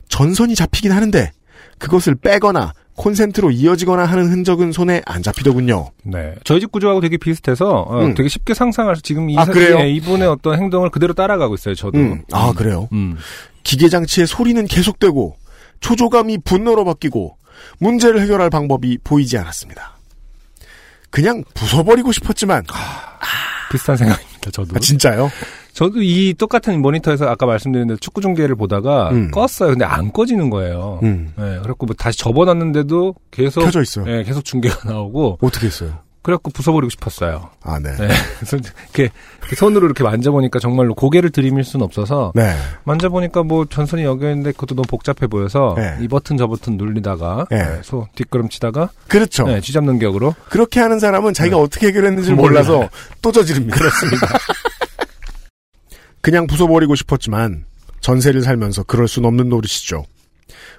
[0.09, 1.33] 전선이 잡히긴 하는데
[1.79, 5.91] 그것을 빼거나 콘센트로 이어지거나 하는 흔적은 손에 안 잡히더군요.
[6.05, 6.35] 네.
[6.45, 8.15] 저희 집 구조하고 되게 비슷해서 어, 음.
[8.15, 9.79] 되게 쉽게 상상할 수 지금 이 아, 사- 그래요?
[9.81, 11.75] 예, 이분의 어떤 행동을 그대로 따라가고 있어요.
[11.75, 11.99] 저도.
[11.99, 12.89] 음, 아 그래요.
[12.93, 13.17] 음.
[13.63, 15.37] 기계장치의 소리는 계속되고
[15.81, 17.39] 초조감이 분노로 바뀌고
[17.79, 19.97] 문제를 해결할 방법이 보이지 않았습니다.
[21.11, 22.65] 그냥 부숴버리고 싶었지만
[23.73, 24.51] 비슷한 생각입니다.
[24.51, 24.77] 저도.
[24.77, 25.31] 아, 진짜요?
[25.73, 29.31] 저도 이 똑같은 모니터에서 아까 말씀드린 대로 축구 중계를 보다가 음.
[29.31, 29.71] 껐어요.
[29.71, 31.01] 근데 안 꺼지는 거예요.
[31.03, 31.33] 음.
[31.39, 34.05] 예, 그래갖고 뭐 다시 접어놨는데도 계속 켜져 있어요.
[34.09, 35.99] 예, 계속 중계가 나오고 어떻게 했어요?
[36.23, 37.51] 그래갖고 부숴버리고 싶었어요.
[37.63, 37.95] 아 네.
[37.97, 38.09] 네.
[38.95, 39.11] 이렇게
[39.57, 42.55] 손으로 이렇게 만져보니까 정말로 고개를 들이밀 수는 없어서 네.
[42.85, 45.97] 만져보니까 뭐 전선이 여기 있는데 그것도 너무 복잡해 보여서 네.
[46.01, 47.63] 이 버튼 저 버튼 눌리다가 네.
[47.63, 49.45] 네, 소 뒷걸음치다가 그렇죠.
[49.47, 52.33] 네, 쥐잡는 격으로 그렇게 하는 사람은 자기가 어떻게 해결했는지.
[52.33, 52.89] 몰라서
[53.21, 53.77] 또 저지릅니다.
[53.77, 54.29] 그렇습니다.
[56.23, 57.65] 그냥 부숴버리고 싶었지만
[58.01, 60.05] 전세를 살면서 그럴 순 없는 노릇이죠.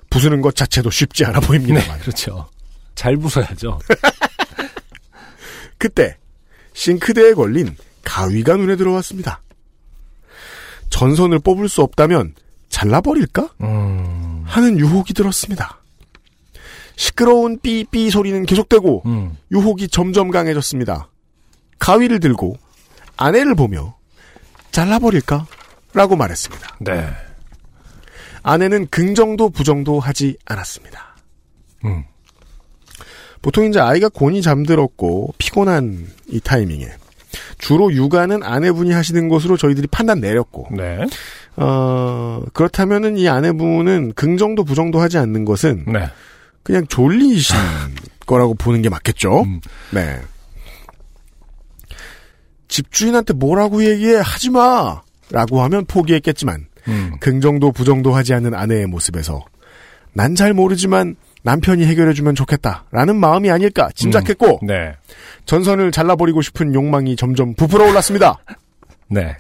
[0.10, 2.00] 부수는 것 자체도 쉽지 않아 네, 보입니다만.
[2.00, 2.48] 그렇죠.
[2.96, 3.80] 잘 부숴야죠.
[5.78, 6.17] 그때
[6.74, 9.41] 싱크대에 걸린 가위가 눈에 들어왔습니다.
[10.89, 12.36] 전선을 뽑을 수 없다면
[12.69, 13.49] 잘라버릴까?
[13.61, 15.80] 음, 하는 유혹이 들었습니다.
[16.95, 19.38] 시끄러운 삐삐 소리는 계속되고 음.
[19.51, 21.09] 유혹이 점점 강해졌습니다.
[21.80, 22.57] 가위를 들고
[23.17, 23.95] 아내를 보며
[24.71, 25.47] 잘라버릴까?
[25.93, 26.78] 라고 말했습니다.
[26.82, 27.07] 네.
[28.41, 31.15] 아내는 긍정도 부정도 하지 않았습니다.
[31.86, 32.03] 음.
[33.44, 36.88] 보통 이제 아이가 곤히 잠들었고 피곤한 이 타이밍에
[37.60, 41.00] 주로 육아는 아내분이 하시는 것으로 저희들이 판단 내렸고 네.
[41.58, 46.10] 어, 그렇다면은 이 아내분은 긍정도 부정도 하지 않는 것은 네.
[46.64, 47.56] 그냥 졸리신
[48.26, 49.41] 거라고 보는 게 맞겠죠.
[49.44, 49.60] 음.
[49.91, 50.20] 네.
[52.68, 55.02] 집주인한테 뭐라고 얘기해 하지 마.
[55.32, 57.14] 라고 하면 포기했겠지만 음.
[57.20, 59.44] 긍정도 부정도 하지 않는 아내의 모습에서
[60.14, 64.94] 난 잘 모르지만 남편이 해결해주면 좋겠다라는 마음이 아닐까 짐작했고 네.
[65.46, 68.39] 전선을 잘라버리고 싶은 욕망이 점점 부풀어 올랐습니다.
[69.10, 69.36] 네.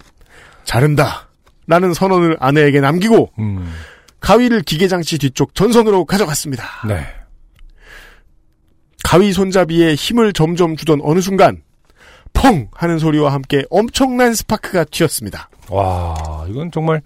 [0.65, 1.29] 자른다.
[1.65, 3.73] 라는 선언을 아내에게 남기고 음.
[4.19, 6.65] 가위를 기계장치 뒤쪽 전선으로 가져갔습니다.
[6.87, 7.05] 네.
[9.03, 11.61] 가위 손잡이에 힘을 점점 주던 어느 순간
[12.33, 15.49] 펑 하는 소리와 함께 엄청난 스파크가 튀었습니다.
[15.69, 17.01] 와, 이건 정말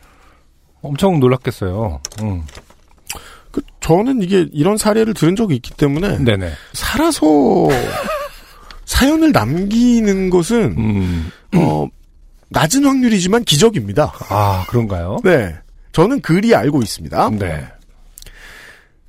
[0.81, 1.99] 엄청 놀랐겠어요.
[2.21, 2.43] 음.
[3.57, 6.51] 그 저는 이게 이런 사례를 들은 적이 있기 때문에 네네.
[6.73, 7.25] 살아서
[8.85, 11.31] 사연을 남기는 것은 음.
[11.55, 11.87] 어,
[12.49, 14.13] 낮은 확률이지만 기적입니다.
[14.29, 15.17] 아, 그런가요?
[15.23, 15.55] 네.
[15.91, 17.31] 저는 그리 알고 있습니다.
[17.31, 17.67] 네.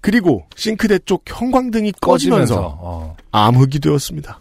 [0.01, 3.17] 그리고 싱크대 쪽 형광등이 꺼지면서, 꺼지면서, 어.
[3.33, 4.41] 암흑이 되었습니다.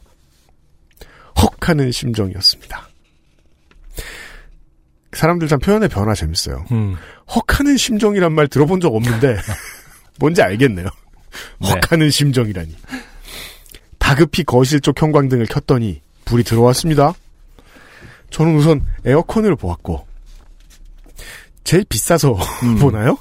[1.42, 2.88] 헉 하는 심정이었습니다.
[5.12, 6.64] 사람들 참 표현의 변화 재밌어요.
[6.72, 6.96] 음.
[7.36, 9.38] 헉 하는 심정이란 말 들어본 적 없는데
[10.20, 10.88] 뭔지 알겠네요.
[11.62, 11.70] 네.
[11.70, 12.76] 헉 하는 심정이라니.
[14.00, 17.14] 다급히 거실 쪽 형광등을 켰더니 불이 들어왔습니다.
[18.30, 20.06] 저는 우선 에어컨을 보았고
[21.64, 22.78] 제일 비싸서 음.
[22.80, 23.18] 보나요?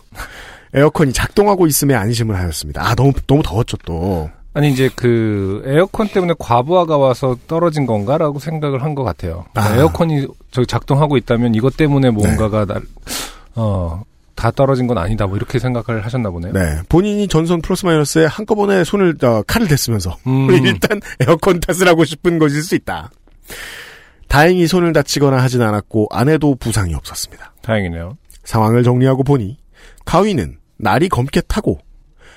[0.74, 2.86] 에어컨이 작동하고 있음에 안심을 하였습니다.
[2.86, 4.30] 아 너무 너무 더웠죠 또.
[4.52, 9.44] 아니 이제 그 에어컨 때문에 과부하가 와서 떨어진 건가라고 생각을 한 것 같아요.
[9.54, 9.74] 아.
[9.76, 12.82] 에어컨이 저 작동하고 있다면 이것 때문에 뭔가가 날,
[13.54, 14.02] 어,
[14.36, 15.26] 다 떨어진 건 아니다.
[15.26, 16.52] 뭐 이렇게 생각을 하셨나 보네요.
[16.52, 20.50] 네 본인이 전선 플러스 마이너스에 한꺼번에 손을 어, 칼을 댔으면서 음.
[20.64, 23.10] 일단 에어컨 탓을 하고 싶은 것일 수 있다.
[24.28, 27.54] 다행히 손을 다치거나 하진 않았고 아내도 부상이 없었습니다.
[27.62, 28.16] 다행이네요.
[28.44, 29.56] 상황을 정리하고 보니
[30.04, 31.78] 가위는 날이 검게 타고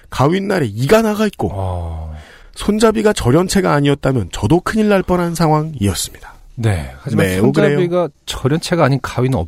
[0.10, 2.16] 가위날에 이가 나가 있고 어,
[2.56, 6.34] 손잡이가 절연체가 아니었다면 저도 큰일 날 뻔한 상황이었습니다.
[6.56, 6.92] 네.
[7.00, 9.48] 하지만 매우 손잡이가 절연체가 아닌 가위는 없,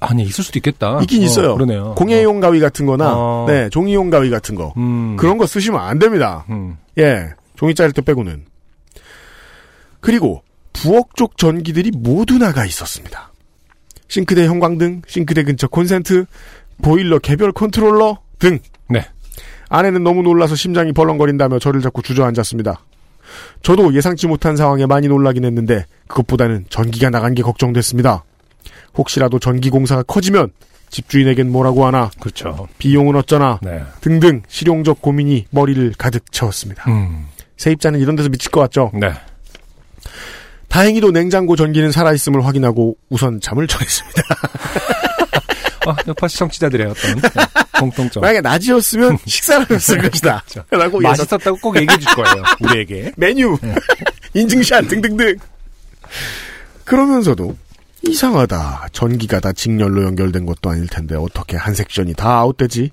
[0.00, 1.00] 아니 있을 수도 있겠다.
[1.02, 1.54] 있긴 어, 있어요.
[1.54, 1.94] 그러네요.
[1.96, 3.46] 공예용 가위 같은 거나 어.
[3.48, 5.16] 네, 종이용 가위 같은 거 음.
[5.16, 6.44] 그런 거 쓰시면 안 됩니다.
[6.50, 6.76] 음.
[6.98, 8.44] 예, 종이 자를 때 빼고는.
[10.00, 13.32] 그리고 부엌 쪽 전기들이 모두 나가 있었습니다.
[14.08, 16.24] 싱크대 형광등, 싱크대 근처 콘센트,
[16.82, 18.58] 보일러 개별 컨트롤러 등.
[18.88, 19.04] 네.
[19.68, 22.80] 아내는 너무 놀라서 심장이 벌렁거린다며 저를 자꾸 주저앉혔습니다.
[23.62, 28.24] 저도 예상치 못한 상황에 많이 놀라긴 했는데 그것보다는 전기가 나간 게 걱정됐습니다.
[28.96, 30.50] 혹시라도 전기 공사가 커지면
[30.90, 32.66] 집주인에겐 뭐라고 하나, 그렇죠.
[32.78, 33.82] 비용은 어쩌나 네.
[34.00, 36.84] 등등 실용적 고민이 머리를 가득 채웠습니다.
[36.90, 37.26] 음.
[37.58, 38.90] 세입자는 이런 데서 미칠 것 같죠?
[38.94, 39.12] 네.
[40.68, 44.22] 다행히도 냉장고 전기는 살아있음을 확인하고 우선 잠을 청했습니다.
[45.86, 47.28] 아, 여파 시청자들의 어떤 네,
[47.78, 48.20] 공통점.
[48.20, 50.44] 만약에 낮이었으면 식사를 했을 것이다.
[50.70, 52.44] 라고 예상, 맛있었다고 꼭 얘기해 줄 거예요.
[52.60, 53.12] 우리에게.
[53.16, 53.56] 메뉴,
[54.34, 55.36] 인증샷 등등등.
[56.84, 57.56] 그러면서도
[58.08, 58.88] 이상하다.
[58.92, 62.90] 전기가 다 직렬로 연결된 것도 아닐 텐데 어떻게 한 섹션이 다 아웃되지?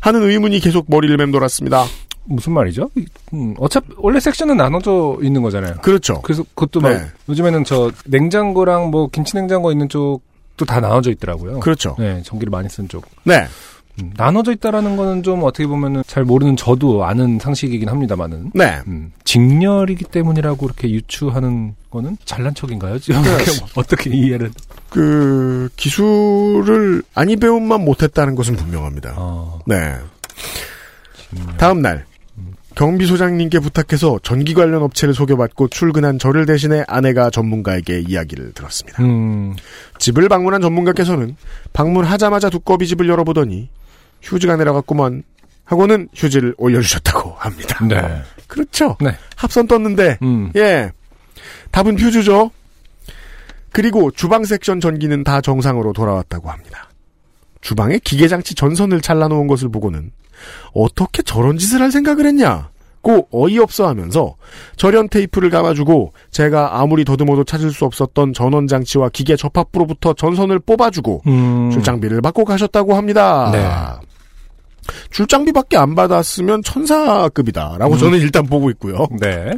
[0.00, 1.84] 하는 의문이 계속 머리를 맴돌았습니다.
[2.24, 2.90] 무슨 말이죠?
[3.34, 5.76] 음, 어차피 원래 섹션은 나눠져 있는 거잖아요.
[5.82, 6.20] 그렇죠.
[6.22, 7.00] 그래서 그것도 막 네.
[7.28, 11.60] 요즘에는 저 냉장고랑 뭐 김치 냉장고 있는 쪽도 다 나눠져 있더라고요.
[11.60, 11.94] 그렇죠.
[11.98, 13.04] 네, 전기를 많이 쓴 쪽.
[13.22, 13.46] 네.
[14.00, 18.50] 음, 나눠져 있다라는 거는 좀 어떻게 보면은 잘 모르는 저도 아는 상식이긴 합니다만은.
[18.54, 18.80] 네.
[18.86, 22.98] 음, 직렬이기 때문이라고 이렇게 유추하는 거는 잘난 척인가요?
[22.98, 23.22] 지금
[23.76, 24.50] 어떻게 이해를?
[24.90, 29.14] 그 기술을 아니 배움만 못했다는 것은 분명합니다.
[29.16, 29.96] 어, 네.
[31.58, 32.04] 다음 날
[32.76, 39.02] 경비 소장님께 부탁해서 전기 관련 업체를 소개받고 출근한 저를 대신해 아내가 전문가에게 이야기를 들었습니다.
[39.02, 39.56] 음,
[39.98, 41.36] 집을 방문한 전문가께서는
[41.72, 43.70] 방문하자마자 두꺼비 집을 열어보더니
[44.26, 45.22] 휴지가 내려갔구먼
[45.64, 47.84] 하고는 휴지를 올려주셨다고 합니다.
[47.86, 48.22] 네.
[48.46, 48.96] 그렇죠.
[49.00, 49.16] 네.
[49.36, 50.92] 합선 떴는데 음, 예.
[51.72, 52.50] 답은 퓨즈죠.
[53.72, 56.88] 그리고 주방 섹션 전기는 다 정상으로 돌아왔다고 합니다.
[57.60, 60.12] 주방에 기계장치 전선을 잘라놓은 것을 보고는
[60.72, 62.70] 어떻게 저런 짓을 할 생각을 했냐?
[63.02, 64.34] 고 어이없어 하면서
[64.76, 71.70] 절연 테이프를 감아주고 제가 아무리 더듬어도 찾을 수 없었던 전원장치와 기계 접합부로부터 전선을 뽑아주고 음,
[71.70, 73.50] 출장비를 받고 가셨다고 합니다.
[73.52, 74.05] 네.
[75.10, 77.98] 출장비밖에 안 받았으면 천사급이다라고 음.
[77.98, 79.06] 저는 일단 보고 있고요.
[79.20, 79.50] 네.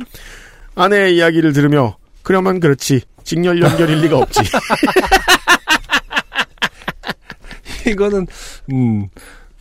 [0.74, 4.40] 아내의 이야기를 들으며 그러면 그렇지 직렬 연결일 리가 없지.
[7.86, 8.26] 이거는
[8.72, 9.08] 음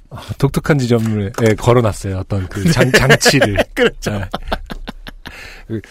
[0.10, 2.20] 아, 독특한 지점에 걸어놨어요.
[2.20, 3.58] 어떤 그 장, 장치를.
[3.76, 4.12] 그렇죠.
[4.12, 4.26] 네.
[5.68, 5.82] 그,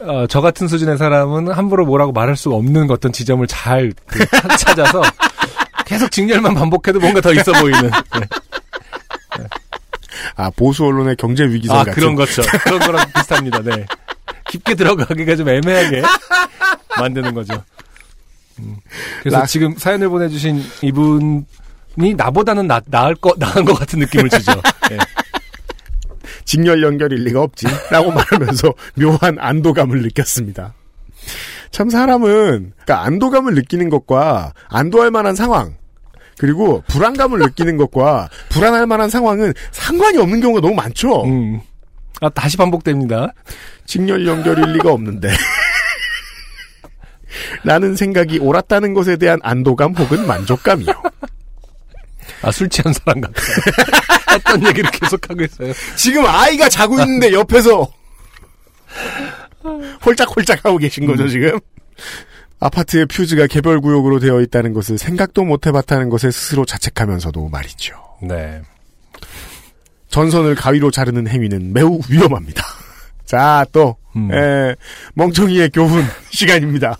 [0.00, 4.56] 어, 저 같은 수준의 사람은 함부로 뭐라고 말할 수 없는 어떤 지점을 잘 그, 차-
[4.56, 5.02] 찾아서
[5.86, 7.82] 계속 직렬만 반복해도 뭔가 더 있어 보이는.
[7.82, 8.26] 네.
[10.36, 11.92] 아 보수 언론의 경제 위기설 아 같은.
[11.94, 12.42] 그런 거죠.
[12.64, 13.62] 그런 거랑 비슷합니다.
[13.62, 13.86] 네.
[14.50, 16.02] 깊게 들어가기가 좀 애매하게
[16.98, 17.62] 만드는 거죠.
[18.60, 18.76] 음,
[19.20, 24.52] 그래서 라- 지금 사연을 보내주신 이분이 나보다는 나, 나을 거 나은 것 같은 느낌을 주죠.
[24.90, 24.96] 네.
[26.44, 30.74] 직렬 연결일 리가 없지라고 말하면서 묘한 안도감을 느꼈습니다.
[31.70, 35.74] 참 사람은 그러니까 안도감을 느끼는 것과 안도할 만한 상황
[36.38, 41.24] 그리고 불안감을 느끼는 것과 불안할 만한 상황은 상관이 없는 경우가 너무 많죠.
[41.24, 41.60] 음.
[42.20, 43.32] 아, 다시 반복됩니다.
[43.84, 45.28] 직렬 연결일 리가 없는데.
[47.64, 50.92] 라는 생각이 옳았다는 것에 대한 안도감 혹은 만족감이요.
[52.42, 53.46] 아, 술 취한 사람 같아요.
[54.32, 55.72] 했던 얘기를 계속하고 있어요.
[55.96, 57.86] 지금 아이가 자고 있는데 옆에서
[60.04, 61.58] 홀짝홀짝 하고 계신 거죠, 지금?
[62.58, 67.94] 아파트의 퓨즈가 개별 구역으로 되어 있다는 것을 생각도 못 해봤다는 것에 스스로 자책하면서도 말이죠.
[68.22, 68.62] 네.
[70.08, 72.64] 전선을 가위로 자르는 행위는 매우 위험합니다.
[73.26, 74.32] 자, 또, 음.
[74.32, 74.74] 에,
[75.14, 76.96] 멍청이의 교훈 시간입니다.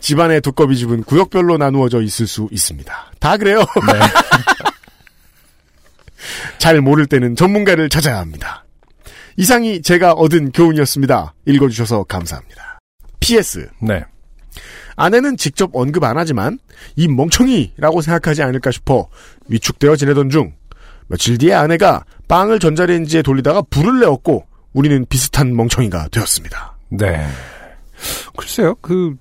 [0.00, 3.12] 집안의 두꺼비 집은 구역별로 나누어져 있을 수 있습니다.
[3.18, 3.58] 다 그래요.
[3.58, 3.98] 네.
[6.58, 8.64] 잘 모를 때는 전문가를 찾아야 합니다.
[9.36, 11.34] 이상이 제가 얻은 교훈이었습니다.
[11.46, 12.71] 읽어주셔서 감사합니다.
[13.22, 13.68] PS.
[13.80, 14.04] 네.
[14.96, 16.58] 아내는 직접 언급 안 하지만
[16.96, 19.08] 이 멍청이라고 생각하지 않을까 싶어
[19.48, 20.52] 위축되어 지내던 중
[21.08, 26.76] 며칠 뒤에 아내가 빵을 전자레인지에 돌리다가 불을 내었고 우리는 비슷한 멍청이가 되었습니다.
[26.90, 27.26] 네.
[28.36, 29.14] 글쎄요, 그,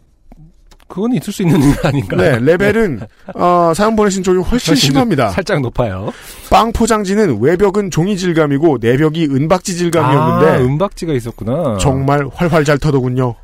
[0.87, 2.17] 그건 있을 수 있는 일 아닌가.
[2.17, 3.01] 네, 레벨은
[3.35, 5.29] 어, 사연 보내신 쪽이 훨씬 훨씬 심합니다.
[5.29, 6.11] 살짝 높아요.
[6.49, 11.77] 빵 포장지는 외벽은 종이 질감이고 내벽이 은박지 아, 질감이었는데 은박지가 있었구나.
[11.79, 13.35] 정말 활활 잘 터더군요.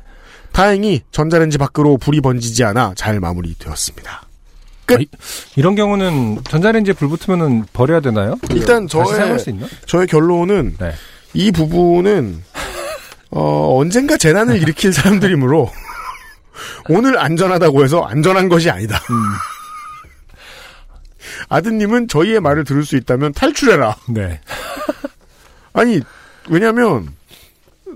[0.52, 4.22] 다행히 전자레인지 밖으로 불이 번지지 않아 잘 마무리되었습니다.
[4.86, 4.94] 끝.
[4.94, 5.06] 아, 이-
[5.56, 8.36] 이런 경우는 전자레인지에 불 붙으면은 버려야 되나요?
[8.50, 9.06] 일단 저의?
[9.86, 10.92] 저의 결론은 네.
[11.34, 12.42] 이 부분은
[13.30, 15.70] 어, 언젠가 재난을 일으킬 사람들이므로
[16.88, 18.96] 오늘 안전하다고 해서 안전한 것이 아니다.
[19.10, 19.16] 음.
[21.50, 23.96] 아드님은 저희의 말을 들을 수 있다면 탈출해라.
[24.08, 24.40] 네.
[25.74, 26.00] 아니
[26.48, 27.14] 왜냐하면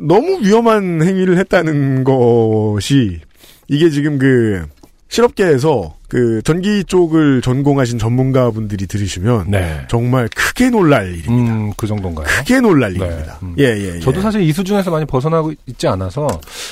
[0.00, 3.20] 너무 위험한 행위를 했다는 것이
[3.68, 4.66] 이게 지금 그
[5.08, 9.80] 실업계에서 그 전기 쪽을 전공하신 전문가분들이 들으시면 네.
[9.88, 11.54] 정말 크게 놀랄 일입니다.
[11.54, 12.26] 음, 그 정도인가요?
[12.26, 12.98] 크게 놀랄 네.
[13.04, 13.38] 일입니다.
[13.42, 13.54] 음.
[13.58, 14.00] 예, 예, 예.
[14.00, 16.26] 저도 사실 이 수준에서 많이 벗어나고 있지 않아서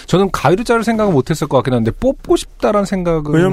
[0.07, 2.85] 저는 가위로 자를 생각은 못했을 것 같긴 한데 뽑고 싶다라는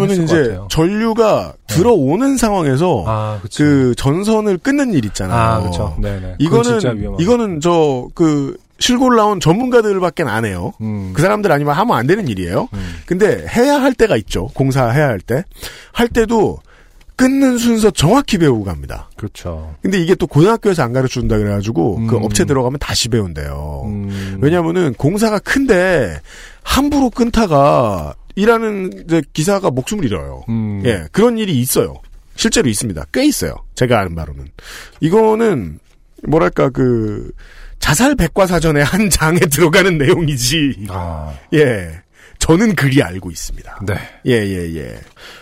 [0.09, 0.57] 했을 것 이제.
[0.70, 3.41] 전류가 들어오는 상황에서 아.
[3.55, 5.38] 그 전선을 끊는 일 있잖아요.
[5.38, 5.97] 아, 그렇죠.
[6.39, 7.15] 이거는.
[7.20, 10.73] 이거는 저 그 실고를 나온 전문가들밖에 안 해요.
[10.82, 11.11] 음.
[11.13, 12.69] 그 사람들 아니면 하면 안 되는 일이에요.
[12.73, 12.95] 음.
[13.05, 14.47] 근데 해야 할 때가 있죠.
[14.53, 15.43] 공사해야 할 때.
[15.91, 16.59] 할 때도
[17.15, 19.09] 끊는 순서 정확히 배우고 갑니다.
[19.17, 19.75] 그렇죠.
[19.82, 22.23] 근데 이게 또 고등학교에서 안 가르쳐 준다 그래가지고 그 음.
[22.23, 23.84] 업체 들어가면 다시 배운대요.
[23.88, 24.38] 음.
[24.39, 26.21] 왜냐면은 공사가 큰데
[26.61, 30.43] 함부로 끊다가 일하는 기사가 목숨을 잃어요.
[30.49, 30.84] 음.
[30.86, 31.95] 예, 그런 일이 있어요.
[32.36, 33.05] 실제로 있습니다.
[33.11, 33.55] 꽤 있어요.
[33.73, 34.49] 제가 아는 바로는.
[34.99, 35.80] 이거는
[36.28, 37.32] 뭐랄까 그
[37.80, 40.88] 자살 백과사전의 한 장에 들어가는 내용이지.
[40.89, 42.01] 아, 예.
[42.39, 43.80] 저는 그리 알고 있습니다.
[43.88, 43.95] 네.
[44.28, 44.99] 예, 예, 예.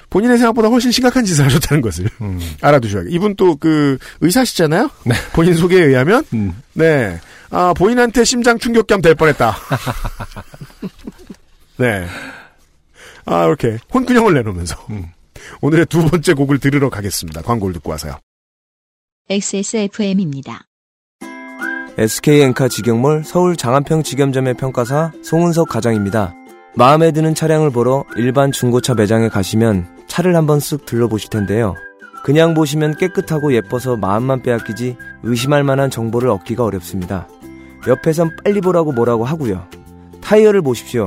[0.09, 2.39] 본인의 생각보다 훨씬 심각한 짓을 하셨다는 것을 음.
[2.61, 4.89] 알아두셔야겠 이분 또 그 의사시잖아요?
[5.05, 5.15] 네.
[5.33, 6.23] 본인 소개에 의하면?
[6.33, 6.61] 음.
[6.73, 7.19] 네.
[7.49, 9.55] 아, 본인한테 심장 충격감 될 뻔했다.
[11.77, 12.05] 네.
[13.25, 15.07] 아, 이렇게 혼균형을 내놓으면서 음.
[15.61, 17.41] 오늘의 두 번째 곡을 들으러 가겠습니다.
[17.41, 18.19] 광고를 듣고 와서요.
[19.29, 20.65] XSFM입니다.
[21.97, 26.35] SK엔카 직영몰 서울 장안평 직영점의 평가사 송은석 과장입니다.
[26.75, 31.73] 마음에 드는 차량을 보러 일반 중고차 매장에 가시면 차를 한번 쓱 둘러보실 텐데요.
[32.25, 37.29] 그냥 보시면 깨끗하고 예뻐서 마음만 빼앗기지 의심할 만한 정보를 얻기가 어렵습니다.
[37.87, 39.65] 옆에선 빨리 보라고 뭐라고 하고요.
[40.21, 41.05] 타이어를 보십시오.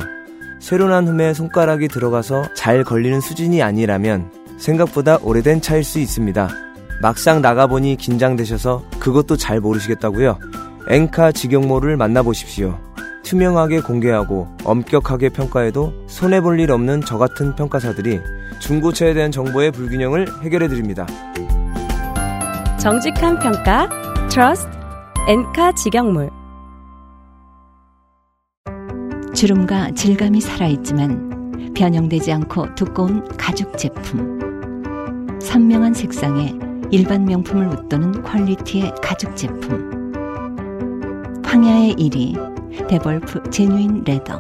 [0.59, 6.49] 새로 난 흠에 손가락이 들어가서 잘 걸리는 수준이 아니라면 생각보다 오래된 차일 수 있습니다.
[7.03, 10.39] 막상 나가보니 긴장되셔서 그것도 잘 모르시겠다고요?
[10.91, 12.79] 엔카 직영모를 만나보십시오.
[13.23, 18.21] 투명하게 공개하고 엄격하게 평가해도 손해볼 일 없는 저 같은 평가사들이
[18.59, 21.07] 중고차에 대한 정보의 불균형을 해결해드립니다.
[22.79, 23.87] 정직한 평가
[24.31, 24.71] Trust
[25.29, 26.31] 엔카 직영몰
[29.35, 34.39] 주름과 질감이 살아있지만 변형되지 않고 두꺼운 가죽 제품.
[35.39, 36.55] 선명한 색상에
[36.91, 39.98] 일반 명품을 웃도는 퀄리티의 가죽 제품.
[41.49, 44.39] 황야의 이리 데볼프 genuine leather.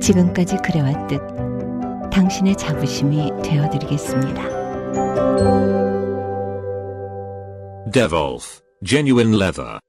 [0.00, 1.20] 지금까지 그래왔듯
[2.12, 4.42] 당신의 자부심이 되어드리겠습니다.
[7.90, 9.80] Devolf, genuine leather.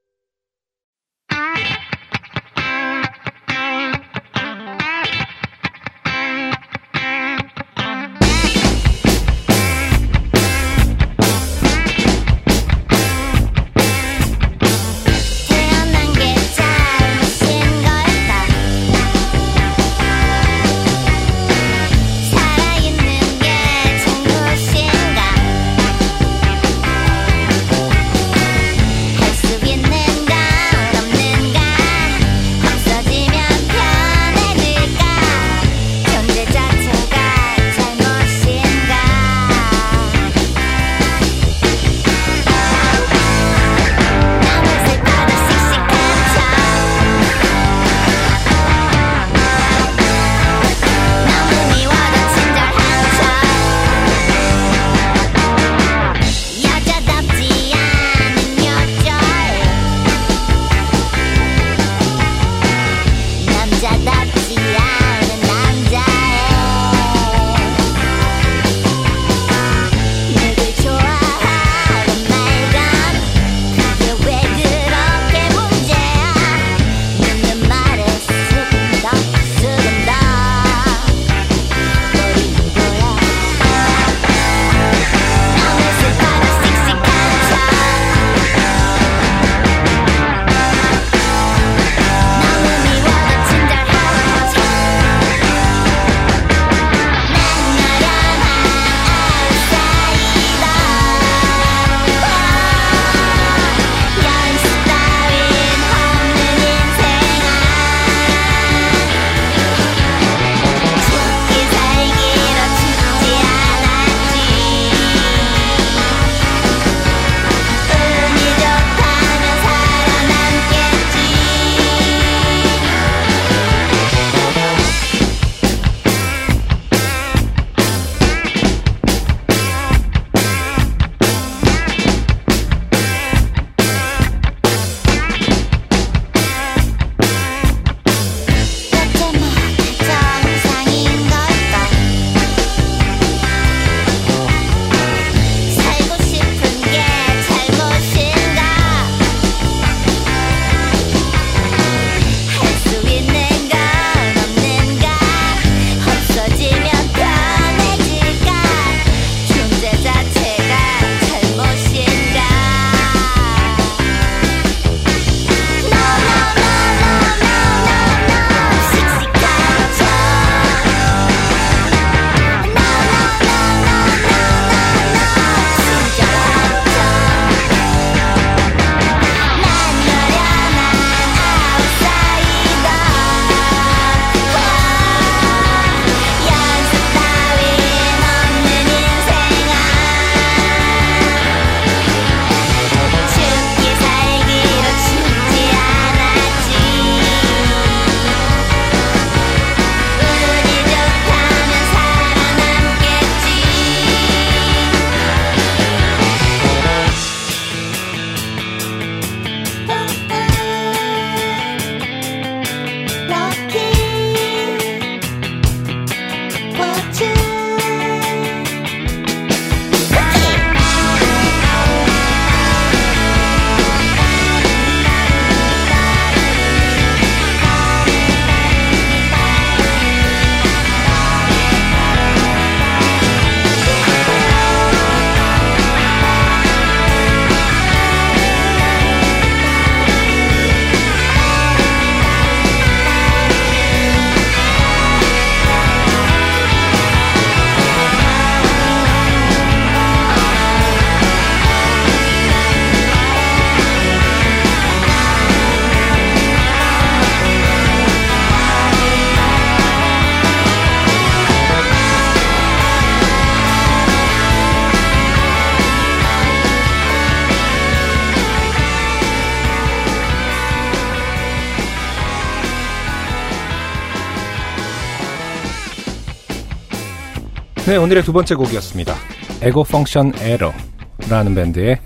[277.98, 279.16] 네, 오늘의 두 번째 곡이었습니다.
[279.64, 282.00] 에고 펑션 에러라는 밴드의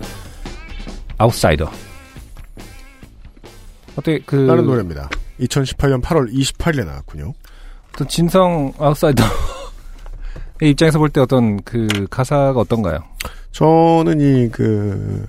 [1.18, 1.70] 아웃사이더.
[3.92, 5.10] 어떻게 그 라는 노래입니다.
[5.40, 7.34] 2018년 8월 28일에 나왔군요.
[7.92, 9.22] 어떤 진성 아웃사이더
[10.62, 13.00] 의 입장에서 볼 때 어떤 그 가사가 어떤가요?
[13.50, 15.26] 저는 이 그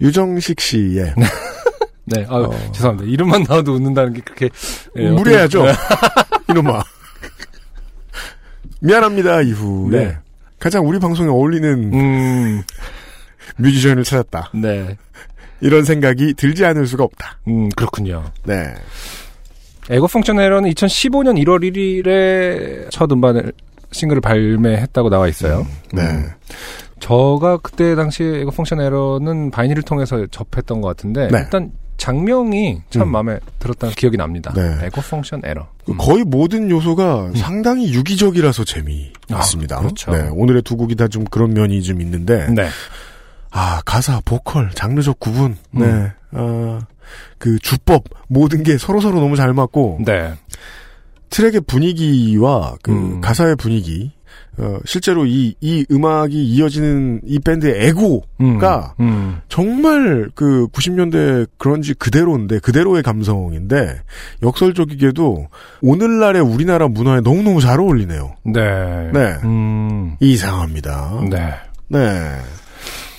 [0.00, 1.12] 유정식 씨의
[2.06, 3.10] 네, 아 죄송합니다.
[3.10, 4.48] 이름만 나와도 웃는다는 게 그렇게
[4.96, 5.66] 예, 무례하죠.
[6.48, 6.82] 이놈아.
[8.80, 10.16] 미안합니다 이후에 네.
[10.58, 12.62] 가장 우리 방송에 어울리는 음,
[13.58, 14.50] 뮤지션을 찾았다.
[14.54, 14.96] 네,
[15.60, 17.38] 이런 생각이 들지 않을 수가 없다.
[17.48, 18.24] 음 그렇군요.
[18.44, 18.74] 네.
[19.88, 23.52] 에고 펑션 에러는 2015년 1월 1일에 첫 음반을
[23.92, 25.66] 싱글을 발매했다고 나와 있어요.
[25.92, 26.02] 네.
[26.02, 26.30] 음.
[26.98, 31.38] 저가 그때 당시에 에고 펑션 에러는 바이닐을 통해서 접했던 것 같은데 네.
[31.38, 33.12] 일단 장명이 참 음.
[33.12, 34.52] 마음에 들었다는 기억이 납니다.
[34.54, 34.86] 네.
[34.86, 35.66] 에고 펑션 에러.
[35.88, 35.96] 음.
[35.98, 39.76] 거의 모든 요소가 상당히 유기적이라서 재미있습니다.
[39.76, 40.12] 아, 그렇죠.
[40.12, 42.68] 네, 오늘의 두 곡이 다 좀 그런 면이 좀 있는데, 네.
[43.50, 45.78] 아 가사, 보컬, 장르적 구분, 음.
[45.80, 46.80] 네, 아,
[47.38, 50.34] 그 주법 모든 게 서로 서로 너무 잘 맞고 네.
[51.30, 53.20] 트랙의 분위기와 그 음.
[53.20, 54.12] 가사의 분위기,
[54.58, 59.06] 어, 실제로 이, 이 음악이 이어지는 이 밴드의 에고가 음.
[59.06, 59.40] 음.
[59.48, 64.00] 정말 그 90년대 그런지 그대로인데 그대로의 감성인데
[64.42, 65.48] 역설적이게도
[65.82, 68.34] 오늘날의 우리나라 문화에 너무너무 잘 어울리네요.
[68.44, 69.10] 네.
[69.12, 69.34] 네.
[69.44, 70.16] 음.
[70.20, 71.20] 이상합니다.
[71.30, 71.54] 네.
[71.88, 72.38] 네.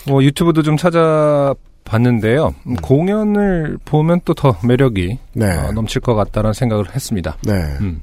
[0.07, 1.53] 뭐 유튜브도 좀 찾아
[1.87, 2.53] 봤는데요.
[2.67, 5.49] 음, 공연을 보면 또 더 매력이 네.
[5.51, 7.37] 어, 넘칠 것 같다는 생각을 했습니다.
[7.43, 7.53] 네.
[7.81, 8.01] 음.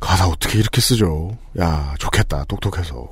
[0.00, 1.36] 가사 어떻게 이렇게 쓰죠?
[1.60, 2.44] 야, 좋겠다.
[2.48, 3.08] 똑똑해서.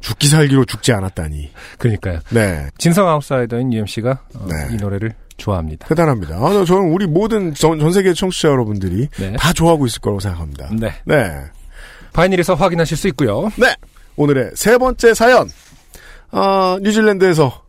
[0.00, 1.50] 죽기 살기로 죽지 않았다니.
[1.78, 2.20] 그러니까요.
[2.30, 2.66] 네.
[2.78, 4.74] 진성 아웃사이더인 UMC가 어, 네.
[4.74, 5.86] 이 노래를 좋아합니다.
[5.88, 6.36] 대단합니다.
[6.36, 9.32] 아, 저는 우리 모든 전, 전 세계 청취자 여러분들이 네.
[9.34, 10.68] 다 좋아하고 있을 거라고 생각합니다.
[10.72, 10.92] 네.
[11.04, 11.42] 네.
[12.12, 13.50] 바이닐에서 확인하실 수 있고요.
[13.56, 13.74] 네.
[14.16, 15.48] 오늘의 세 번째 사연.
[16.30, 17.62] 아, 뉴질랜드에서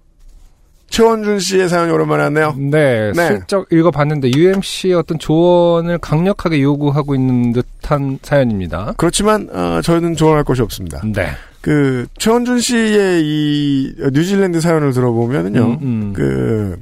[0.90, 2.56] 최원준 씨의 사연이 오랜만에 왔네요.
[2.58, 3.28] 네, 네.
[3.28, 8.94] 슬쩍 읽어봤는데 UMC의 어떤 조언을 강력하게 요구하고 있는 듯한 사연입니다.
[8.98, 11.02] 그렇지만 어, 저희는 조언할 것이 없습니다.
[11.06, 11.30] 네.
[11.62, 15.66] 그 최원준 씨의 이 뉴질랜드 사연을 들어보면은요.
[15.66, 16.14] 음, 음.
[16.14, 16.82] 그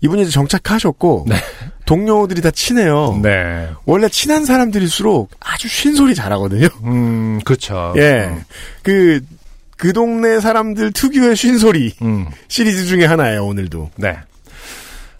[0.00, 1.26] 이분이 이제 정착하셨고
[1.86, 3.18] 동료들이 다 친해요.
[3.22, 3.68] 네.
[3.84, 6.68] 원래 친한 사람들일수록 아주 쉰 소리 잘하거든요.
[6.84, 7.94] 음, 그렇죠.
[7.96, 8.30] 예.
[8.82, 9.20] 그,
[9.76, 13.90] 그 동네 사람들 특유의 쉰 소리 음, 시리즈 중에 하나예요, 오늘도.
[13.96, 14.16] 네.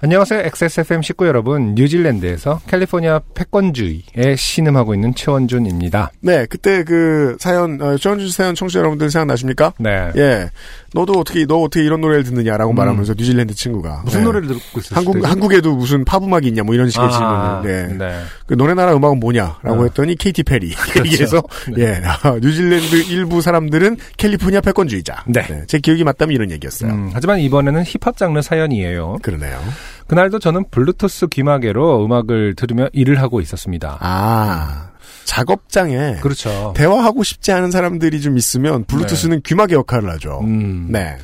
[0.03, 0.41] 안녕하세요.
[0.41, 1.75] XSFM 식구 여러분.
[1.75, 6.13] 뉴질랜드에서 캘리포니아 패권주의에 신음하고 있는 최원준입니다.
[6.21, 9.73] 네, 그때 그 사연, 어, 최원준 씨 사연 청취자 여러분들 생각나십니까?
[9.79, 10.13] 네.
[10.17, 10.51] 예.
[10.97, 12.75] 너도 어떻게, 너 어떻게 이런 노래를 듣느냐라고 음.
[12.75, 14.03] 말하면서 뉴질랜드 친구가.
[14.05, 14.25] 무슨 네.
[14.25, 14.97] 노래를 듣고 있었어요?
[14.97, 17.99] 한국, 한국에도 무슨 팝 음악이 있냐, 뭐 이런 식의 아, 질문을.
[17.99, 18.07] 네.
[18.07, 18.23] 네.
[18.47, 19.83] 그 너네 나라 음악은 뭐냐라고 어.
[19.85, 20.71] 했더니 케이티 페리.
[20.75, 21.05] 그렇죠.
[21.05, 21.43] 얘기해서
[21.77, 21.83] 네.
[21.83, 25.25] 예 아, 뉴질랜드 일부 사람들은 캘리포니아 패권주의자.
[25.27, 25.65] 네.
[25.67, 26.91] 제 기억이 맞다면 이런 얘기였어요.
[26.91, 29.19] 음, 하지만 이번에는 힙합 장르 사연이에요.
[29.23, 29.61] 그러네요.
[30.07, 33.99] 그날도 저는 블루투스 귀마개로 음악을 들으며 일을 하고 있었습니다.
[34.01, 34.91] 아
[35.27, 36.73] 작업장에 그렇죠.
[36.77, 40.41] 대화하고 싶지 않은 사람들이 좀 있으면 블루투스는 귀마개 역할을 하죠.
[40.43, 40.87] 음.
[40.91, 41.17] 네.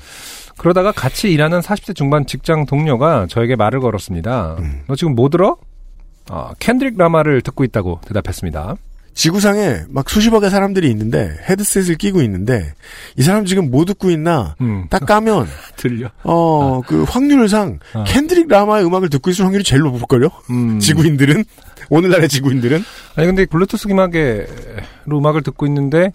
[0.59, 4.57] 그러다가 같이 일하는 40대 중반 직장 동료가 저에게 말을 걸었습니다.
[4.59, 4.83] 음.
[4.87, 5.57] 너 지금 뭐 들어?
[6.29, 8.77] 아, 캔드릭 라마를 듣고 있다고 대답했습니다.
[9.15, 12.73] 지구상에 막 수십억의 사람들이 있는데 헤드셋을 끼고 있는데
[13.17, 14.87] 이 사람 지금 뭐 듣고 있나 음.
[14.89, 15.47] 딱 까면
[15.77, 16.09] 들려.
[16.23, 18.05] 어그 확률상 어.
[18.07, 20.29] 캔드릭 라마의 음악을 듣고 있을 확률이 제일 높을걸요.
[20.51, 20.79] 음.
[20.79, 21.45] 지구인들은
[21.93, 22.83] 오늘날의 지구인들은
[23.17, 26.11] 아니 근데 블루투스 귀마개로 음악을 듣고 있는데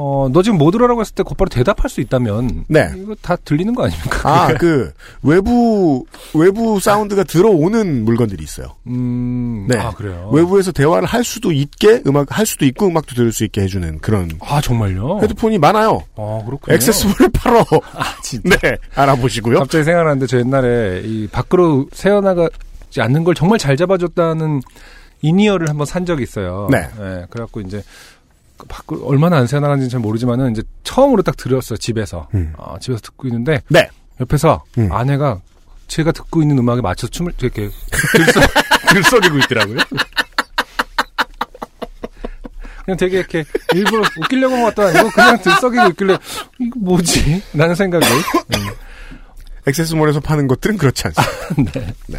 [0.00, 2.88] 어, 너 지금 뭐 들어라고 했을 때 곧바로 대답할 수 있다면 네.
[2.96, 4.44] 이거 다 들리는 거 아닙니까?
[4.44, 4.54] 아?
[4.54, 4.92] 그,
[5.24, 8.76] 외부, 외부 사운드가 들어오는 물건들이 있어요.
[8.86, 9.76] 음, 네.
[9.76, 10.30] 아 그래요.
[10.32, 14.30] 외부에서 대화를 할 수도 있게, 음악, 할 수도 있고, 음악도 들을 수 있게 해주는 그런
[14.38, 15.18] 아 정말요?
[15.20, 16.04] 헤드폰이 많아요.
[16.14, 16.76] 아 그렇군요.
[16.76, 17.64] 액세스몰을 팔어.
[17.94, 18.56] 아 진짜.
[18.60, 19.58] 네, 알아보시고요.
[19.58, 22.48] 갑자기 생각나는데 저 옛날에 이 밖으로 새어나가
[22.90, 24.60] 지 않는 걸 정말 잘 잡아줬다는
[25.22, 26.68] 이니어를 한번 산 적이 있어요.
[26.70, 26.88] 네.
[27.30, 27.82] 그래갖고 이제
[28.56, 32.28] 그 밖으로 얼마나 안 새어나가는지는 잘 모르지만은 이제 처음으로 딱 들었어요 집에서.
[32.34, 32.52] 음.
[32.56, 33.88] 어, 집에서 듣고 있는데 네.
[34.20, 34.92] 옆에서 음.
[34.92, 35.40] 아내가
[35.86, 37.70] 제가 듣고 있는 음악에 맞춰 서 춤을 이렇게
[38.12, 38.42] 들썩,
[38.92, 39.78] 들썩이고 있더라고요.
[42.84, 46.18] 그냥 되게 이렇게 일부러 웃기려고 한 것도 아니고 그냥 들썩이고 있길래
[46.58, 47.42] 이거 뭐지?
[47.54, 48.87] 라는 생각을 음.
[49.68, 51.80] 액세스몰에서 파는 것들은 그렇지 않습니다.
[51.80, 51.94] 네.
[52.08, 52.18] 네.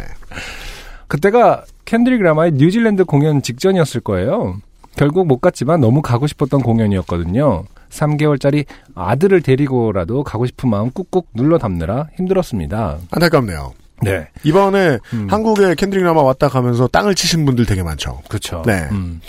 [1.06, 4.60] 그때가 캔드릭 라마의 뉴질랜드 공연 직전이었을 거예요.
[4.96, 7.64] 결국 못 갔지만 너무 가고 싶었던 공연이었거든요.
[7.90, 12.98] 3개월짜리 아들을 데리고라도 가고 싶은 마음 꾹꾹 눌러 담느라 힘들었습니다.
[13.10, 13.74] 안타깝네요.
[14.02, 14.28] 네.
[14.44, 15.26] 이번에 음.
[15.28, 18.22] 한국에 캔드릭 라마 왔다 가면서 땅을 치신 분들 되게 많죠.
[18.28, 18.62] 그렇죠.
[18.66, 18.88] 네.
[18.92, 19.20] 음.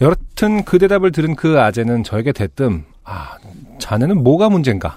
[0.00, 3.36] 여튼 그 대답을 들은 그 아재는 저에게 대뜸 아
[3.78, 4.96] 자네는 뭐가 문제인가?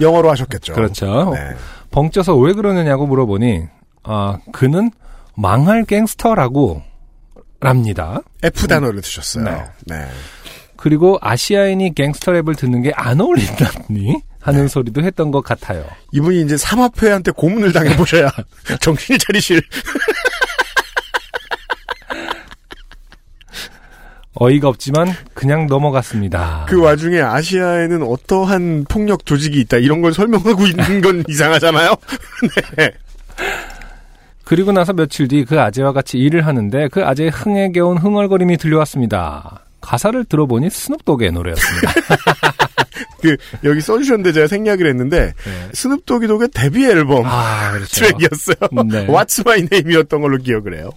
[0.00, 0.74] 영어로 하셨겠죠.
[0.74, 1.32] 그렇죠.
[1.34, 1.54] 네.
[1.90, 3.64] 벙쪄서 왜 그러느냐고 물어보니
[4.04, 4.90] 아 그는
[5.36, 6.82] 망할 갱스터라고
[7.60, 8.20] 랍니다.
[8.42, 9.44] F 단어를 드셨어요.
[9.44, 9.64] 네.
[9.86, 10.06] 네.
[10.76, 15.84] 그리고 아시아인이 갱스터 랩을 듣는 게 안 어울린다니 하는 소리도 했던 것 같아요.
[16.12, 18.30] 이분이 이제 삼합회한테 고문을 당해보셔야
[18.80, 19.60] 정신을 차리실.
[24.34, 26.66] 어이가 없지만 그냥 넘어갔습니다.
[26.68, 31.94] 그 와중에 아시아에는 어떠한 폭력 조직이 있다 이런 걸 설명하고 있는 건 이상하잖아요.
[32.76, 32.92] 네.
[34.44, 39.64] 그리고 나서 며칠 뒤 그 아재와 같이 일을 하는데 그 아재의 흥에 겨운 흥얼거림이 들려왔습니다.
[39.80, 41.92] 가사를 들어보니 스눕독의 노래였습니다.
[43.22, 45.32] 그 여기 써주셨는데 제가 생략을 했는데
[45.72, 47.88] 스눕독이 독의 데뷔 앨범 아, 그렇죠.
[48.06, 48.56] 트랙이었어요.
[48.86, 49.06] 네.
[49.06, 50.90] What's My Name이었던 걸로 기억을 해요.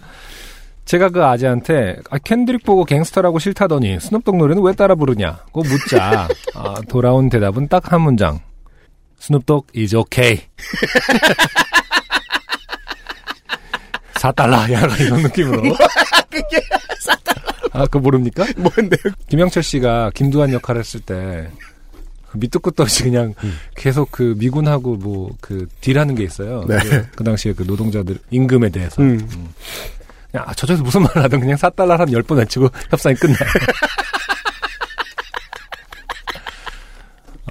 [0.84, 6.74] 제가 그 아재한테 아, 캔드릭 보고 갱스터라고 싫다더니 스눕독 노래는 왜 따라 부르냐고 묻자 아,
[6.88, 8.40] 돌아온 대답은 딱 한 문장.
[9.18, 10.40] 스눕독 is okay.
[14.14, 15.62] 4달러 약간 이런 느낌으로.
[16.30, 16.60] 그게
[17.72, 18.44] 아, 그거 모릅니까?
[18.56, 19.12] 뭔데요?
[19.28, 21.50] 김영철 씨가 김두한 역할을 했을 때그
[22.34, 23.34] 밑도 끝도 없이 그냥
[23.74, 26.64] 계속 그 미군하고 뭐 그 딜하는 게 있어요.
[26.68, 26.78] 네.
[26.78, 29.02] 그, 그 당시에 그 노동자들 임금에 대해서.
[29.02, 29.26] 음.
[29.28, 29.36] 그
[30.34, 33.38] 냥 아, 저쪽에서 무슨 말을 하든 그냥 4달러 한 10번 외치고 협상이 끝나요.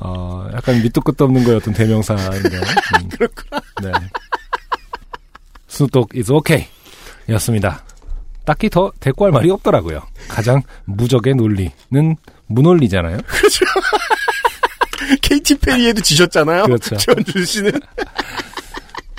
[0.01, 2.57] 어, 약간 밑도 끝도 없는 거의 어떤 대명사인데.
[2.57, 3.07] 음.
[3.17, 3.61] 그렇구나.
[3.81, 3.91] 네.
[5.67, 6.67] 스누독 is okay.
[7.29, 7.81] 였습니다.
[8.45, 10.01] 딱히 더 대꾸할 말이 없더라고요.
[10.27, 11.71] 가장 무적의 논리는
[12.47, 13.19] 무논리잖아요.
[13.25, 13.65] 그렇죠.
[15.21, 16.65] 케이티 페리에도 지셨잖아요.
[16.65, 16.97] 그렇죠.
[16.97, 17.71] 최원준 씨는.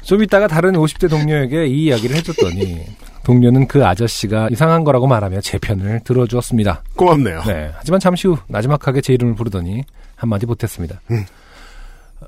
[0.03, 2.85] 좀 이따가 다른 50대 동료에게 이 이야기를 해줬더니
[3.25, 6.83] 동료는 그 아저씨가 이상한 거라고 말하며 제 편을 들어주었습니다.
[6.95, 7.43] 고맙네요.
[7.47, 7.71] 네.
[7.75, 9.83] 하지만 잠시 후 나지막하게 제 이름을 부르더니
[10.15, 11.01] 한마디 못했습니다.
[11.11, 11.25] 음.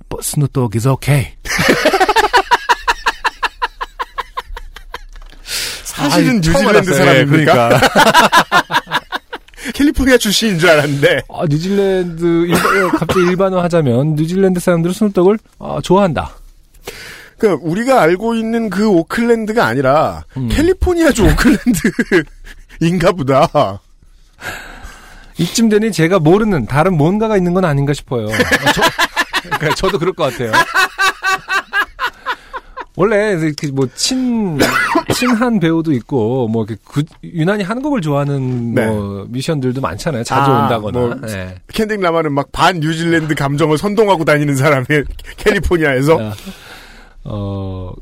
[0.08, 1.32] But 스누독 is okay.
[5.84, 6.94] 사실은 뉴질랜드 알았어요.
[6.96, 7.68] 사람입니까?
[7.68, 7.80] 네, 그러니까.
[9.74, 11.22] 캘리포니아 출신인 줄 알았는데.
[11.28, 16.32] 아, 뉴질랜드 일반, 갑자기 일반화 하자면 뉴질랜드 사람들은 스누독을 아, 좋아한다.
[17.38, 20.48] 그러니까 우리가 알고 있는 그 오클랜드가 아니라 음.
[20.48, 23.80] 캘리포니아주 오클랜드인가 보다.
[25.38, 28.26] 이쯤 되니 제가 모르는 다른 뭔가가 있는 건 아닌가 싶어요.
[28.28, 28.82] 아, 저,
[29.42, 30.50] 그러니까 저도 그럴 것 같아요.
[32.98, 34.58] 원래 이렇게 뭐 친,
[35.12, 40.24] 친한 배우도 있고, 뭐 이렇게 구- 유난히 한국을 좋아하는 뭐 미션들도 많잖아요.
[40.24, 40.98] 자주 아, 온다거나.
[40.98, 41.56] 뭐 네.
[41.74, 44.86] 캔딩 라마는 막 반 뉴질랜드 감정을 선동하고 다니는 사람이
[45.36, 46.32] 캘리포니아에서 야,
[47.28, 47.92] 어,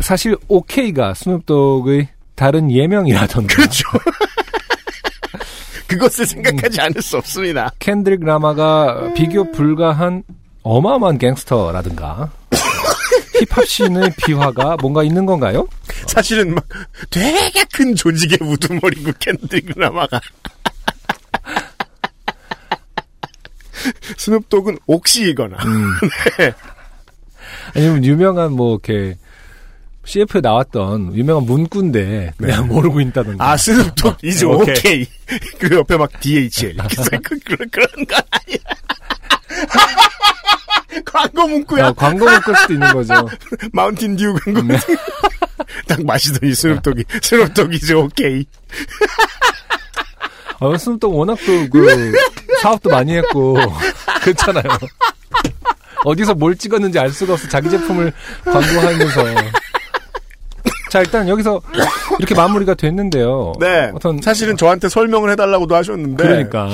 [0.00, 3.54] 사실 오케이가 스눕독의 다른 예명이라던가.
[3.54, 3.88] 그렇죠.
[5.86, 7.70] 그것을 생각하지 않을 수 없습니다.
[7.78, 10.24] 캔드릭 라마가 비교 불가한
[10.62, 12.32] 어마어마한 갱스터라든가
[13.38, 15.68] 힙합 씬의 비화가 뭔가 있는 건가요?
[16.06, 16.64] 사실은 막
[17.10, 20.20] 되게 큰 조직의 우두머리고 캔드릭 라마가.
[24.16, 25.58] 스눕독은 옥시이거나.
[26.38, 26.54] 네.
[27.74, 29.16] 아니면 유명한 뭐 이렇게
[30.04, 33.52] CF에 나왔던 유명한 문구인데 그냥 모르고 있다던가.
[33.52, 34.74] 아, 스눕독 is 네, okay.
[34.74, 35.06] Okay.
[35.58, 38.58] 그 옆에 막 DHL 이렇게 써있고 그런, 그런 건 아니야.
[41.04, 41.88] 광고 문구야.
[41.88, 43.28] 어, 광고 문구일 수도 있는 거죠.
[43.72, 44.62] 마운틴 듀 광고.
[44.62, 44.78] 네.
[45.88, 48.44] 딱 마시더니 스눕독이, 스눕독 is okay.
[50.60, 52.12] 어, 스눕독 워낙 또 그
[52.62, 53.56] 사업도 많이 했고
[54.22, 54.64] 그렇잖아요.
[56.04, 58.12] 어디서 뭘 찍었는지 알 수가 없어 자기 제품을
[58.44, 59.24] 광고하면서.
[60.90, 61.60] 자 일단 여기서
[62.18, 63.54] 이렇게 마무리가 됐는데요.
[63.58, 63.90] 네.
[63.94, 66.22] 어떤 사실은 저한테 설명을 해달라고도 하셨는데.
[66.22, 66.68] 그러니까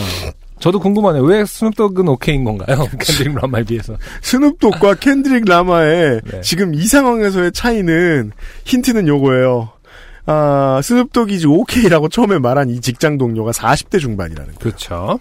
[0.59, 1.23] 저도 궁금하네요.
[1.23, 2.87] 왜 스눕독은 오케이인 건가요?
[3.01, 3.97] 캔드릭 라마에 비해서.
[4.21, 6.41] 스눕독과 캔드릭 라마의 네.
[6.43, 8.33] 지금 이 상황에서의 차이는
[8.67, 9.71] 힌트는 요거예요.
[10.27, 14.59] 아, 스눕독이 이제 오케이라고 처음에 말한 이 직장 동료가 40대 중반이라는 거예요.
[14.59, 15.19] 그렇죠.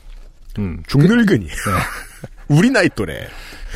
[0.60, 0.84] 음.
[0.88, 1.54] 중늙은이에요.
[2.50, 3.28] 우리 나이 또래.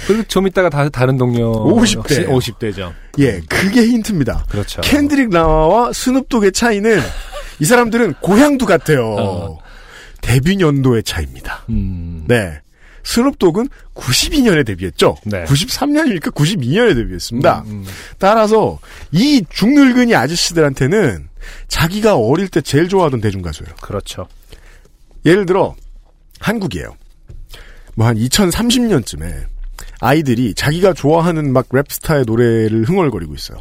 [0.08, 1.98] 그리고 좀 이따가 다, 다른 동료 50대.
[1.98, 2.94] 역시 50대죠.
[3.20, 4.46] 예, 그게 힌트입니다.
[4.50, 4.82] 그렇죠.
[4.82, 7.00] 캔드릭 라마와 스눕독의 차이는
[7.60, 9.16] 이 사람들은 고향도 같아요.
[9.18, 9.60] 어.
[10.22, 11.66] 데뷔 연도의 차이입니다.
[11.70, 12.24] 음.
[12.28, 12.60] 네.
[13.04, 15.18] 스눕독은 92년에 데뷔했죠.
[15.26, 15.44] 네.
[15.44, 17.64] 93년이니까 92년에 데뷔했습니다.
[17.68, 17.86] 음, 음.
[18.18, 18.80] 따라서
[19.12, 21.28] 이 중늙은이 아저씨들한테는
[21.68, 23.76] 자기가 어릴 때 제일 좋아하던 대중 가수예요.
[23.82, 24.28] 그렇죠.
[25.26, 25.76] 예를 들어
[26.40, 26.96] 한국이에요.
[27.96, 29.46] 뭐 한 2030년쯤에
[30.04, 33.60] 아이들이 자기가 좋아하는 막 랩스타의 노래를 흥얼거리고 있어요.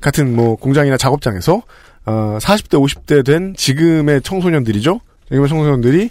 [0.00, 1.62] 같은 뭐 공장이나 작업장에서
[2.06, 5.00] 어, 40대, 50대 된 지금의 청소년들이죠?
[5.28, 6.10] 지금의 청소년들이,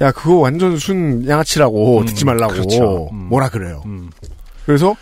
[0.00, 2.54] 야, 그거 완전 순 양아치라고 듣지 말라고.
[2.54, 3.08] 그렇죠.
[3.12, 3.28] 음.
[3.28, 3.82] 뭐라 그래요.
[3.84, 4.10] 음.
[4.64, 4.96] 그래서,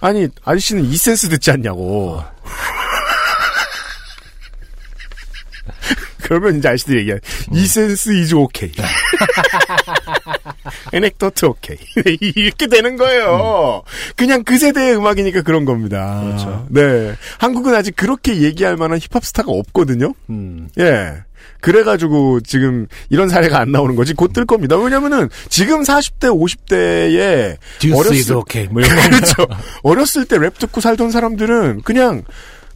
[0.00, 2.20] 아니, 아저씨는 이센스 듣지 않냐고.
[6.30, 7.18] 그러면 이제 아저씨들이 얘기해.
[7.52, 8.70] 이센스 is okay.
[10.92, 11.76] Anecdote okay.
[12.20, 13.82] 이렇게 되는 거예요.
[14.14, 16.20] 그냥 그 세대의 음악이니까 그런 겁니다.
[16.24, 16.66] 그렇죠.
[16.70, 17.16] 네.
[17.38, 20.14] 한국은 아직 그렇게 얘기할 만한 힙합 스타가 없거든요.
[20.30, 20.68] 음.
[20.78, 21.14] 예.
[21.60, 24.76] 그래가지고 지금 이런 사례가 안 나오는 거지 곧 뜰 겁니다.
[24.76, 28.68] 왜냐면은 지금 40대, 50대에 듀스 is okay.
[28.72, 28.80] 뭐.
[28.86, 29.34] 그렇죠.
[29.82, 32.22] 어렸을 때 랩 듣고 살던 사람들은 그냥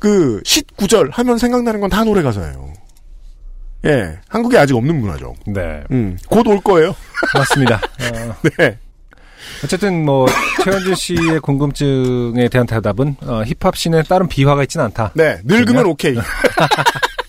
[0.00, 2.72] 그 쉿구절 하면 생각나는 건 다 노래 가사예요.
[3.86, 4.18] 예.
[4.28, 5.34] 한국에 아직 없는 문화죠.
[5.46, 5.82] 네.
[5.90, 6.16] 음.
[6.28, 6.94] 곧 올 거예요.
[7.34, 7.76] 맞습니다.
[8.12, 8.78] 어, 네.
[9.62, 10.26] 어쨌든 뭐
[10.64, 15.12] 최현준 씨의 궁금증에 대한 대답은 어, 힙합 씬에 다른 비화가 있지는 않다.
[15.14, 15.38] 네.
[15.44, 16.16] 늙으면 오케이.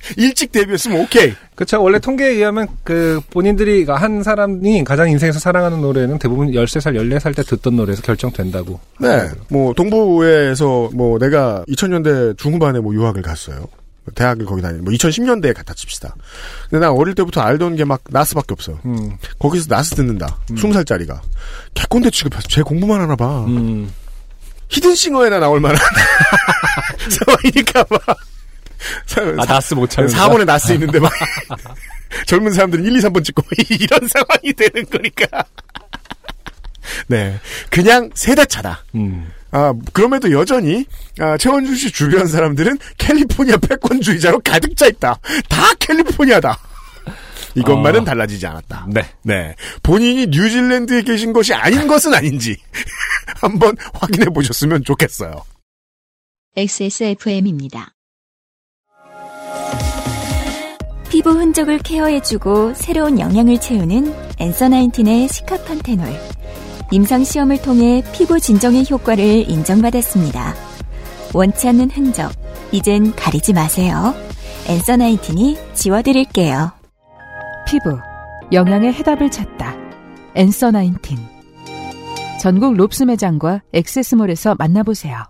[0.18, 1.34] 일찍 데뷔했으면 오케이.
[1.56, 1.82] 그렇죠.
[1.82, 7.41] 원래 통계에 의하면 그 본인들이 한 사람이 가장 인생에서 사랑하는 노래는 대부분 13살, 14살 때
[7.44, 8.80] 듣던 노래에서 결정된다고.
[8.99, 9.27] 네.
[9.49, 13.65] 뭐 동부에서 뭐 내가 2000년대 중후반에 뭐 유학을 갔어요.
[14.14, 14.80] 대학을 거기 다니.
[14.82, 16.15] 뭐 2010년대에 갔다 칩시다.
[16.69, 18.80] 근데 나 어릴 때부터 알던 게 막 나스밖에 없어.
[18.86, 19.18] 음.
[19.40, 20.38] 거기서 나스 듣는다.
[20.49, 21.19] 20살짜리가.
[21.73, 23.45] 개꼰대 취급해서 쟤 공부만 하나 봐.
[23.45, 23.91] 음.
[24.69, 25.80] 히든싱어에나 나올 만한
[27.10, 28.02] 상황이니까 막.
[29.40, 30.27] 아, 나스 못 참는다.
[30.30, 31.11] 4번에 나스 있는데 막.
[32.27, 33.44] 젊은 사람들은 1, 2, 3번 찍고
[33.80, 35.44] 이런 상황이 되는 거니까.
[37.07, 37.40] 네.
[37.69, 38.84] 그냥 세대 차다.
[38.95, 39.30] 음.
[39.51, 40.85] 아, 그럼에도 여전히,
[41.19, 45.17] 아, 최원준 씨 주변 사람들은 캘리포니아 패권주의자로 가득 차 있다.
[45.47, 46.57] 다 캘리포니아다.
[47.55, 48.03] 이것만은 어.
[48.03, 48.88] 달라지지 않았다.
[48.89, 49.01] 네.
[49.23, 49.55] 네.
[49.81, 52.57] 본인이 뉴질랜드에 계신 것이 아닌 것은 아닌지
[53.39, 55.41] 한번 확인해 보셨으면 좋겠어요.
[56.57, 57.93] XSFM입니다.
[61.09, 66.07] 피부 흔적을 케어해주고 새로운 영양을 채우는 엔서 나인틴의 시카판테놀.
[66.91, 70.53] 임상시험을 통해 피부 진정의 효과를 인정받았습니다.
[71.34, 72.32] 원치 않는 흔적,
[72.72, 74.14] 이젠 가리지 마세요.
[74.68, 76.72] 엔서 나인틴이 지워드릴게요.
[77.68, 77.99] 피부,
[78.52, 79.76] 영양의 해답을 찾다.
[80.36, 81.18] 엔서 나인틴.
[82.41, 85.24] 전국 롭스 매장과 액세스몰에서 만나보세요.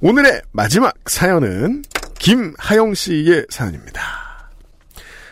[0.00, 1.82] 오늘의 마지막 사연은
[2.18, 4.19] 김하영 씨의 사연입니다.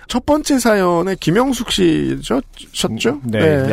[0.09, 2.41] 첫 번째 사연에 김영숙 씨죠?
[2.73, 3.21] 셨죠?
[3.25, 3.67] 네.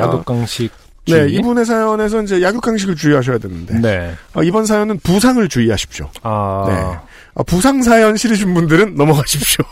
[1.08, 1.36] 네, 주의.
[1.36, 3.80] 이분의 사연에서 이제 약육강식을 주의하셔야 되는데.
[3.80, 4.16] 네.
[4.34, 6.10] 어, 이번 사연은 부상을 주의하십시오.
[6.24, 6.66] 아.
[6.68, 7.10] 네.
[7.36, 9.64] 어, 부상 사연 싫으신 분들은 넘어가십시오.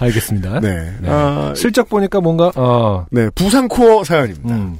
[0.00, 0.60] 알겠습니다.
[0.60, 0.96] 네.
[1.00, 1.08] 네.
[1.10, 3.06] 아, 슬쩍 보니까 뭔가, 어.
[3.10, 4.54] 네, 부상 코어 사연입니다.
[4.54, 4.78] 음.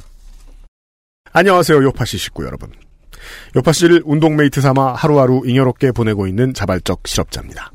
[1.33, 2.71] 안녕하세요, 요파씨 식구 여러분.
[3.55, 7.71] 요파씨를 운동메이트 삼아 하루하루 잉여롭게 보내고 있는 자발적 실업자입니다.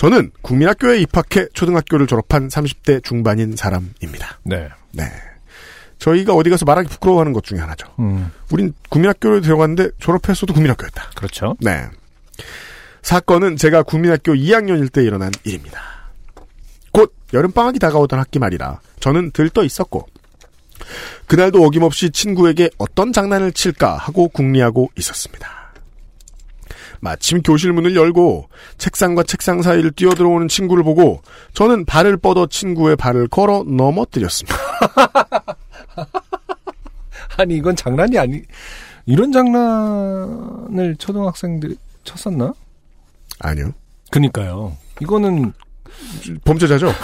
[0.00, 4.38] 저는 국민학교에 입학해 초등학교를 졸업한 30대 중반인 사람입니다.
[4.44, 4.66] 네.
[4.92, 5.04] 네.
[5.98, 7.86] 저희가 어디 가서 말하기 부끄러워하는 것 중에 하나죠.
[7.98, 8.32] 음.
[8.50, 11.10] 우린 국민학교를 들어갔는데 졸업했어도 국민학교였다.
[11.14, 11.54] 그렇죠.
[11.60, 11.84] 네.
[13.02, 15.82] 사건은 제가 국민학교 2학년일 때 일어난 일입니다.
[16.92, 20.06] 곧 여름방학이 다가오던 학기 말이라 저는 들떠 있었고
[21.26, 25.59] 그날도 어김없이 친구에게 어떤 장난을 칠까 하고 궁리하고 있었습니다.
[27.00, 28.48] 마침 교실 문을 열고
[28.78, 31.22] 책상과 책상 사이를 뛰어들어오는 친구를 보고
[31.54, 34.56] 저는 발을 뻗어 친구의 발을 걸어 넘어뜨렸습니다.
[37.38, 38.42] 아니, 이건 장난이 아니,
[39.06, 42.52] 이런 장난을 초등학생들이 쳤었나?
[43.38, 43.72] 아니요.
[44.10, 44.76] 그니까요.
[45.00, 45.54] 이거는,
[46.44, 46.92] 범죄자죠?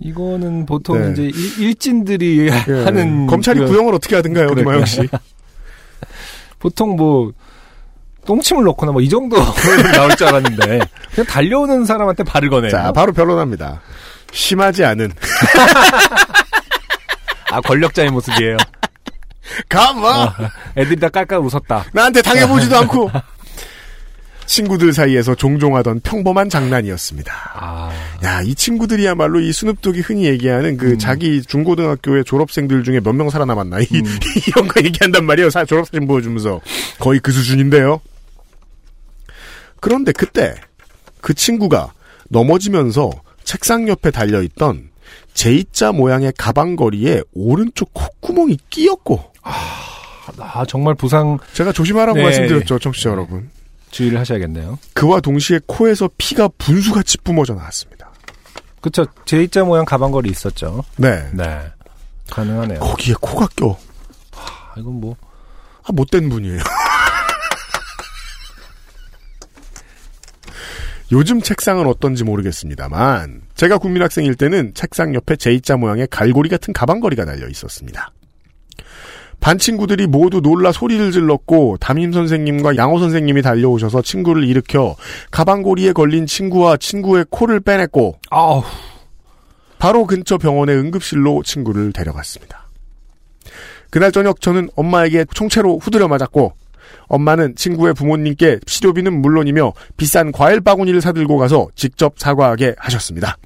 [0.00, 1.12] 이거는 보통 네.
[1.12, 1.30] 이제
[1.62, 2.50] 일, 진들이 예.
[2.50, 3.28] 하는.
[3.28, 4.64] 검찰이 그- 구형을 어떻게 하든가요, 그러니까.
[4.72, 5.02] 김하영 씨.
[6.62, 7.32] 보통 뭐,
[8.26, 9.36] 똥침을 넣거나 뭐 이 정도
[9.94, 10.80] 나올 줄 알았는데,
[11.14, 12.70] 그냥 달려오는 사람한테 발을 거네요.
[12.70, 13.80] 자, 바로 변론합니다.
[14.32, 15.12] 심하지 않은.
[17.50, 18.56] 아, 권력자의 모습이에요.
[19.68, 20.08] 가마!
[20.24, 20.32] 어,
[20.78, 21.84] 애들이 다 깔깔 웃었다.
[21.92, 23.10] 나한테 당해보지도 않고.
[24.46, 27.32] 친구들 사이에서 종종 하던 평범한 장난이었습니다.
[27.54, 27.90] 아,
[28.24, 33.80] 야, 이 친구들이야말로 이 스눕독이 흔히 얘기하는 그 자기 중고등학교의 졸업생들 중에 몇 명 살아남았나.
[33.80, 33.86] 이,
[34.48, 35.50] 이런 거 얘기한단 말이에요.
[35.50, 36.60] 사, 졸업사진 보여주면서.
[36.98, 38.00] 거의 그 수준인데요.
[39.80, 40.54] 그런데 그때
[41.20, 41.92] 그 친구가
[42.30, 43.10] 넘어지면서
[43.44, 44.90] 책상 옆에 달려있던
[45.34, 49.32] J자 모양의 가방걸이에 오른쪽 콧구멍이 끼었고.
[49.42, 52.24] 아, 정말 부상 제가 조심하라고 네.
[52.24, 53.50] 말씀드렸죠, 청취자 여러분.
[53.92, 54.80] 주의를 하셔야겠네요.
[54.94, 58.10] 그와 동시에 코에서 피가 분수같이 뿜어져 나왔습니다.
[58.80, 59.06] 그쵸.
[59.24, 60.82] 제2자 모양 가방걸이 있었죠.
[60.96, 61.30] 네.
[61.32, 61.70] 네.
[62.28, 62.80] 가능하네요.
[62.80, 63.78] 거기에 코가 껴.
[64.32, 65.14] 하, 이건 뭐.
[65.84, 66.58] 아, 못된 분이에요.
[71.12, 77.46] 요즘 책상은 어떤지 모르겠습니다만, 제가 국민학생일 때는 책상 옆에 제2자 모양의 갈고리 같은 가방걸이가 달려
[77.48, 78.10] 있었습니다.
[79.42, 84.94] 반 친구들이 모두 놀라 소리를 질렀고 담임 선생님과 양호 선생님이 달려오셔서 친구를 일으켜
[85.32, 88.62] 가방고리에 걸린 친구와 친구의 코를 빼냈고 아우.
[89.80, 92.68] 바로 근처 병원의 응급실로 친구를 데려갔습니다.
[93.90, 96.52] 그날 저녁 저는 엄마에게 총체로 후드려 맞았고
[97.08, 103.36] 엄마는 친구의 부모님께 치료비는 물론이며 비싼 과일 바구니를 사들고 가서 직접 사과하게 하셨습니다.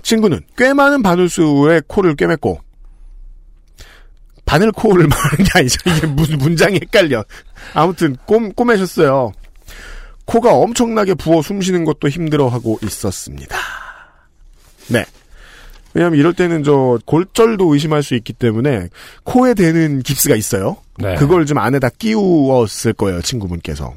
[0.00, 2.65] 친구는 꽤 많은 바늘수의 코를 꿰맸고
[4.46, 5.78] 바늘 코를 말하는 게 아니죠.
[5.86, 7.22] 이게 무슨 문장이 헷갈려.
[7.74, 9.32] 아무튼 꼼, 꼬매셨어요.
[10.24, 13.56] 코가 엄청나게 부어 숨 쉬는 것도 힘들어하고 있었습니다.
[14.88, 15.04] 네.
[15.94, 18.88] 왜냐하면 이럴 때는 저 골절도 의심할 수 있기 때문에
[19.24, 20.76] 코에 대는 깁스가 있어요.
[20.98, 21.14] 네.
[21.14, 23.94] 그걸 좀 안에다 끼웠을 거예요, 친구분께서.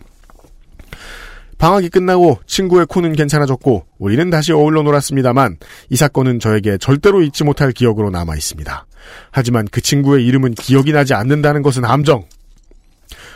[1.57, 5.57] 방학이 끝나고 친구의 코는 괜찮아졌고 우리는 다시 어울러 놀았습니다만
[5.89, 8.85] 이 사건은 저에게 절대로 잊지 못할 기억으로 남아 있습니다.
[9.31, 12.25] 하지만 그 친구의 이름은 기억이 나지 않는다는 것은 함정.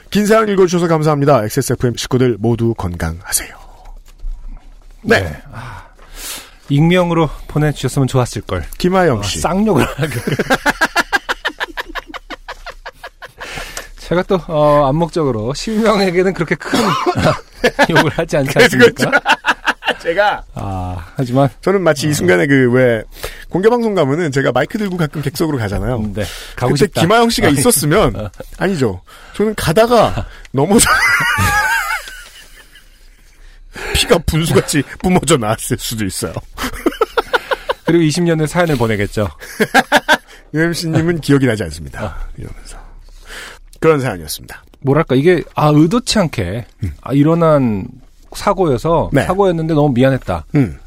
[0.10, 1.44] 긴 사연 읽어주셔서 감사합니다.
[1.44, 3.56] XSFM 식구들 모두 건강하세요.
[5.02, 5.42] 네.
[5.52, 5.86] 아,
[6.70, 8.64] 익명으로 보내주셨으면 좋았을 걸.
[8.78, 9.40] 김하영 아, 씨.
[9.40, 10.14] 쌍욕을 하게.
[13.98, 16.80] 제가 또 어, 암묵적으로 실명에게는 그렇게 큰
[17.90, 19.12] 욕을 하지 않지 않습니까?
[20.04, 23.04] 제가 아 하지만 저는 마치 이 순간에 그 왜
[23.50, 26.12] 공개 방송 가면은 제가 마이크 들고 가끔 객석으로 가잖아요.
[26.14, 26.24] 네,
[26.56, 27.02] 가고 그때 싶다.
[27.02, 29.02] 김하영 씨가 아, 있었으면 아니죠.
[29.36, 30.90] 저는 가다가 넘어져
[33.96, 36.34] 피가 분수같이 뿜어져 나왔을 수도 있어요.
[37.86, 39.28] 그리고 20년의 사연을 보내겠죠.
[40.54, 42.28] UMC님은 기억이 나지 않습니다.
[42.38, 42.78] 이러면서
[43.80, 44.64] 그런 사연이었습니다.
[44.82, 46.66] 뭐랄까 이게 아 의도치 않게
[47.02, 47.88] 아, 일어난
[48.36, 49.24] 사고여서 네.
[49.24, 50.46] 사고였는데 너무 미안했다.
[50.56, 50.78] 음,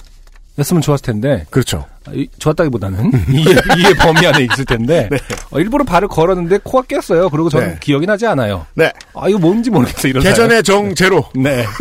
[0.58, 1.84] 였으면 좋았을 텐데 그렇죠.
[2.06, 3.44] 아, 이- 좋았다기보다는 이해,
[3.78, 5.08] 이해 범위 안에 있을 텐데
[5.50, 7.28] 어, 일부러 발을 걸었는데 코가 꼈어요.
[7.30, 7.78] 그리고 저는 네.
[7.80, 8.64] 기억이 나지 않아요.
[8.74, 8.92] 네.
[9.14, 11.24] 아 이거 뭔지 모르겠어 이런 개전의 정제로.
[11.34, 11.64] 네.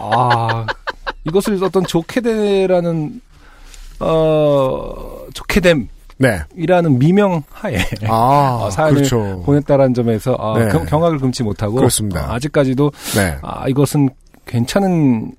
[0.00, 0.66] 아,
[1.24, 3.20] 이것을 어떤 좋게 되라는,
[4.00, 5.88] 어, 좋게 됨
[6.56, 7.06] 이라는 네.
[7.06, 7.78] 미명 하에.
[8.08, 9.42] 아, 어, 사연을 그렇죠.
[9.44, 10.70] 보냈다라는 점에서 아, 네.
[10.70, 11.74] 경, 경악을 금치 못하고.
[11.74, 12.20] 그렇습니다.
[12.20, 13.36] 아, 아직까지도 네.
[13.42, 14.10] 아, 이것은
[14.46, 15.32] 괜찮은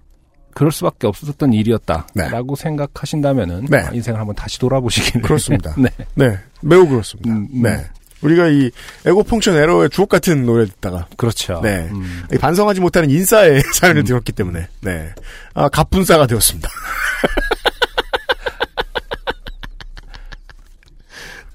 [0.54, 2.08] 그럴 수밖에 없었던 일이었다.
[2.14, 2.30] 네.
[2.30, 3.78] 라고 생각하신다면은 네.
[3.80, 5.22] 아, 인생을 한번 다시 돌아보시기를.
[5.22, 5.76] 그렇습니다.
[5.80, 5.90] 네.
[6.16, 7.32] 네, 매우 그렇습니다.
[7.32, 7.62] 음, 음.
[7.64, 7.84] 네.
[8.22, 8.72] 우리가 이
[9.06, 11.60] 에고 펑션 에러의 주옥 같은 노래를 듣다가 그렇죠.
[11.62, 11.90] 네.
[11.92, 12.24] 음.
[12.34, 15.10] 이 반성하지 못하는 인싸의 사연을 들었기 때문에 네.
[15.54, 16.70] 아, 갑분싸가 되었습니다.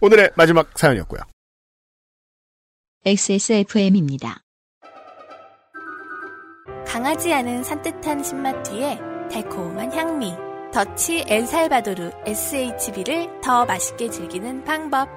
[0.00, 1.20] 오늘의 마지막 사연이었고요.
[3.04, 4.42] XSFM입니다.
[6.86, 8.98] 강하지 않은 산뜻한 신맛 뒤에
[9.30, 10.34] 달콤한 향미.
[10.72, 15.08] 더치 엘살바도르 SHB를 더 맛있게 즐기는 방법.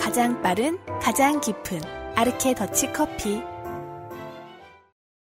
[0.00, 1.80] 가장 빠른, 가장 깊은
[2.16, 3.42] 아르케 더치 커피.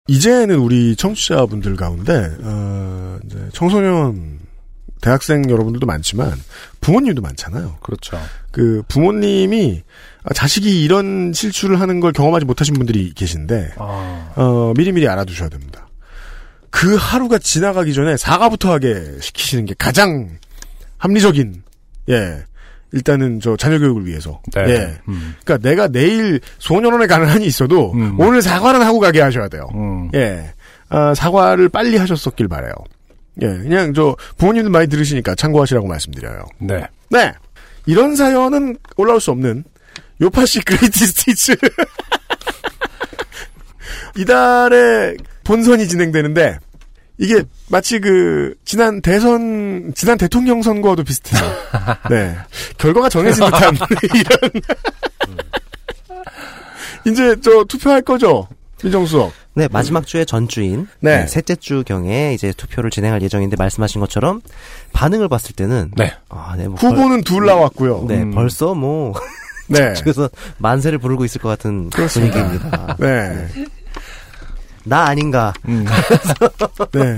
[0.08, 4.40] 이제는 우리 청취자분들 가운데 어, 이제 청소년
[5.02, 6.32] 대학생 여러분들도 많지만
[6.84, 7.78] 부모님도 많잖아요.
[7.82, 8.20] 그렇죠.
[8.52, 9.82] 그 부모님이
[10.36, 15.88] 자식이 이런 실수를 하는 걸 경험하지 못하신 분들이 계신데 아, 어, 미리미리 알아두셔야 됩니다.
[16.70, 20.30] 그 하루가 지나가기 전에 사과부터 하게 시키시는 게 가장
[20.98, 21.64] 합리적인
[22.10, 22.44] 예
[22.92, 24.62] 일단은 저 자녀 교육을 위해서 네.
[24.68, 25.36] 예 음.
[25.44, 28.20] 그러니까 내가 내일 소년원에 가는 한이 있어도 음.
[28.20, 29.68] 오늘 사과는 하고 가게 하셔야 돼요.
[29.74, 30.10] 음.
[30.14, 30.54] 예.
[30.90, 32.74] 아, 사과를 빨리 하셨었길 바래요.
[33.42, 36.46] 예, 그냥 저 부모님들 많이 들으시니까 참고하시라고 말씀드려요.
[36.60, 36.86] 네.
[37.10, 37.34] 네.
[37.86, 39.64] 이런 사연은 올라올 수 없는
[40.22, 41.56] 요파시 그레이티 스티츠.
[44.16, 46.60] 이달에 본선이 진행되는데
[47.18, 51.42] 이게 마치 그 지난 대선 지난 대통령 선거와도 비슷해요.
[52.10, 52.38] 네.
[52.78, 53.76] 결과가 정해진 듯한
[54.14, 54.52] 이런
[57.06, 58.48] 이제 저 투표할 거죠.
[58.84, 59.32] 민정수석.
[59.56, 61.20] 네, 마지막 주의 전주인 네.
[61.20, 64.42] 네, 셋째 주 경에 이제 투표를 진행할 예정인데 말씀하신 것처럼
[64.94, 66.14] 반응을 봤을 때는 네.
[66.30, 68.06] 아, 네, 뭐 후보는 둘 나왔고요.
[68.06, 68.32] 벌, 네, 음.
[68.32, 69.14] 벌써 뭐
[69.68, 69.94] 네.
[70.02, 72.44] 그래서 만세를 부르고 있을 것 같은 그렇습니다.
[72.48, 72.96] 분위기입니다.
[73.00, 73.48] 네.
[74.86, 75.54] 나 아닌가?
[75.68, 75.86] 음.
[76.92, 77.18] 네.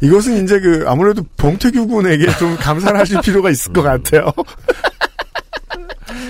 [0.00, 4.30] 이것은 이제 그 아무래도 봉태규 군에게 좀 감사를 하실 필요가 있을 것 같아요.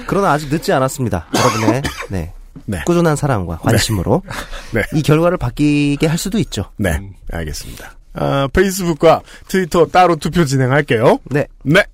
[0.06, 1.26] 그러나 아직 늦지 않았습니다.
[1.34, 2.32] 여러분의 네.
[2.66, 2.80] 네.
[2.86, 4.22] 꾸준한 사랑과 관심으로
[4.72, 4.82] 네.
[4.94, 6.64] 이 결과를 바뀌게 할 수도 있죠.
[6.76, 7.00] 네.
[7.30, 7.96] 알겠습니다.
[8.14, 11.18] 아, 페이스북과 트위터 따로 투표 진행할게요.
[11.24, 11.46] 네.
[11.64, 11.84] 네.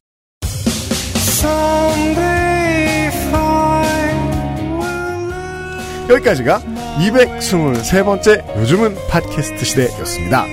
[6.09, 6.61] 여기까지가
[7.01, 10.47] 223번째 요즘은 팟캐스트 시대였습니다.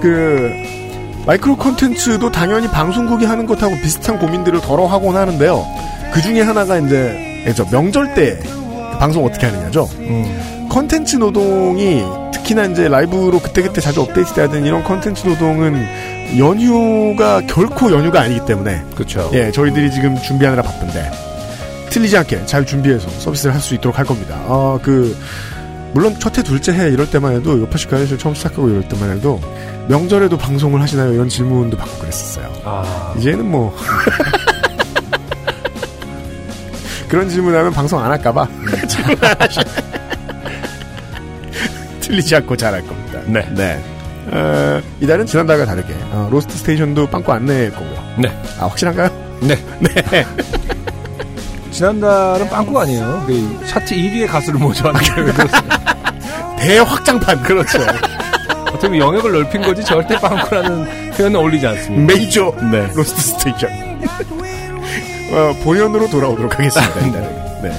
[0.00, 0.52] 그
[1.26, 5.64] 마이크로 콘텐츠도 당연히 방송국이 하는 것하고 비슷한 고민들을 덜어 하곤 하는데요.
[6.12, 8.38] 그 중에 하나가 이제 예, 저 명절 때
[8.98, 9.88] 방송 어떻게 하느냐죠.
[10.70, 12.02] 컨텐츠 노동이
[12.32, 15.84] 특히나 이제 라이브로 그때그때 자주 업데이트 돼야 되는 이런 컨텐츠 노동은
[16.38, 19.30] 연휴가 결코 연휴가 아니기 때문에 그렇죠.
[19.32, 21.10] 예, 저희들이 지금 준비하느라 바쁜데
[21.90, 24.36] 틀리지 않게 잘 준비해서 서비스를 할 수 있도록 할 겁니다.
[24.46, 25.16] 어, 그
[25.94, 29.40] 물론 첫해 둘째 해 이럴 때만 해도 요파시카에서 처음 시작하고 이럴 때만 해도
[29.88, 31.14] 명절에도 방송을 하시나요?
[31.14, 32.46] 이런 질문도 받고 그랬었어요.
[32.64, 33.74] 아, 이제는 뭐
[37.08, 38.46] 그런 질문하면 방송 안 할까봐
[38.86, 39.62] 질문 안 하셔.
[42.00, 43.20] 틀리지 않고 잘할 겁니다.
[43.26, 43.46] 네.
[43.54, 43.82] 네.
[44.30, 48.14] 어, 이달은 지난달과 다르게 어, 로스트 스테이션도 빵꾸 안낼 거고요.
[48.18, 48.28] 네.
[48.58, 49.08] 아 확실한가요?
[49.40, 49.56] 네.
[49.80, 50.26] 네.
[51.70, 53.24] 지난달은 빵꾸가 아니에요.
[53.26, 55.32] 그 차트 1위의 가수를 모셔왔는데
[56.58, 57.78] 대확장판 그렇죠.
[58.68, 62.14] 어떻게 보면 영역을 넓힌 거지 절대 빵꾸라는 표현은 어울리지 않습니다.
[62.14, 62.90] 메이저 네.
[62.94, 63.98] 로스트 스테이션.
[65.30, 67.00] 어, 본연으로 돌아오도록 하겠습니다.
[67.06, 67.62] 이달은.
[67.62, 67.72] 네.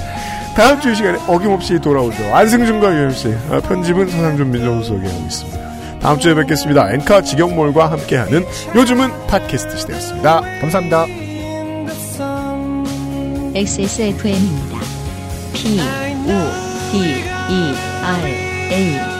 [0.56, 2.34] 다음 주 이 시간에 어김없이 돌아오죠.
[2.34, 3.28] 안승준과 유현씨.
[3.50, 5.60] 어, 편집은 서상준 민정수석이 하고 있습니다.
[6.00, 6.92] 다음 주에 뵙겠습니다.
[6.92, 8.44] 엔카 직영몰과 함께하는
[8.74, 10.40] 요즘은 팟캐스트 시대였습니다.
[10.60, 11.06] 감사합니다.
[13.54, 14.78] XSFM입니다.
[15.52, 18.26] P, O, D, E, R,
[18.72, 19.19] A.